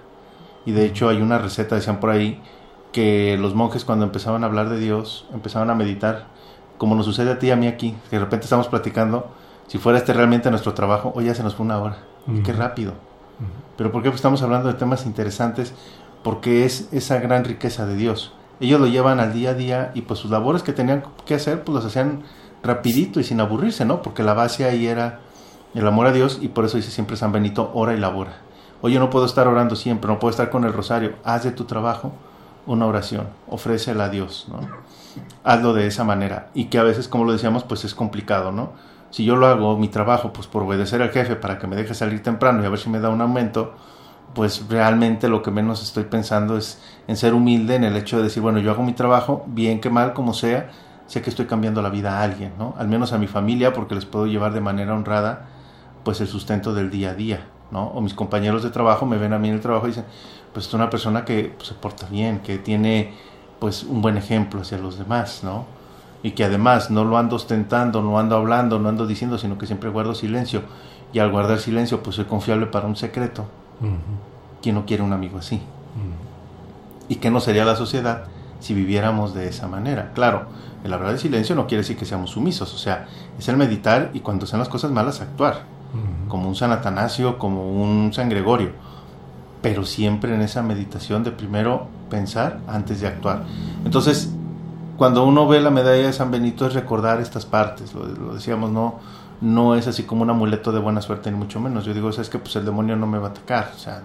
Y 0.64 0.72
de 0.72 0.84
hecho 0.84 1.08
hay 1.10 1.22
una 1.22 1.38
receta, 1.38 1.76
decían 1.76 2.00
por 2.00 2.10
ahí, 2.10 2.42
que 2.90 3.36
los 3.38 3.54
monjes 3.54 3.84
cuando 3.84 4.04
empezaban 4.04 4.42
a 4.42 4.48
hablar 4.48 4.68
de 4.68 4.80
Dios, 4.80 5.28
empezaban 5.32 5.70
a 5.70 5.76
meditar, 5.76 6.34
como 6.78 6.94
nos 6.94 7.06
sucede 7.06 7.30
a 7.30 7.38
ti 7.38 7.48
y 7.48 7.50
a 7.50 7.56
mí 7.56 7.66
aquí, 7.66 7.96
que 8.10 8.16
de 8.16 8.24
repente 8.24 8.44
estamos 8.44 8.68
platicando, 8.68 9.28
si 9.66 9.78
fuera 9.78 9.98
este 9.98 10.12
realmente 10.12 10.50
nuestro 10.50 10.74
trabajo, 10.74 11.12
hoy 11.14 11.26
ya 11.26 11.34
se 11.34 11.42
nos 11.42 11.54
fue 11.54 11.66
una 11.66 11.78
hora. 11.78 11.98
Qué 12.44 12.52
rápido. 12.52 12.92
Pero 13.76 13.92
¿por 13.92 14.02
qué? 14.02 14.08
Pues 14.08 14.18
estamos 14.18 14.42
hablando 14.42 14.68
de 14.68 14.74
temas 14.74 15.06
interesantes, 15.06 15.74
porque 16.22 16.64
es 16.64 16.88
esa 16.92 17.18
gran 17.20 17.44
riqueza 17.44 17.86
de 17.86 17.96
Dios. 17.96 18.32
Ellos 18.58 18.80
lo 18.80 18.86
llevan 18.86 19.20
al 19.20 19.32
día 19.32 19.50
a 19.50 19.54
día 19.54 19.92
y 19.94 20.02
pues 20.02 20.18
sus 20.18 20.30
labores 20.30 20.62
que 20.62 20.72
tenían 20.72 21.04
que 21.24 21.34
hacer, 21.34 21.62
pues 21.62 21.76
las 21.76 21.84
hacían 21.84 22.22
rapidito 22.62 23.20
y 23.20 23.24
sin 23.24 23.40
aburrirse, 23.40 23.84
¿no? 23.84 24.02
Porque 24.02 24.22
la 24.22 24.34
base 24.34 24.64
ahí 24.64 24.86
era 24.86 25.20
el 25.74 25.86
amor 25.86 26.06
a 26.06 26.12
Dios 26.12 26.38
y 26.40 26.48
por 26.48 26.64
eso 26.64 26.78
dice 26.78 26.90
siempre 26.90 27.16
San 27.16 27.32
Benito, 27.32 27.70
ora 27.74 27.94
y 27.94 27.98
labora. 27.98 28.38
Oye, 28.80 28.98
no 28.98 29.10
puedo 29.10 29.26
estar 29.26 29.46
orando 29.46 29.76
siempre, 29.76 30.10
no 30.10 30.18
puedo 30.18 30.30
estar 30.30 30.50
con 30.50 30.64
el 30.64 30.72
rosario. 30.72 31.14
Haz 31.22 31.44
de 31.44 31.52
tu 31.52 31.64
trabajo 31.64 32.12
una 32.66 32.86
oración, 32.86 33.28
ofrécela 33.46 34.04
a 34.04 34.08
Dios, 34.08 34.46
¿no? 34.48 34.60
Hazlo 35.44 35.72
de 35.74 35.86
esa 35.86 36.04
manera. 36.04 36.48
Y 36.54 36.66
que 36.66 36.78
a 36.78 36.82
veces, 36.82 37.08
como 37.08 37.24
lo 37.24 37.32
decíamos, 37.32 37.64
pues 37.64 37.84
es 37.84 37.94
complicado, 37.94 38.52
¿no? 38.52 38.72
Si 39.10 39.24
yo 39.24 39.36
lo 39.36 39.46
hago, 39.46 39.78
mi 39.78 39.88
trabajo, 39.88 40.32
pues 40.32 40.46
por 40.46 40.64
obedecer 40.64 41.00
al 41.02 41.10
jefe 41.10 41.36
para 41.36 41.58
que 41.58 41.66
me 41.66 41.76
deje 41.76 41.94
salir 41.94 42.22
temprano 42.22 42.62
y 42.62 42.66
a 42.66 42.68
ver 42.68 42.78
si 42.78 42.90
me 42.90 43.00
da 43.00 43.08
un 43.08 43.20
aumento, 43.20 43.74
pues 44.34 44.66
realmente 44.68 45.28
lo 45.28 45.42
que 45.42 45.50
menos 45.50 45.82
estoy 45.82 46.04
pensando 46.04 46.56
es 46.56 46.82
en 47.06 47.16
ser 47.16 47.32
humilde, 47.32 47.76
en 47.76 47.84
el 47.84 47.96
hecho 47.96 48.18
de 48.18 48.24
decir, 48.24 48.42
bueno, 48.42 48.58
yo 48.58 48.70
hago 48.70 48.82
mi 48.82 48.92
trabajo, 48.92 49.44
bien 49.46 49.80
que 49.80 49.88
mal, 49.88 50.12
como 50.12 50.34
sea, 50.34 50.70
sé 51.06 51.22
que 51.22 51.30
estoy 51.30 51.46
cambiando 51.46 51.80
la 51.82 51.88
vida 51.88 52.18
a 52.18 52.22
alguien, 52.22 52.52
¿no? 52.58 52.74
Al 52.78 52.88
menos 52.88 53.12
a 53.12 53.18
mi 53.18 53.26
familia, 53.26 53.72
porque 53.72 53.94
les 53.94 54.04
puedo 54.04 54.26
llevar 54.26 54.52
de 54.52 54.60
manera 54.60 54.94
honrada, 54.94 55.46
pues 56.04 56.20
el 56.20 56.26
sustento 56.26 56.74
del 56.74 56.90
día 56.90 57.10
a 57.10 57.14
día, 57.14 57.46
¿no? 57.70 57.86
O 57.88 58.00
mis 58.00 58.14
compañeros 58.14 58.62
de 58.62 58.70
trabajo 58.70 59.06
me 59.06 59.16
ven 59.16 59.32
a 59.32 59.38
mí 59.38 59.48
en 59.48 59.54
el 59.54 59.60
trabajo 59.60 59.86
y 59.86 59.90
dicen, 59.90 60.04
pues 60.52 60.66
es 60.66 60.74
una 60.74 60.90
persona 60.90 61.24
que 61.24 61.54
pues, 61.56 61.68
se 61.68 61.74
porta 61.74 62.06
bien, 62.10 62.40
que 62.40 62.58
tiene 62.58 63.14
pues 63.58 63.84
un 63.84 64.02
buen 64.02 64.16
ejemplo 64.16 64.60
hacia 64.60 64.78
los 64.78 64.98
demás, 64.98 65.40
¿no? 65.42 65.64
Y 66.22 66.32
que 66.32 66.44
además 66.44 66.90
no 66.90 67.04
lo 67.04 67.18
ando 67.18 67.36
ostentando, 67.36 68.02
no 68.02 68.18
ando 68.18 68.36
hablando, 68.36 68.78
no 68.78 68.88
ando 68.88 69.06
diciendo, 69.06 69.38
sino 69.38 69.58
que 69.58 69.66
siempre 69.66 69.90
guardo 69.90 70.14
silencio. 70.14 70.62
Y 71.12 71.18
al 71.18 71.30
guardar 71.30 71.58
silencio, 71.58 72.02
pues 72.02 72.16
soy 72.16 72.24
confiable 72.24 72.66
para 72.66 72.86
un 72.86 72.96
secreto. 72.96 73.46
¿Quién 74.62 74.74
no 74.74 74.86
quiere 74.86 75.02
un 75.02 75.12
amigo 75.12 75.38
así? 75.38 75.62
¿Y 77.08 77.16
qué 77.16 77.30
no 77.30 77.40
sería 77.40 77.64
la 77.64 77.76
sociedad 77.76 78.24
si 78.58 78.74
viviéramos 78.74 79.34
de 79.34 79.48
esa 79.48 79.68
manera? 79.68 80.12
Claro, 80.14 80.46
el 80.82 80.92
hablar 80.92 81.12
de 81.12 81.18
silencio 81.18 81.54
no 81.54 81.66
quiere 81.66 81.82
decir 81.82 81.96
que 81.96 82.04
seamos 82.04 82.30
sumisos, 82.30 82.74
o 82.74 82.78
sea, 82.78 83.06
es 83.38 83.48
el 83.48 83.56
meditar 83.56 84.10
y 84.14 84.20
cuando 84.20 84.46
sean 84.46 84.60
las 84.60 84.68
cosas 84.68 84.90
malas 84.90 85.20
actuar, 85.20 85.64
como 86.28 86.48
un 86.48 86.56
San 86.56 86.72
Atanasio, 86.72 87.38
como 87.38 87.70
un 87.70 88.12
San 88.12 88.28
Gregorio, 88.28 88.72
pero 89.66 89.84
siempre 89.84 90.32
en 90.32 90.42
esa 90.42 90.62
meditación 90.62 91.24
de 91.24 91.32
primero 91.32 91.88
pensar 92.08 92.60
antes 92.68 93.00
de 93.00 93.08
actuar. 93.08 93.42
Entonces, 93.84 94.32
cuando 94.96 95.26
uno 95.26 95.48
ve 95.48 95.60
la 95.60 95.70
medalla 95.70 96.06
de 96.06 96.12
San 96.12 96.30
Benito 96.30 96.68
es 96.68 96.74
recordar 96.74 97.20
estas 97.20 97.46
partes, 97.46 97.92
lo, 97.92 98.06
lo 98.06 98.34
decíamos, 98.34 98.70
no, 98.70 99.00
no 99.40 99.74
es 99.74 99.88
así 99.88 100.04
como 100.04 100.22
un 100.22 100.30
amuleto 100.30 100.70
de 100.70 100.78
buena 100.78 101.02
suerte, 101.02 101.32
ni 101.32 101.36
mucho 101.36 101.58
menos. 101.58 101.84
Yo 101.84 101.92
digo, 101.94 102.10
es 102.10 102.30
que 102.30 102.38
pues 102.38 102.54
el 102.54 102.64
demonio 102.64 102.94
no 102.94 103.08
me 103.08 103.18
va 103.18 103.26
a 103.26 103.30
atacar, 103.30 103.72
o 103.74 103.78
sea, 103.80 104.02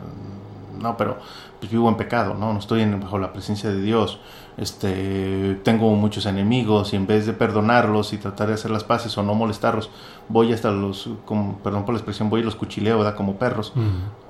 no, 0.81 0.97
pero 0.97 1.19
pues 1.59 1.71
vivo 1.71 1.87
en 1.89 1.95
pecado, 1.95 2.33
¿no? 2.33 2.53
No 2.53 2.57
estoy 2.57 2.81
en, 2.81 2.99
bajo 2.99 3.19
la 3.19 3.31
presencia 3.31 3.69
de 3.69 3.83
Dios, 3.83 4.19
este, 4.57 5.59
tengo 5.63 5.93
muchos 5.93 6.25
enemigos 6.25 6.91
y 6.93 6.95
en 6.95 7.05
vez 7.05 7.27
de 7.27 7.33
perdonarlos 7.33 8.13
y 8.13 8.17
tratar 8.17 8.47
de 8.47 8.55
hacer 8.55 8.71
las 8.71 8.83
paces 8.83 9.15
o 9.15 9.21
no 9.21 9.35
molestarlos, 9.35 9.91
voy 10.27 10.53
hasta 10.53 10.71
los, 10.71 11.07
como, 11.23 11.59
perdón 11.59 11.85
por 11.85 11.93
la 11.93 11.99
expresión, 11.99 12.31
voy 12.31 12.41
y 12.41 12.43
los 12.45 12.55
cuchileo, 12.55 12.97
¿verdad? 12.97 13.13
Como 13.13 13.35
perros. 13.35 13.73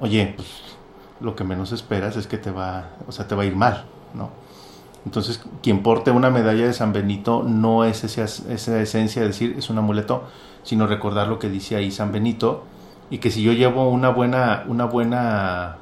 Oye, 0.01 0.33
pues 0.35 0.71
lo 1.21 1.35
que 1.35 1.43
menos 1.43 1.71
esperas 1.71 2.17
es 2.17 2.27
que 2.27 2.37
te 2.37 2.51
va, 2.51 2.89
o 3.07 3.11
sea, 3.11 3.27
te 3.27 3.35
va 3.35 3.43
a 3.43 3.45
ir 3.45 3.55
mal, 3.55 3.85
¿no? 4.13 4.29
Entonces, 5.05 5.41
quien 5.63 5.81
porte 5.81 6.11
una 6.11 6.29
medalla 6.29 6.65
de 6.65 6.73
San 6.73 6.93
Benito 6.93 7.43
no 7.43 7.85
es 7.85 8.03
esa, 8.03 8.23
esa 8.23 8.81
esencia 8.81 9.21
de 9.21 9.29
decir 9.29 9.55
es 9.57 9.69
un 9.69 9.77
amuleto, 9.77 10.23
sino 10.63 10.85
recordar 10.85 11.27
lo 11.27 11.39
que 11.39 11.49
dice 11.49 11.75
ahí 11.75 11.91
San 11.91 12.11
Benito 12.11 12.63
y 13.09 13.17
que 13.17 13.29
si 13.29 13.43
yo 13.43 13.51
llevo 13.51 13.89
una 13.89 14.09
buena, 14.09 14.63
una 14.67 14.85
buena, 14.85 15.77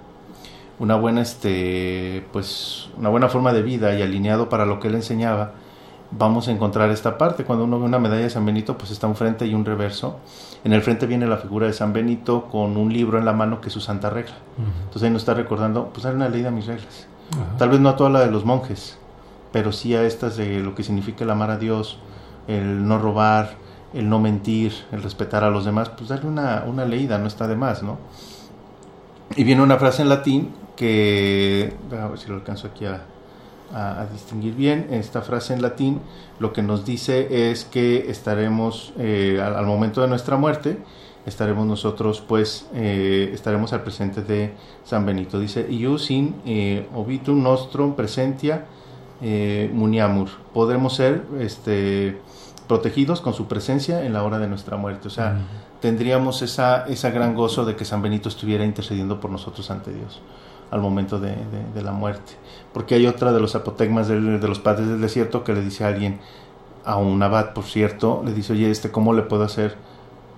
una 0.80 0.96
buena, 0.96 1.22
este, 1.22 2.26
pues, 2.32 2.90
una 2.98 3.10
buena 3.10 3.30
forma 3.30 3.54
de 3.54 3.62
vida 3.62 3.94
y 3.98 4.02
alineado 4.02 4.50
para 4.50 4.66
lo 4.66 4.80
que 4.80 4.88
él 4.88 4.96
enseñaba, 4.96 5.52
vamos 6.12 6.48
a 6.48 6.52
encontrar 6.52 6.90
esta 6.90 7.18
parte. 7.18 7.44
Cuando 7.44 7.66
uno 7.66 7.80
ve 7.80 7.86
una 7.86 8.00
medalla 8.00 8.24
de 8.24 8.30
San 8.30 8.46
Benito, 8.46 8.78
pues 8.78 8.90
está 8.90 9.06
un 9.06 9.16
frente 9.16 9.46
y 9.46 9.54
un 9.54 9.64
reverso. 9.64 10.18
En 10.64 10.74
el 10.74 10.82
frente 10.82 11.06
viene 11.06 11.26
la 11.26 11.38
figura 11.38 11.68
de 11.68 11.74
San 11.74 11.94
Benito 11.94 12.46
con 12.46 12.76
un 12.76 12.92
libro 12.92 13.18
en 13.18 13.26
la 13.26 13.34
mano 13.34 13.62
que 13.62 13.68
es 13.68 13.74
su 13.74 13.80
santa 13.80 14.10
regla. 14.10 14.36
Entonces 14.58 15.04
ahí 15.04 15.10
nos 15.10 15.22
está 15.22 15.34
recordando, 15.34 15.90
pues 15.94 16.06
hay 16.06 16.16
una 16.16 16.28
ley 16.30 16.42
de 16.42 16.52
mis 16.52 16.66
reglas. 16.68 17.08
Tal 17.58 17.70
vez 17.70 17.80
no 17.80 17.90
a 17.90 17.96
toda 17.96 18.10
la 18.10 18.20
de 18.22 18.32
los 18.32 18.44
monjes, 18.44 18.98
pero 19.52 19.72
sí 19.72 19.96
a 19.96 20.04
estas 20.04 20.36
de 20.36 20.60
lo 20.60 20.76
que 20.76 20.84
significa 20.84 21.24
el 21.24 21.30
amar 21.30 21.52
a 21.52 21.58
Dios, 21.58 22.00
el 22.48 22.88
no 22.88 23.00
robar, 23.00 23.56
el 23.94 24.10
no 24.10 24.20
mentir, 24.20 24.74
el 24.92 25.02
respetar 25.02 25.44
a 25.44 25.50
los 25.50 25.66
demás, 25.66 25.90
pues 25.90 26.10
darle 26.10 26.28
una, 26.28 26.64
una 26.68 26.86
leída, 26.86 27.18
no 27.20 27.28
está 27.28 27.48
de 27.48 27.56
más, 27.56 27.84
¿no? 27.84 27.98
Y 29.36 29.44
viene 29.44 29.62
una 29.62 29.78
frase 29.78 30.02
en 30.02 30.10
latín 30.10 30.52
que, 30.76 31.76
a 31.92 32.08
ver 32.08 32.18
si 32.18 32.28
lo 32.28 32.36
alcanzo 32.36 32.68
aquí 32.68 32.86
a, 32.86 33.02
a, 33.74 34.02
a, 34.02 34.06
distinguir 34.08 34.56
bien, 34.56 34.88
esta 34.92 35.22
frase 35.22 35.54
en 35.54 35.62
latín 35.62 36.02
lo 36.40 36.54
que 36.54 36.62
nos 36.62 36.86
dice 36.86 37.52
es 37.52 37.66
que 37.66 38.10
estaremos 38.10 38.94
eh, 38.98 39.40
al, 39.44 39.56
al, 39.56 39.66
momento 39.66 40.02
de 40.02 40.08
nuestra 40.08 40.38
muerte, 40.38 40.78
estaremos 41.26 41.66
nosotros 41.66 42.22
pues, 42.22 42.68
eh, 42.74 43.32
estaremos 43.34 43.74
al 43.74 43.84
presente 43.84 44.22
de 44.22 44.54
San 44.84 45.06
Benito. 45.06 45.40
Dice, 45.40 45.66
ius 45.70 46.12
in 46.12 46.36
eh, 46.46 46.88
obitum 46.94 47.42
nostrum 47.42 47.96
presentia 47.96 48.66
eh, 49.22 49.70
muniamur. 49.74 50.30
Podremos 50.54 50.96
ser 50.96 51.24
este, 51.40 52.20
protegidos 52.68 53.22
con 53.22 53.34
su 53.34 53.48
presencia 53.48 54.06
en 54.06 54.14
la 54.14 54.24
hora 54.24 54.40
de 54.40 54.48
nuestra 54.48 54.78
muerte. 54.78 55.08
O 55.08 55.12
sea, 55.12 55.38
tendríamos 55.82 56.42
esa, 56.42 56.86
esa 56.88 57.10
gran 57.12 57.36
gozo 57.36 57.66
de 57.66 57.76
que 57.76 57.86
San 57.86 58.02
Benito 58.02 58.30
estuviera 58.30 58.66
intercediendo 58.66 59.20
por 59.20 59.32
nosotros 59.32 59.70
ante 59.72 59.94
Dios 59.94 60.22
al 60.72 60.82
momento 60.82 61.20
de, 61.20 61.30
de, 61.30 61.74
de 61.74 61.82
la 61.82 61.92
muerte. 61.92 62.34
Porque 62.74 62.96
hay 62.96 63.08
otra 63.08 63.32
de 63.32 63.40
los 63.40 63.56
apotegmas 63.56 64.08
de, 64.08 64.20
de, 64.20 64.48
los 64.48 64.60
padres 64.60 64.88
del 64.88 65.02
desierto 65.02 65.44
que 65.44 65.54
le 65.54 65.62
dice 65.62 65.84
a 65.84 65.88
alguien, 65.88 66.20
a 66.86 66.98
un 66.98 67.22
abad, 67.22 67.54
por 67.54 67.66
cierto, 67.66 68.22
le 68.26 68.34
dice, 68.34 68.54
oye, 68.54 68.70
este, 68.70 68.92
¿cómo 68.92 69.14
le 69.14 69.24
puedo 69.24 69.44
hacer 69.44 69.76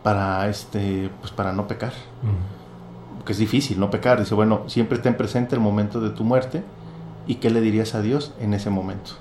para, 0.04 0.48
este, 0.48 1.10
pues 1.20 1.32
para 1.32 1.52
no 1.52 1.68
pecar? 1.68 1.94
Uh-huh. 2.24 3.18
Porque 3.18 3.34
es 3.34 3.40
difícil 3.40 3.80
no 3.80 3.90
pecar. 3.90 4.20
Dice, 4.20 4.36
bueno, 4.36 4.64
siempre 4.68 5.00
ten 5.00 5.16
presente 5.16 5.56
el 5.56 5.62
momento 5.62 6.00
de 6.02 6.10
tu 6.10 6.24
muerte 6.24 6.64
y 7.28 7.36
qué 7.36 7.50
le 7.50 7.62
dirías 7.62 7.94
a 7.96 8.02
Dios 8.02 8.34
en 8.40 8.54
ese 8.54 8.70
momento. 8.70 9.12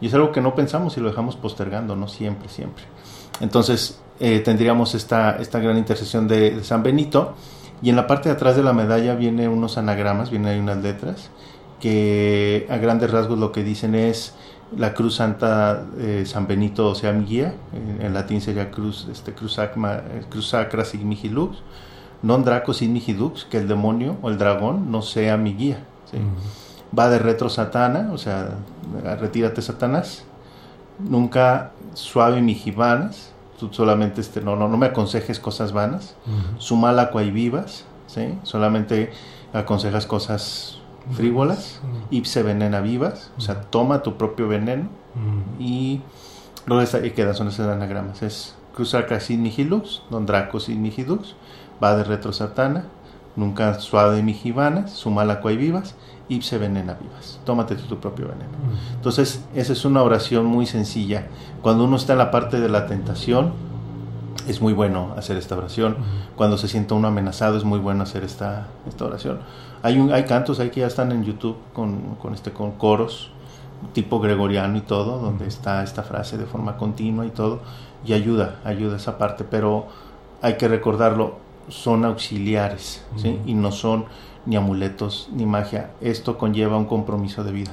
Y 0.00 0.06
es 0.06 0.14
algo 0.14 0.32
que 0.32 0.40
no 0.40 0.54
pensamos 0.54 0.96
y 0.96 1.00
lo 1.00 1.08
dejamos 1.08 1.36
postergando, 1.36 1.94
no 1.96 2.08
siempre, 2.08 2.48
siempre. 2.48 2.84
Entonces 3.40 4.00
eh, 4.18 4.40
tendríamos 4.40 4.94
esta, 4.94 5.36
esta 5.36 5.58
gran 5.58 5.78
intercesión 5.78 6.28
de, 6.28 6.62
San 6.64 6.82
Benito 6.82 7.34
y 7.82 7.90
en 7.90 7.96
la 7.96 8.06
parte 8.06 8.28
de 8.28 8.34
atrás 8.34 8.56
de 8.56 8.62
la 8.62 8.72
medalla 8.72 9.14
viene 9.14 9.48
unos 9.48 9.78
anagramas, 9.78 10.30
vienen 10.30 10.52
ahí 10.52 10.58
unas 10.58 10.78
letras 10.78 11.30
que 11.80 12.66
a 12.68 12.76
grandes 12.76 13.10
rasgos 13.10 13.38
lo 13.38 13.52
que 13.52 13.64
dicen 13.64 13.94
es 13.94 14.34
la 14.76 14.94
cruz 14.94 15.16
santa 15.16 15.84
eh, 15.98 16.24
San 16.26 16.46
Benito 16.46 16.94
sea 16.94 17.12
mi 17.12 17.24
guía, 17.24 17.54
en, 17.72 18.04
en 18.04 18.14
latín 18.14 18.40
sería 18.40 18.70
cruz, 18.70 19.08
este, 19.10 19.32
cruz, 19.32 19.54
sacma, 19.54 20.02
cruz 20.28 20.50
sacra 20.50 20.84
sigmihi 20.84 21.28
lux, 21.28 21.58
non 22.22 22.44
draco 22.44 22.72
sigmihi 22.76 23.16
lux, 23.16 23.44
que 23.48 23.58
el 23.58 23.66
demonio 23.66 24.16
o 24.22 24.30
el 24.30 24.38
dragón 24.38 24.92
no 24.92 25.02
sea 25.02 25.36
mi 25.36 25.54
guía. 25.54 25.82
¿sí? 26.10 26.18
Va 26.96 27.08
de 27.08 27.18
retro 27.18 27.48
satana, 27.48 28.10
o 28.12 28.18
sea, 28.18 28.58
retírate 29.18 29.62
Satanás, 29.62 30.24
nunca 30.98 31.72
suave 31.94 32.42
mi 32.42 32.54
jibanas, 32.54 33.29
tú 33.60 33.72
solamente 33.72 34.20
este, 34.20 34.40
no, 34.40 34.56
no, 34.56 34.68
no 34.68 34.76
me 34.76 34.86
aconsejes 34.86 35.38
cosas 35.38 35.72
vanas, 35.72 36.16
uh-huh. 36.26 36.60
sumala 36.60 37.10
y 37.22 37.30
vivas, 37.30 37.84
¿sí? 38.06 38.38
solamente 38.42 39.12
aconsejas 39.52 40.06
cosas 40.06 40.80
frívolas, 41.12 41.80
uh-huh. 41.82 42.16
ipse 42.16 42.42
venena 42.42 42.80
vivas, 42.80 43.30
o 43.36 43.40
sea, 43.40 43.60
toma 43.60 44.02
tu 44.02 44.16
propio 44.16 44.48
veneno 44.48 44.88
y 45.58 46.00
está, 46.80 47.04
y 47.04 47.10
quedan 47.10 47.34
son 47.34 47.48
esos 47.48 47.66
anagramas, 47.66 48.22
es 48.22 48.54
cruzar 48.74 49.20
sin 49.20 49.42
nihilux, 49.42 50.02
don 50.10 50.26
draco 50.26 50.60
sin 50.60 50.82
nihilux, 50.82 51.34
va 51.82 51.96
de 51.96 52.04
retro 52.04 52.32
satana, 52.32 52.86
nunca 53.36 53.74
suave 53.80 54.22
mi 54.22 54.34
jibanas, 54.34 54.92
sumala 54.92 55.40
y 55.44 55.56
vivas, 55.56 55.94
ipse 56.30 56.56
venena 56.56 56.94
vivas. 56.94 57.40
Tómate 57.44 57.74
tu 57.74 57.98
propio 57.98 58.28
veneno. 58.28 58.50
Entonces, 58.94 59.44
esa 59.54 59.72
es 59.74 59.84
una 59.84 60.02
oración 60.02 60.46
muy 60.46 60.64
sencilla. 60.64 61.26
Cuando 61.60 61.84
uno 61.84 61.96
está 61.96 62.12
en 62.12 62.18
la 62.18 62.30
parte 62.30 62.60
de 62.60 62.70
la 62.70 62.86
tentación, 62.86 63.52
es 64.48 64.62
muy 64.62 64.72
bueno 64.72 65.12
hacer 65.18 65.36
esta 65.36 65.56
oración. 65.56 65.96
Cuando 66.36 66.56
se 66.56 66.68
siente 66.68 66.94
uno 66.94 67.08
amenazado, 67.08 67.58
es 67.58 67.64
muy 67.64 67.78
bueno 67.78 68.04
hacer 68.04 68.24
esta, 68.24 68.68
esta 68.88 69.04
oración. 69.04 69.40
Hay, 69.82 69.98
un, 69.98 70.12
hay 70.12 70.24
cantos 70.24 70.60
ahí 70.60 70.70
que 70.70 70.80
ya 70.80 70.86
están 70.86 71.12
en 71.12 71.24
YouTube 71.24 71.56
con, 71.74 72.16
con, 72.16 72.32
este, 72.32 72.52
con 72.52 72.72
coros 72.72 73.30
tipo 73.92 74.20
gregoriano 74.20 74.76
y 74.78 74.82
todo, 74.82 75.18
donde 75.18 75.46
está 75.46 75.82
esta 75.82 76.02
frase 76.02 76.38
de 76.38 76.46
forma 76.46 76.76
continua 76.76 77.26
y 77.26 77.30
todo, 77.30 77.60
y 78.04 78.12
ayuda, 78.12 78.60
ayuda 78.64 78.96
esa 78.96 79.18
parte, 79.18 79.44
pero 79.44 79.86
hay 80.42 80.56
que 80.56 80.68
recordarlo, 80.68 81.36
son 81.68 82.04
auxiliares, 82.04 83.04
¿sí? 83.16 83.38
Y 83.46 83.54
no 83.54 83.72
son 83.72 84.06
ni 84.46 84.56
amuletos, 84.56 85.28
ni 85.32 85.46
magia. 85.46 85.90
Esto 86.00 86.38
conlleva 86.38 86.76
un 86.76 86.86
compromiso 86.86 87.44
de 87.44 87.52
vida. 87.52 87.72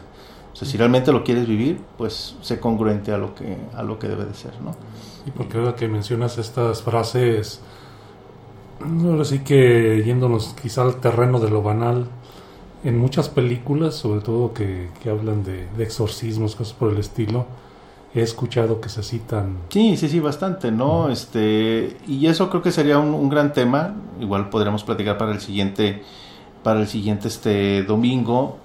O 0.54 0.56
sea, 0.56 0.68
si 0.68 0.78
realmente 0.78 1.12
lo 1.12 1.24
quieres 1.24 1.48
vivir, 1.48 1.80
pues 1.98 2.36
sé 2.42 2.60
congruente 2.60 3.12
a 3.12 3.18
lo 3.18 3.36
que, 3.36 3.58
a 3.76 3.84
lo 3.84 4.00
que 4.00 4.08
debe 4.08 4.26
de 4.26 4.34
ser, 4.34 4.60
¿no? 4.62 4.76
Y 5.26 5.32
porque 5.32 5.58
ahora 5.58 5.76
que 5.76 5.88
mencionas 5.88 6.38
estas 6.38 6.82
frases, 6.82 7.62
ahora 8.82 9.26
sí 9.26 9.40
que 9.40 10.02
yéndonos 10.06 10.56
quizá 10.62 10.82
al 10.82 10.96
terreno 10.96 11.40
de 11.40 11.50
lo 11.50 11.62
banal, 11.62 12.08
en 12.84 12.98
muchas 12.98 13.30
películas, 13.30 13.96
sobre 13.96 14.22
todo 14.22 14.54
que, 14.54 14.90
que 15.02 15.10
hablan 15.10 15.44
de, 15.44 15.68
de 15.78 15.84
exorcismos, 15.84 16.56
cosas 16.56 16.74
por 16.74 16.92
el 16.92 16.98
estilo, 16.98 17.46
he 18.16 18.22
escuchado 18.22 18.82
que 18.82 18.90
se 18.90 19.04
citan. 19.04 19.58
Sí, 19.70 19.98
sí, 19.98 20.10
sí, 20.10 20.20
bastante, 20.20 20.72
¿no? 20.72 21.10
Este, 21.10 21.98
y 22.08 22.28
eso 22.28 22.50
creo 22.50 22.62
que 22.62 22.72
sería 22.72 22.98
un, 23.00 23.14
un, 23.14 23.30
gran 23.30 23.54
tema. 23.54 23.96
Igual 24.20 24.50
podríamos 24.50 24.84
platicar 24.84 25.18
para 25.18 25.32
el 25.32 25.40
siguiente, 25.40 26.04
para 26.68 26.82
el 26.82 26.88
siguiente 26.90 27.30
este 27.30 27.84
domingo. 27.84 28.58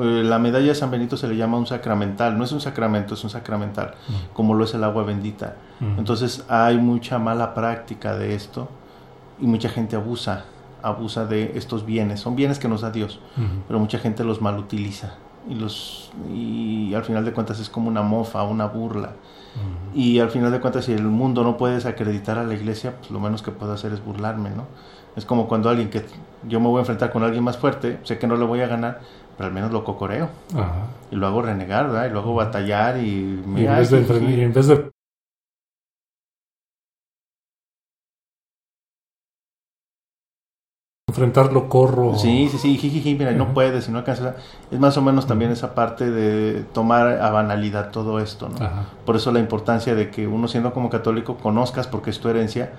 Eh, 0.00 0.22
la 0.24 0.38
medalla 0.38 0.68
de 0.68 0.74
San 0.74 0.90
Benito 0.90 1.18
se 1.18 1.28
le 1.28 1.36
llama 1.36 1.58
un 1.58 1.66
sacramental, 1.66 2.38
no 2.38 2.44
es 2.44 2.52
un 2.52 2.60
sacramento, 2.62 3.12
es 3.12 3.22
un 3.22 3.28
sacramental, 3.28 3.96
uh 4.08 4.32
como 4.32 4.54
lo 4.54 4.64
es 4.64 4.72
el 4.72 4.82
agua 4.82 5.04
bendita. 5.04 5.56
Uh 5.78 5.98
Entonces 5.98 6.42
hay 6.48 6.78
mucha 6.78 7.18
mala 7.18 7.52
práctica 7.52 8.16
de 8.16 8.34
esto 8.34 8.70
y 9.38 9.46
mucha 9.46 9.68
gente 9.68 9.94
abusa, 9.94 10.44
abusa 10.82 11.26
de 11.26 11.52
estos 11.54 11.84
bienes. 11.84 12.20
Son 12.20 12.34
bienes 12.34 12.58
que 12.58 12.66
nos 12.66 12.80
da 12.80 12.90
Dios, 12.92 13.20
uh 13.36 13.42
pero 13.68 13.78
mucha 13.78 13.98
gente 13.98 14.24
los 14.24 14.40
mal 14.40 14.58
utiliza 14.58 15.16
y 15.46 15.54
los 15.54 16.12
y 16.32 16.94
al 16.94 17.04
final 17.04 17.26
de 17.26 17.32
cuentas 17.34 17.60
es 17.60 17.68
como 17.68 17.88
una 17.88 18.00
mofa, 18.00 18.42
una 18.42 18.68
burla. 18.68 19.10
Uh 19.10 19.12
-huh. 19.12 20.00
Y 20.02 20.18
al 20.18 20.30
final 20.30 20.50
de 20.50 20.60
cuentas 20.60 20.86
si 20.86 20.94
el 20.94 21.02
mundo 21.02 21.44
no 21.44 21.58
puede 21.58 21.74
desacreditar 21.74 22.38
a 22.38 22.44
la 22.44 22.54
iglesia, 22.54 22.96
pues 22.96 23.10
lo 23.10 23.20
menos 23.20 23.42
que 23.42 23.50
puedo 23.50 23.74
hacer 23.74 23.92
es 23.92 24.02
burlarme, 24.02 24.48
¿no? 24.48 24.64
Es 25.14 25.26
como 25.26 25.46
cuando 25.46 25.68
alguien 25.68 25.90
que 25.90 26.06
yo 26.48 26.60
me 26.60 26.68
voy 26.68 26.78
a 26.78 26.80
enfrentar 26.80 27.12
con 27.12 27.22
alguien 27.22 27.44
más 27.44 27.58
fuerte, 27.58 27.98
sé 28.02 28.18
que 28.18 28.26
no 28.26 28.36
le 28.36 28.44
voy 28.44 28.60
a 28.60 28.66
ganar, 28.66 29.00
pero 29.36 29.48
al 29.48 29.54
menos 29.54 29.72
lo 29.72 29.84
cocoreo. 29.84 30.28
Ajá. 30.54 30.86
Y 31.10 31.16
lo 31.16 31.26
hago 31.26 31.42
renegar, 31.42 31.86
¿verdad? 31.88 32.06
Y 32.06 32.10
lo 32.10 32.20
hago 32.20 32.34
batallar 32.34 32.98
y... 32.98 33.42
y 33.56 33.66
en, 33.66 33.76
vez 33.76 33.90
de, 33.90 34.00
y 34.00 34.40
en 34.40 34.52
vez 34.52 34.66
de 34.66 34.90
enfrentarlo 41.08 41.68
corro. 41.68 42.16
Sí, 42.16 42.48
sí, 42.50 42.58
sí, 42.58 42.78
jijiji, 42.78 43.14
mira, 43.14 43.32
uh 43.32 43.34
-huh. 43.34 43.38
no 43.38 43.52
puedes, 43.52 43.84
si 43.84 43.92
no 43.92 43.98
alcanzas. 43.98 44.36
Es 44.70 44.78
más 44.78 44.96
o 44.96 45.02
menos 45.02 45.26
también 45.26 45.50
uh 45.50 45.54
-huh. 45.54 45.56
esa 45.58 45.74
parte 45.74 46.10
de 46.10 46.62
tomar 46.72 47.20
a 47.20 47.30
banalidad 47.30 47.90
todo 47.90 48.20
esto, 48.20 48.48
¿no? 48.48 48.56
Por 49.04 49.16
eso 49.16 49.32
la 49.32 49.40
importancia 49.40 49.94
de 49.94 50.10
que 50.10 50.26
uno 50.28 50.46
siendo 50.48 50.72
como 50.72 50.88
católico 50.88 51.36
conozcas 51.36 51.88
porque 51.88 52.10
es 52.10 52.20
tu 52.20 52.28
herencia, 52.28 52.72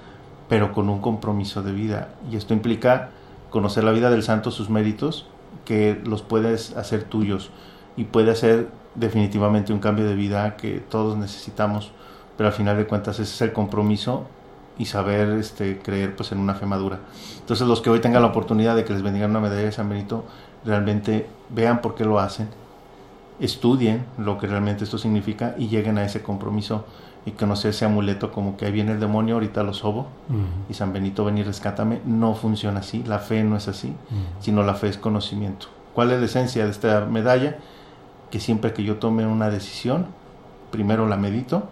pero 0.48 0.72
con 0.72 0.90
un 0.90 1.02
compromiso 1.02 1.62
de 1.62 1.74
vida. 1.74 2.10
Y 2.32 2.38
esto 2.38 2.54
implica 2.54 3.10
conocer 3.52 3.84
la 3.84 3.92
vida 3.92 4.10
del 4.10 4.24
santo, 4.24 4.50
sus 4.50 4.72
méritos, 4.72 5.28
que 5.66 6.02
los 6.04 6.24
puedes 6.24 6.76
hacer 6.76 7.04
tuyos 7.04 7.52
y 7.96 8.06
puede 8.06 8.32
hacer 8.32 8.70
definitivamente 8.96 9.74
un 9.74 9.80
cambio 9.80 10.06
de 10.06 10.16
vida 10.16 10.56
que 10.58 10.80
todos 10.80 11.18
necesitamos, 11.18 11.92
pero 12.38 12.48
al 12.48 12.54
final 12.54 12.78
de 12.78 12.88
cuentas 12.88 13.20
ese 13.20 13.34
es 13.34 13.42
el 13.42 13.54
compromiso 13.54 14.26
y 14.78 14.86
saber 14.86 15.30
este, 15.32 15.80
creer 15.80 16.16
pues 16.16 16.32
en 16.32 16.40
una 16.40 16.56
fe 16.56 16.66
madura. 16.66 17.00
Entonces 17.40 17.68
los 17.68 17.82
que 17.82 17.90
hoy 17.90 18.00
tengan 18.00 18.22
la 18.22 18.30
oportunidad 18.30 18.76
de 18.76 18.84
que 18.86 18.94
les 18.94 19.04
bendigan 19.04 19.30
una 19.30 19.42
medalla 19.42 19.64
de 19.64 19.72
San 19.72 19.90
Benito, 19.90 20.26
realmente 20.66 21.28
vean 21.50 21.82
por 21.82 21.96
qué 21.96 22.06
lo 22.06 22.20
hacen, 22.20 22.50
estudien 23.40 24.06
lo 24.18 24.38
que 24.38 24.48
realmente 24.48 24.84
esto 24.84 24.98
significa 24.98 25.56
y 25.58 25.68
lleguen 25.68 25.98
a 25.98 26.06
ese 26.06 26.22
compromiso 26.22 26.86
y 27.26 27.32
que 27.32 27.46
no 27.46 27.56
sea 27.56 27.70
ese 27.72 27.86
amuleto 27.86 28.32
como 28.32 28.58
que 28.58 28.66
ahí 28.66 28.72
viene 28.72 28.94
el 28.94 29.00
demonio, 29.00 29.36
ahorita 29.36 29.64
lo 29.64 29.74
sobo 29.74 30.02
uh 30.30 30.34
-huh. 30.34 30.70
y 30.70 30.74
San 30.74 30.92
Benito 30.92 31.24
ven 31.24 31.38
y 31.38 31.44
rescátame. 31.44 32.02
No 32.06 32.34
funciona 32.34 32.80
así, 32.80 33.04
la 33.04 33.20
fe 33.20 33.44
no 33.44 33.56
es 33.56 33.68
así, 33.68 33.90
uh 33.90 33.92
-huh. 33.92 34.44
sino 34.44 34.64
la 34.64 34.74
fe 34.74 34.88
es 34.88 34.98
conocimiento. 34.98 35.68
¿Cuál 35.94 36.12
es 36.12 36.20
la 36.20 36.26
esencia 36.26 36.64
de 36.66 36.72
esta 36.72 37.06
medalla? 37.06 37.58
Que 38.32 38.40
siempre 38.40 38.74
que 38.74 38.84
yo 38.84 38.98
tome 38.98 39.26
una 39.28 39.50
decisión, 39.50 40.08
primero 40.72 41.08
la 41.08 41.18
medito 41.18 41.64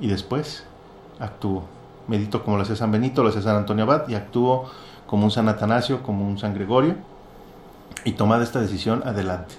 y 0.00 0.08
después 0.08 0.64
actúo 1.20 1.64
medito 2.08 2.42
como 2.42 2.56
lo 2.56 2.62
hace 2.64 2.76
San 2.76 2.90
Benito, 2.90 3.22
lo 3.22 3.28
hace 3.28 3.42
San 3.42 3.56
Antonio 3.56 3.84
Abad 3.84 4.08
y 4.08 4.14
actúo 4.14 4.64
como 5.06 5.24
un 5.24 5.30
San 5.30 5.48
Atanasio, 5.48 6.02
como 6.02 6.26
un 6.26 6.38
San 6.38 6.54
Gregorio 6.54 6.96
y 8.04 8.12
tomada 8.12 8.42
esta 8.42 8.60
decisión 8.60 9.02
adelante. 9.06 9.54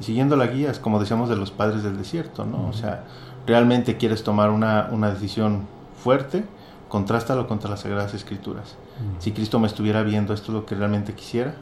Y 0.00 0.04
siguiendo 0.04 0.36
la 0.36 0.48
guía 0.48 0.70
es 0.70 0.78
como 0.78 0.98
decíamos 0.98 1.28
de 1.28 1.36
los 1.36 1.50
padres 1.50 1.82
del 1.82 1.96
desierto, 1.96 2.44
¿no? 2.44 2.58
Uh 2.58 2.60
-huh. 2.66 2.70
O 2.70 2.72
sea, 2.72 3.04
realmente 3.46 3.96
quieres 3.96 4.22
tomar 4.22 4.50
una, 4.50 4.88
una 4.90 5.10
decisión 5.10 5.66
fuerte, 6.02 6.44
contrástalo 6.88 7.46
contra 7.46 7.70
las 7.70 7.80
Sagradas 7.80 8.14
Escrituras. 8.14 8.76
-huh. 8.76 9.20
Si 9.20 9.32
Cristo 9.32 9.58
me 9.58 9.66
estuviera 9.66 10.02
viendo, 10.02 10.34
esto 10.34 10.52
es 10.52 10.54
lo 10.54 10.66
que 10.66 10.74
realmente 10.74 11.14
quisiera. 11.14 11.54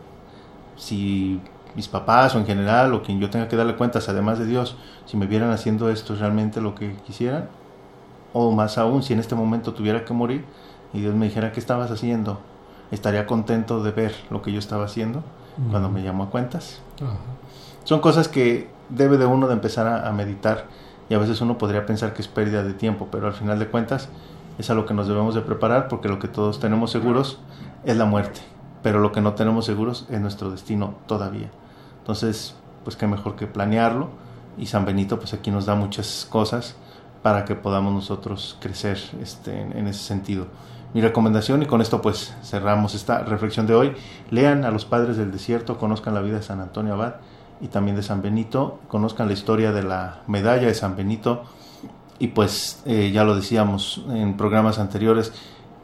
Si 0.77 1.41
mis 1.75 1.89
papás 1.89 2.35
o 2.35 2.39
en 2.39 2.47
general 2.47 2.93
o 2.95 3.03
quien 3.03 3.21
yo 3.21 3.31
tenga 3.31 3.49
que 3.49 3.57
darle 3.57 3.77
cuentas, 3.77 4.09
además 4.09 4.39
de 4.39 4.47
Dios, 4.47 4.77
si 5.07 5.17
me 5.17 5.27
vieran 5.27 5.51
haciendo 5.51 5.91
esto, 5.91 6.15
es 6.15 6.21
realmente 6.21 6.61
lo 6.61 6.75
que 6.75 6.95
quisieran, 7.07 7.49
o 8.33 8.51
más 8.51 8.79
aún, 8.79 9.03
si 9.03 9.13
en 9.13 9.21
este 9.21 9.35
momento 9.35 9.73
tuviera 9.75 10.05
que 10.05 10.13
morir 10.15 10.45
y 10.93 11.01
Dios 11.01 11.15
me 11.15 11.27
dijera, 11.27 11.53
¿qué 11.53 11.61
estabas 11.61 11.91
haciendo? 11.91 12.41
Estaría 12.91 13.27
contento 13.27 13.83
de 13.83 13.91
ver 13.91 14.15
lo 14.31 14.43
que 14.43 14.53
yo 14.53 14.59
estaba 14.59 14.85
haciendo 14.85 15.21
-huh. 15.21 15.71
cuando 15.71 15.89
me 15.91 16.03
llamó 16.03 16.25
a 16.25 16.31
cuentas. 16.31 16.81
Uh 17.01 17.05
-huh. 17.05 17.17
Son 17.85 18.01
cosas 18.01 18.29
que 18.29 18.69
debe 18.89 19.17
de 19.17 19.27
uno 19.27 19.49
de 19.49 19.55
empezar 19.55 19.87
a, 19.87 20.09
a, 20.09 20.13
meditar 20.13 20.67
y 21.09 21.15
a 21.15 21.19
veces 21.19 21.41
uno 21.41 21.59
podría 21.59 21.87
pensar 21.87 22.15
que 22.15 22.23
es 22.23 22.29
pérdida 22.29 22.63
de 22.63 22.75
tiempo, 22.75 23.09
pero 23.11 23.27
al 23.27 23.35
final 23.35 23.59
de 23.59 23.69
cuentas 23.69 24.09
es 24.59 24.71
a 24.71 24.75
lo 24.75 24.87
que 24.87 24.95
nos 24.95 25.09
debemos 25.09 25.35
de 25.35 25.41
preparar 25.41 25.89
porque 25.89 26.09
lo 26.09 26.19
que 26.19 26.29
todos 26.29 26.61
tenemos 26.61 26.91
seguros 26.91 27.39
es 27.85 27.97
la 27.97 28.05
muerte, 28.05 28.41
pero 28.83 29.01
lo 29.01 29.13
que 29.13 29.21
no 29.21 29.35
tenemos 29.35 29.65
seguros 29.65 30.07
es 30.11 30.21
nuestro 30.21 30.51
destino 30.51 30.95
todavía. 31.07 31.51
Entonces, 31.99 32.55
pues 32.85 32.97
qué 32.97 33.07
mejor 33.07 33.37
que 33.37 33.47
planearlo 33.47 34.11
y 34.59 34.67
San 34.67 34.85
Benito 34.85 35.19
pues 35.19 35.35
aquí 35.35 35.51
nos 35.51 35.67
da 35.67 35.75
muchas 35.75 36.27
cosas 36.29 36.77
para 37.23 37.45
que 37.45 37.55
podamos 37.55 37.93
nosotros 37.93 38.57
crecer 38.61 38.99
este, 39.21 39.61
en, 39.61 39.87
ese 39.87 40.01
sentido. 40.01 40.47
Mi 40.93 41.01
recomendación, 41.01 41.63
y 41.63 41.67
con 41.67 41.81
esto 41.81 42.03
pues 42.03 42.35
cerramos 42.43 42.95
esta 42.95 43.21
reflexión 43.21 43.67
de 43.67 43.75
hoy, 43.75 43.95
lean 44.31 44.65
a 44.65 44.71
los 44.71 44.85
padres 44.85 45.17
del 45.17 45.31
desierto, 45.31 45.79
conozcan 45.79 46.15
la 46.15 46.21
vida 46.21 46.37
de 46.37 46.43
San 46.43 46.61
Antonio 46.61 46.95
Abad 46.95 47.15
y 47.63 47.69
también 47.69 47.97
de 47.97 48.03
San 48.03 48.21
Benito, 48.21 48.81
conozcan 48.89 49.29
la 49.29 49.33
historia 49.33 49.73
de 49.73 49.85
la 49.85 50.23
medalla 50.27 50.67
de 50.67 50.75
San 50.75 50.97
Benito 50.97 51.45
y 52.19 52.29
pues 52.29 52.83
eh, 52.85 53.13
ya 53.13 53.25
lo 53.25 53.37
decíamos 53.37 54.05
en 54.11 54.37
programas 54.37 54.79
anteriores, 54.79 55.33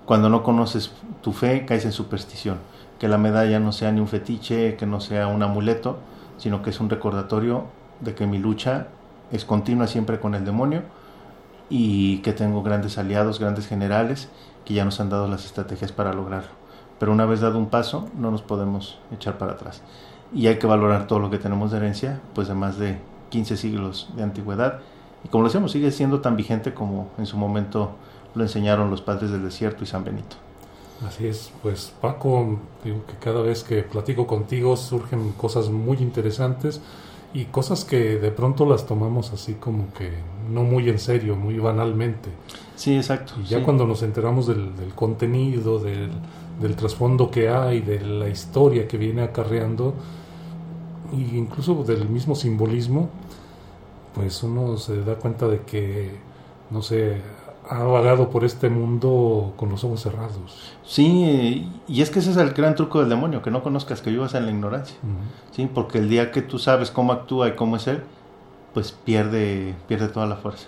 cuando 0.05 0.29
no 0.29 0.43
conoces 0.43 0.93
tu 1.23 1.33
fe 1.33 1.65
caes 1.65 1.85
en 1.85 1.93
superstición, 1.93 2.59
que 2.99 3.09
la 3.09 3.17
medalla 3.17 3.61
no 3.61 3.73
sea 3.73 3.93
ni 3.93 4.01
un 4.01 4.09
fetiche, 4.09 4.77
que 4.77 4.87
no 4.87 5.01
sea 5.01 5.29
un 5.29 5.43
amuleto, 5.43 5.99
sino 6.37 6.63
que 6.63 6.71
es 6.71 6.81
un 6.81 6.91
recordatorio 6.91 7.65
de 8.01 8.15
que 8.15 8.27
mi 8.27 8.39
lucha 8.39 8.89
es 9.31 9.45
continua 9.45 9.87
siempre 9.87 10.19
con 10.19 10.35
el 10.35 10.45
demonio 10.45 10.83
y 11.71 12.19
que 12.19 12.33
tengo 12.33 12.63
grandes 12.63 12.99
aliados, 12.99 13.39
grandes 13.39 13.69
generales 13.69 14.29
que 14.65 14.75
ya 14.75 14.85
nos 14.85 15.01
han 15.01 15.11
dado 15.11 15.29
las 15.29 15.45
estrategias 15.45 15.93
para 15.93 16.13
lograrlo. 16.13 16.51
Pero 16.99 17.13
una 17.13 17.27
vez 17.27 17.41
dado 17.41 17.59
un 17.59 17.67
paso, 17.67 18.09
no 18.17 18.31
nos 18.31 18.43
podemos 18.43 18.99
echar 19.13 19.39
para 19.39 19.53
atrás. 19.53 19.83
Y 20.35 20.47
hay 20.47 20.59
que 20.59 20.67
valorar 20.67 21.07
todo 21.07 21.19
lo 21.19 21.31
que 21.31 21.39
tenemos 21.39 21.71
de 21.71 21.79
herencia, 21.79 22.21
pues 22.35 22.49
de 22.49 22.55
más 22.55 22.79
de 22.79 22.99
15 23.31 23.57
siglos 23.57 24.11
de 24.17 24.23
antigüedad. 24.23 24.81
Y 25.25 25.29
como 25.29 25.43
lo 25.43 25.49
decíamos, 25.49 25.73
sigue 25.73 25.91
siendo 25.91 26.21
tan 26.21 26.37
vigente 26.37 26.75
como 26.75 27.11
en 27.19 27.27
su 27.27 27.37
momento 27.37 27.93
lo 28.35 28.43
enseñaron 28.43 28.91
los 28.91 29.03
padres 29.03 29.31
del 29.31 29.43
desierto 29.43 29.85
y 29.85 29.87
San 29.87 30.05
Benito. 30.05 30.37
Así 31.07 31.27
es, 31.27 31.53
pues 31.63 31.93
Paco, 32.01 32.59
digo 32.85 33.05
que 33.07 33.15
cada 33.15 33.41
vez 33.41 33.63
que 33.63 33.83
platico 33.83 34.27
contigo 34.27 34.77
surgen 34.77 35.33
cosas 35.33 35.71
muy 35.71 35.99
interesantes 35.99 36.81
y 37.33 37.45
cosas 37.45 37.85
que 37.85 38.19
de 38.19 38.31
pronto 38.33 38.67
las 38.67 38.87
tomamos 38.87 39.33
así 39.33 39.55
como 39.55 39.93
que 39.95 40.11
no 40.51 40.65
muy 40.65 40.89
en 40.89 40.99
serio, 40.99 41.37
muy 41.37 41.59
banalmente. 41.59 42.31
Sí, 42.75 42.97
exacto. 42.97 43.35
Y 43.41 43.45
ya 43.45 43.59
sí. 43.59 43.65
cuando 43.65 43.87
nos 43.87 44.03
enteramos 44.03 44.49
del, 44.49 44.77
del 44.77 44.93
contenido, 44.95 45.79
del, 45.79 46.11
del, 46.61 46.77
trasfondo 46.77 47.31
que 47.31 47.49
hay, 47.49 47.81
de 47.81 48.01
la 48.01 48.29
historia 48.29 48.87
que 48.89 48.97
viene 48.97 49.23
acarreando, 49.23 49.95
e 51.13 51.37
incluso 51.37 51.85
del 51.85 52.09
mismo 52.09 52.35
simbolismo, 52.35 53.09
pues 54.15 54.43
uno 54.43 54.77
se 54.77 55.03
da 55.05 55.17
cuenta 55.17 55.47
de 55.49 55.61
que, 55.63 56.17
no 56.71 56.83
sé, 56.83 57.21
ha 57.69 57.83
vagado 57.83 58.31
por 58.31 58.45
este 58.45 58.69
mundo 58.71 59.53
con 59.57 59.69
los 59.69 59.85
ojos 59.85 60.01
cerrados. 60.01 60.73
Sí, 60.85 61.71
y 61.87 62.03
es 62.03 62.11
que 62.11 62.19
ese 62.19 62.31
es 62.31 62.37
el 62.37 62.51
gran 62.51 62.75
truco 62.75 63.01
del 63.01 63.11
demonio, 63.11 63.43
que 63.43 63.51
no 63.51 63.63
conozcas, 63.63 64.01
que 64.01 64.11
vivas 64.11 64.35
en 64.35 64.47
la 64.47 64.51
ignorancia. 64.51 64.97
Uh 65.03 65.07
-huh. 65.07 65.55
Sí, 65.55 65.71
porque 65.73 65.99
el 65.99 66.09
día 66.09 66.31
que 66.31 66.43
tú 66.43 66.59
sabes 66.59 66.91
cómo 66.91 67.13
actúa 67.13 67.49
y 67.49 67.53
cómo 67.57 67.77
es 67.77 67.87
él, 67.87 68.03
pues 68.73 68.93
pierde, 68.93 69.75
pierde 69.87 70.09
toda 70.09 70.27
la 70.27 70.37
fuerza. 70.37 70.67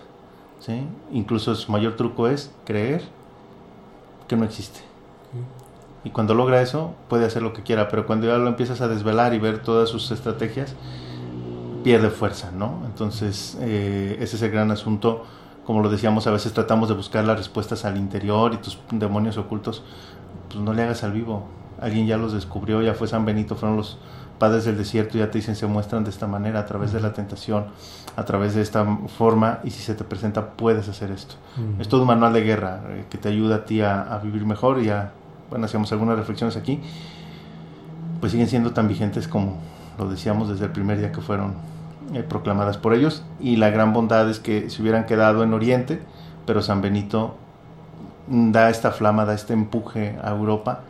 ¿sí? 0.60 0.86
Incluso 1.12 1.54
su 1.54 1.72
mayor 1.72 1.96
truco 1.96 2.28
es 2.28 2.52
creer 2.64 3.02
que 4.28 4.36
no 4.36 4.44
existe. 4.44 4.80
Y 6.04 6.10
cuando 6.10 6.34
logra 6.34 6.62
eso, 6.62 6.94
puede 7.08 7.26
hacer 7.26 7.42
lo 7.42 7.52
que 7.52 7.62
quiera, 7.62 7.88
pero 7.88 8.06
cuando 8.06 8.26
ya 8.26 8.38
lo 8.38 8.48
empiezas 8.48 8.80
a 8.80 8.88
desvelar 8.88 9.34
y 9.34 9.38
ver 9.38 9.58
todas 9.62 9.88
sus 9.90 10.10
estrategias, 10.10 10.74
pierde 11.84 12.10
fuerza, 12.10 12.50
¿no? 12.52 12.82
Entonces, 12.86 13.58
eh, 13.60 14.16
ese 14.20 14.36
es 14.36 14.42
el 14.42 14.50
gran 14.50 14.70
asunto 14.70 15.24
como 15.70 15.82
lo 15.82 15.88
decíamos, 15.88 16.26
a 16.26 16.32
veces 16.32 16.52
tratamos 16.52 16.88
de 16.88 16.96
buscar 16.96 17.24
las 17.24 17.38
respuestas 17.38 17.84
al 17.84 17.96
interior 17.96 18.52
y 18.54 18.56
tus 18.56 18.76
demonios 18.90 19.36
ocultos, 19.36 19.84
pues 20.48 20.60
no 20.60 20.72
le 20.72 20.82
hagas 20.82 21.04
al 21.04 21.12
vivo. 21.12 21.44
alguien 21.80 22.08
ya 22.08 22.16
los 22.16 22.32
descubrió, 22.32 22.82
ya 22.82 22.94
fue 22.94 23.06
San 23.06 23.24
Benito, 23.24 23.54
fueron 23.54 23.76
los 23.76 23.96
padres 24.40 24.64
del 24.64 24.76
desierto, 24.76 25.16
ya 25.16 25.30
te 25.30 25.38
dicen, 25.38 25.54
se 25.54 25.66
muestran 25.66 26.02
de 26.02 26.10
esta 26.10 26.26
manera, 26.26 26.58
a 26.58 26.66
través 26.66 26.92
de 26.92 27.00
la 27.00 27.12
tentación, 27.12 27.66
a 28.16 28.24
través 28.24 28.56
de 28.56 28.62
esta 28.62 28.84
forma, 29.16 29.60
y 29.62 29.70
si 29.70 29.80
se 29.80 29.94
te 29.94 30.02
presenta, 30.02 30.50
puedes 30.50 30.88
hacer 30.88 31.12
esto. 31.12 31.36
Es 31.78 31.88
todo 31.88 32.00
un 32.00 32.08
manual 32.08 32.32
de 32.32 32.42
guerra 32.42 32.80
eh, 32.88 33.04
que 33.08 33.18
te 33.18 33.28
ayuda 33.28 33.54
a 33.54 33.64
ti 33.64 33.80
a, 33.80 34.20
vivir 34.24 34.44
mejor 34.44 34.82
y 34.82 34.88
a, 34.88 35.12
bueno, 35.50 35.66
hacíamos 35.66 35.92
algunas 35.92 36.16
reflexiones 36.16 36.56
aquí, 36.56 36.80
pues 38.20 38.32
siguen 38.32 38.48
siendo 38.48 38.72
tan 38.72 38.88
vigentes 38.88 39.28
como 39.28 39.58
lo 39.98 40.08
decíamos 40.08 40.48
desde 40.48 40.66
el 40.66 40.72
primer 40.72 40.98
día 40.98 41.12
que 41.12 41.20
fueron 41.20 41.54
eh, 42.14 42.22
proclamadas 42.22 42.78
por 42.78 42.94
ellos, 42.94 43.24
y 43.38 43.56
la 43.56 43.70
gran 43.70 43.92
bondad 43.92 44.28
es 44.30 44.40
que 44.40 44.70
se 44.70 44.80
hubieran 44.80 45.06
quedado 45.06 45.42
en 45.42 45.52
Oriente, 45.52 46.00
pero 46.46 46.62
San 46.62 46.80
Benito 46.80 47.36
da 48.30 48.70
esta 48.70 48.92
flama, 48.92 49.24
da 49.24 49.34
este 49.34 49.52
empuje 49.52 50.16
a 50.22 50.30
Europa. 50.30 50.80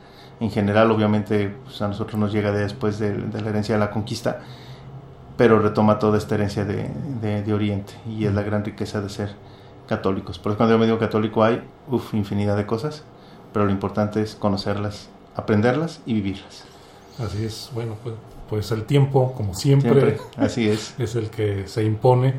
En 0.41 0.51
general, 0.51 0.91
obviamente, 0.91 1.55
pues, 1.65 1.81
a 1.83 1.89
nosotros 1.89 2.19
nos 2.19 2.33
llega 2.33 2.53
después 2.53 2.99
de, 2.99 3.17
la 3.19 3.49
herencia 3.49 3.75
de 3.75 3.81
la 3.81 3.91
conquista, 3.91 4.41
pero 5.37 5.59
retoma 5.59 5.99
toda 5.99 6.19
esta 6.19 6.35
herencia 6.35 6.65
de, 6.65 6.89
de, 7.21 7.53
Oriente 7.53 7.95
y 8.07 8.27
es 8.27 8.35
la 8.35 8.43
gran 8.43 8.65
riqueza 8.65 9.01
de 9.01 9.09
ser 9.09 9.35
católicos. 9.89 10.39
Por 10.39 10.53
eso 10.53 10.57
cuando 10.59 10.75
yo 10.75 10.79
me 10.79 10.87
digo 10.87 10.99
católico 10.99 11.43
hay 11.43 11.63
uf, 11.89 12.15
infinidad 12.15 12.57
de 12.57 12.67
cosas, 12.67 13.05
pero 13.53 13.67
lo 13.67 13.71
importante 13.71 14.23
es 14.23 14.35
conocerlas, 14.35 15.09
aprenderlas 15.37 16.01
y 16.07 16.15
vivirlas. 16.15 16.65
Así 17.19 17.45
es, 17.45 17.71
bueno, 17.75 17.97
pues, 18.03 18.15
pues 18.49 18.71
el 18.73 18.85
tiempo, 18.85 19.35
como 19.37 19.55
siempre, 19.55 20.19
así 20.37 20.69
es. 20.69 20.95
es 20.99 21.15
el 21.17 21.31
que 21.31 21.69
se 21.69 21.85
impone 21.85 22.35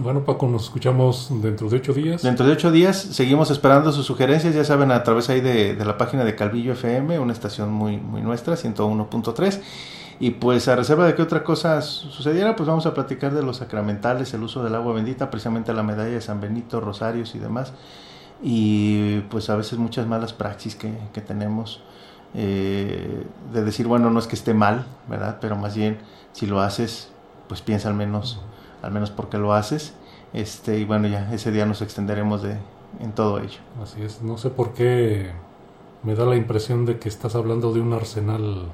bueno, 0.00 0.24
Paco, 0.24 0.46
nos 0.46 0.64
escuchamos 0.64 1.28
dentro 1.42 1.68
de 1.68 1.76
ocho 1.78 1.92
días. 1.92 2.22
Dentro 2.22 2.46
de 2.46 2.52
ocho 2.52 2.70
días 2.70 2.96
seguimos 2.96 3.50
esperando 3.50 3.90
sus 3.90 4.06
sugerencias, 4.06 4.54
ya 4.54 4.64
saben, 4.64 4.92
a 4.92 5.02
través 5.02 5.28
ahí 5.28 5.40
de, 5.40 5.74
la 5.74 5.98
página 5.98 6.24
de 6.24 6.36
Calvillo 6.36 6.72
FM, 6.74 7.18
una 7.18 7.32
estación 7.32 7.72
muy, 7.72 7.96
muy 7.96 8.22
nuestra, 8.22 8.54
101.3. 8.54 9.60
Y 10.20 10.30
pues 10.30 10.68
a 10.68 10.76
reserva 10.76 11.06
de 11.06 11.14
que 11.14 11.22
otra 11.22 11.42
cosa 11.42 11.80
sucediera, 11.82 12.54
pues 12.54 12.68
vamos 12.68 12.86
a 12.86 12.94
platicar 12.94 13.34
de 13.34 13.42
los 13.42 13.58
sacramentales, 13.58 14.32
el 14.34 14.42
uso 14.42 14.62
del 14.62 14.74
agua 14.74 14.92
bendita, 14.92 15.30
precisamente 15.30 15.72
la 15.72 15.82
medalla 15.82 16.10
de 16.10 16.20
San 16.20 16.40
Benito, 16.40 16.80
rosarios 16.80 17.34
y 17.34 17.38
demás. 17.38 17.72
Y 18.42 19.20
pues 19.30 19.50
a 19.50 19.56
veces 19.56 19.78
muchas 19.78 20.06
malas 20.06 20.32
praxis 20.32 20.76
que, 20.76 20.92
que 21.12 21.20
tenemos. 21.20 21.82
Eh, 22.34 23.26
de 23.52 23.64
decir, 23.64 23.86
bueno, 23.86 24.10
no 24.10 24.18
es 24.18 24.26
que 24.26 24.36
esté 24.36 24.54
mal, 24.54 24.86
¿verdad? 25.08 25.38
Pero 25.40 25.56
más 25.56 25.74
bien, 25.74 25.98
si 26.32 26.46
lo 26.46 26.60
haces, 26.60 27.10
pues 27.48 27.62
piensa 27.62 27.88
al 27.88 27.94
menos 27.94 28.40
al 28.82 28.92
menos 28.92 29.10
porque 29.10 29.38
lo 29.38 29.52
haces. 29.52 29.94
Este, 30.32 30.78
y 30.78 30.84
bueno, 30.84 31.08
ya 31.08 31.32
ese 31.32 31.50
día 31.50 31.66
nos 31.66 31.82
extenderemos 31.82 32.42
de, 32.42 32.56
en 33.00 33.12
todo 33.12 33.38
ello. 33.38 33.60
Así 33.82 34.02
es, 34.02 34.22
no 34.22 34.38
sé 34.38 34.50
por 34.50 34.74
qué 34.74 35.30
me 36.02 36.14
da 36.14 36.24
la 36.26 36.36
impresión 36.36 36.84
de 36.84 36.98
que 36.98 37.08
estás 37.08 37.34
hablando 37.34 37.72
de 37.72 37.80
un 37.80 37.92
arsenal 37.92 38.70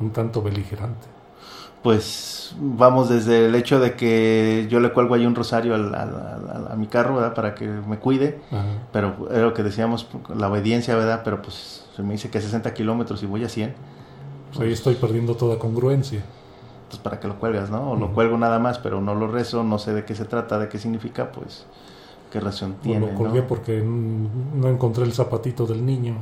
un 0.00 0.10
tanto 0.10 0.42
beligerante. 0.42 1.11
Pues 1.82 2.54
vamos 2.60 3.08
desde 3.08 3.46
el 3.46 3.54
hecho 3.54 3.80
de 3.80 3.94
que 3.94 4.68
yo 4.70 4.78
le 4.78 4.92
cuelgo 4.92 5.14
ahí 5.14 5.26
un 5.26 5.34
rosario 5.34 5.74
al, 5.74 5.94
a 5.94 6.74
mi 6.76 6.86
carro, 6.86 7.16
¿verdad? 7.16 7.34
Para 7.34 7.54
que 7.54 7.66
me 7.66 7.98
cuide, 7.98 8.40
pero 8.92 9.28
era 9.30 9.42
lo 9.42 9.54
que 9.54 9.62
decíamos, 9.62 10.06
la 10.36 10.48
obediencia, 10.48 10.94
¿verdad? 10.94 11.22
Pero 11.24 11.42
pues 11.42 11.84
se 11.96 12.02
me 12.02 12.12
dice 12.12 12.30
que 12.30 12.38
a 12.38 12.40
60 12.40 12.72
kilómetros 12.74 13.22
y 13.22 13.26
voy 13.26 13.44
a 13.44 13.48
100. 13.48 13.74
Pues 14.50 14.60
ahí 14.60 14.72
estoy 14.72 14.94
perdiendo 14.94 15.34
toda 15.34 15.58
congruencia. 15.58 16.22
Pues, 16.92 17.00
para 17.00 17.18
que 17.18 17.26
lo 17.26 17.38
cuelgas, 17.38 17.70
¿no? 17.70 17.92
O 17.92 17.96
lo 17.96 18.12
cuelgo 18.12 18.36
nada 18.36 18.58
más, 18.58 18.78
pero 18.78 19.00
no 19.00 19.14
lo 19.14 19.26
rezo, 19.26 19.64
no 19.64 19.78
sé 19.78 19.94
de 19.94 20.04
qué 20.04 20.14
se 20.14 20.26
trata, 20.26 20.58
de 20.58 20.68
qué 20.68 20.78
significa, 20.78 21.32
pues 21.32 21.64
qué 22.30 22.38
razón 22.38 22.76
tiene. 22.82 23.12
lo 23.12 23.14
colgué 23.14 23.40
porque 23.40 23.80
no 23.82 24.68
encontré 24.68 25.04
el 25.04 25.14
zapatito 25.14 25.64
del 25.64 25.86
niño. 25.86 26.16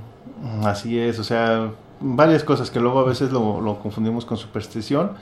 Así 0.62 0.96
es, 0.96 1.18
o 1.18 1.24
sea, 1.24 1.72
varias 1.98 2.44
cosas 2.44 2.70
que 2.70 2.78
luego 2.78 3.00
a 3.00 3.04
veces 3.04 3.32
lo, 3.32 3.78
confundimos 3.82 4.24
con 4.24 4.36
superstición 4.36 5.14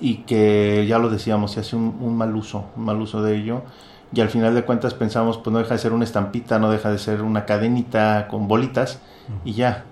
y 0.00 0.18
que 0.18 0.86
ya 0.88 0.98
lo 0.98 1.10
decíamos, 1.10 1.52
se 1.52 1.60
hace 1.60 1.76
un, 1.76 2.16
mal 2.16 2.34
uso, 2.34 2.66
un 2.76 2.84
mal 2.84 3.00
uso 3.00 3.22
de 3.22 3.36
ello. 3.36 3.62
Y 4.12 4.20
al 4.20 4.30
final 4.30 4.54
de 4.54 4.64
cuentas 4.64 4.94
pensamos, 4.94 5.38
pues 5.38 5.52
no 5.52 5.58
deja 5.58 5.74
de 5.74 5.78
ser 5.78 5.92
una 5.92 6.04
estampita, 6.04 6.58
no 6.58 6.70
deja 6.70 6.90
de 6.90 6.98
ser 6.98 7.22
una 7.22 7.44
cadenita 7.44 8.26
con 8.28 8.48
bolitas 8.48 9.00
y 9.44 9.52
ya. 9.52 9.84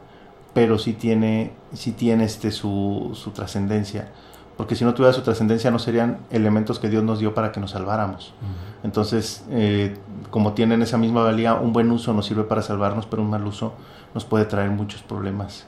Pero 0.55 0.79
sí 0.79 0.95
tiene, 0.95 1.53
sí 1.75 1.93
tiene 1.93 2.25
este 2.25 2.51
su, 2.51 3.11
su 3.15 3.31
trascendencia 3.33 4.09
porque 4.57 4.75
si 4.75 4.85
no 4.85 4.95
tuviera 4.95 5.13
su 5.13 5.21
trascendencia 5.21 5.71
no 5.71 5.79
serían 5.79 6.19
elementos 6.31 6.79
que 6.79 6.89
Dios 6.89 7.05
nos 7.05 7.19
dio 7.19 7.35
para 7.35 7.53
que 7.53 7.61
nos 7.61 7.73
salváramos. 7.73 8.33
Entonces, 8.83 9.45
eh, 9.51 9.99
como 10.31 10.55
tienen 10.55 10.81
esa 10.81 10.97
misma 10.97 11.23
valía, 11.23 11.55
un 11.55 11.73
buen 11.73 11.91
uso 11.91 12.15
nos 12.15 12.27
sirve 12.27 12.45
para 12.45 12.63
salvarnos, 12.63 13.07
pero 13.07 13.23
un 13.23 13.29
mal 13.29 13.47
uso 13.47 13.75
nos 14.15 14.25
puede 14.25 14.47
traer 14.47 14.71
muchos 14.71 15.03
problemas 15.03 15.67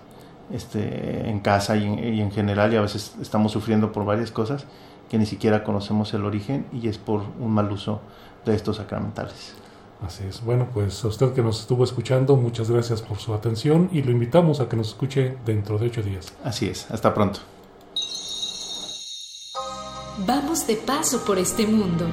este, 0.53 1.29
en 1.29 1.41
casa 1.41 1.77
y 1.77 1.85
en, 2.21 2.31
general, 2.31 2.73
y 2.73 2.77
a 2.77 2.81
veces 2.81 3.15
estamos 3.21 3.53
sufriendo 3.53 3.93
por 3.93 4.05
varias 4.05 4.31
cosas 4.31 4.65
que 5.11 5.19
ni 5.19 5.27
siquiera 5.27 5.65
conocemos 5.65 6.13
el 6.15 6.25
origen 6.25 6.67
y 6.73 6.89
es 6.89 6.99
por 6.99 7.23
un 7.41 7.53
mal 7.53 7.71
uso 7.73 8.01
de 8.45 8.55
estos 8.55 8.77
sacramentales. 8.77 9.55
Así 10.05 10.25
es. 10.29 10.45
Bueno, 10.45 10.69
pues 10.73 11.05
a 11.05 11.09
usted 11.09 11.33
que 11.33 11.43
nos 11.43 11.61
estuvo 11.61 11.83
escuchando, 11.83 12.37
muchas 12.37 12.71
gracias 12.71 13.03
por 13.03 13.19
su 13.19 13.35
atención 13.35 13.89
y 13.93 14.03
lo 14.03 14.13
invitamos 14.13 14.61
a 14.61 14.69
que 14.69 14.77
nos 14.77 14.89
escuche 14.89 15.37
dentro 15.45 15.79
de 15.79 15.87
ocho 15.87 16.03
días. 16.03 16.33
Así 16.45 16.67
es. 16.67 16.91
Hasta 16.91 17.13
pronto. 17.15 17.41
Vamos 20.27 20.67
de 20.67 20.77
paso 20.77 21.25
por 21.25 21.39
este 21.39 21.67
mundo. 21.67 22.07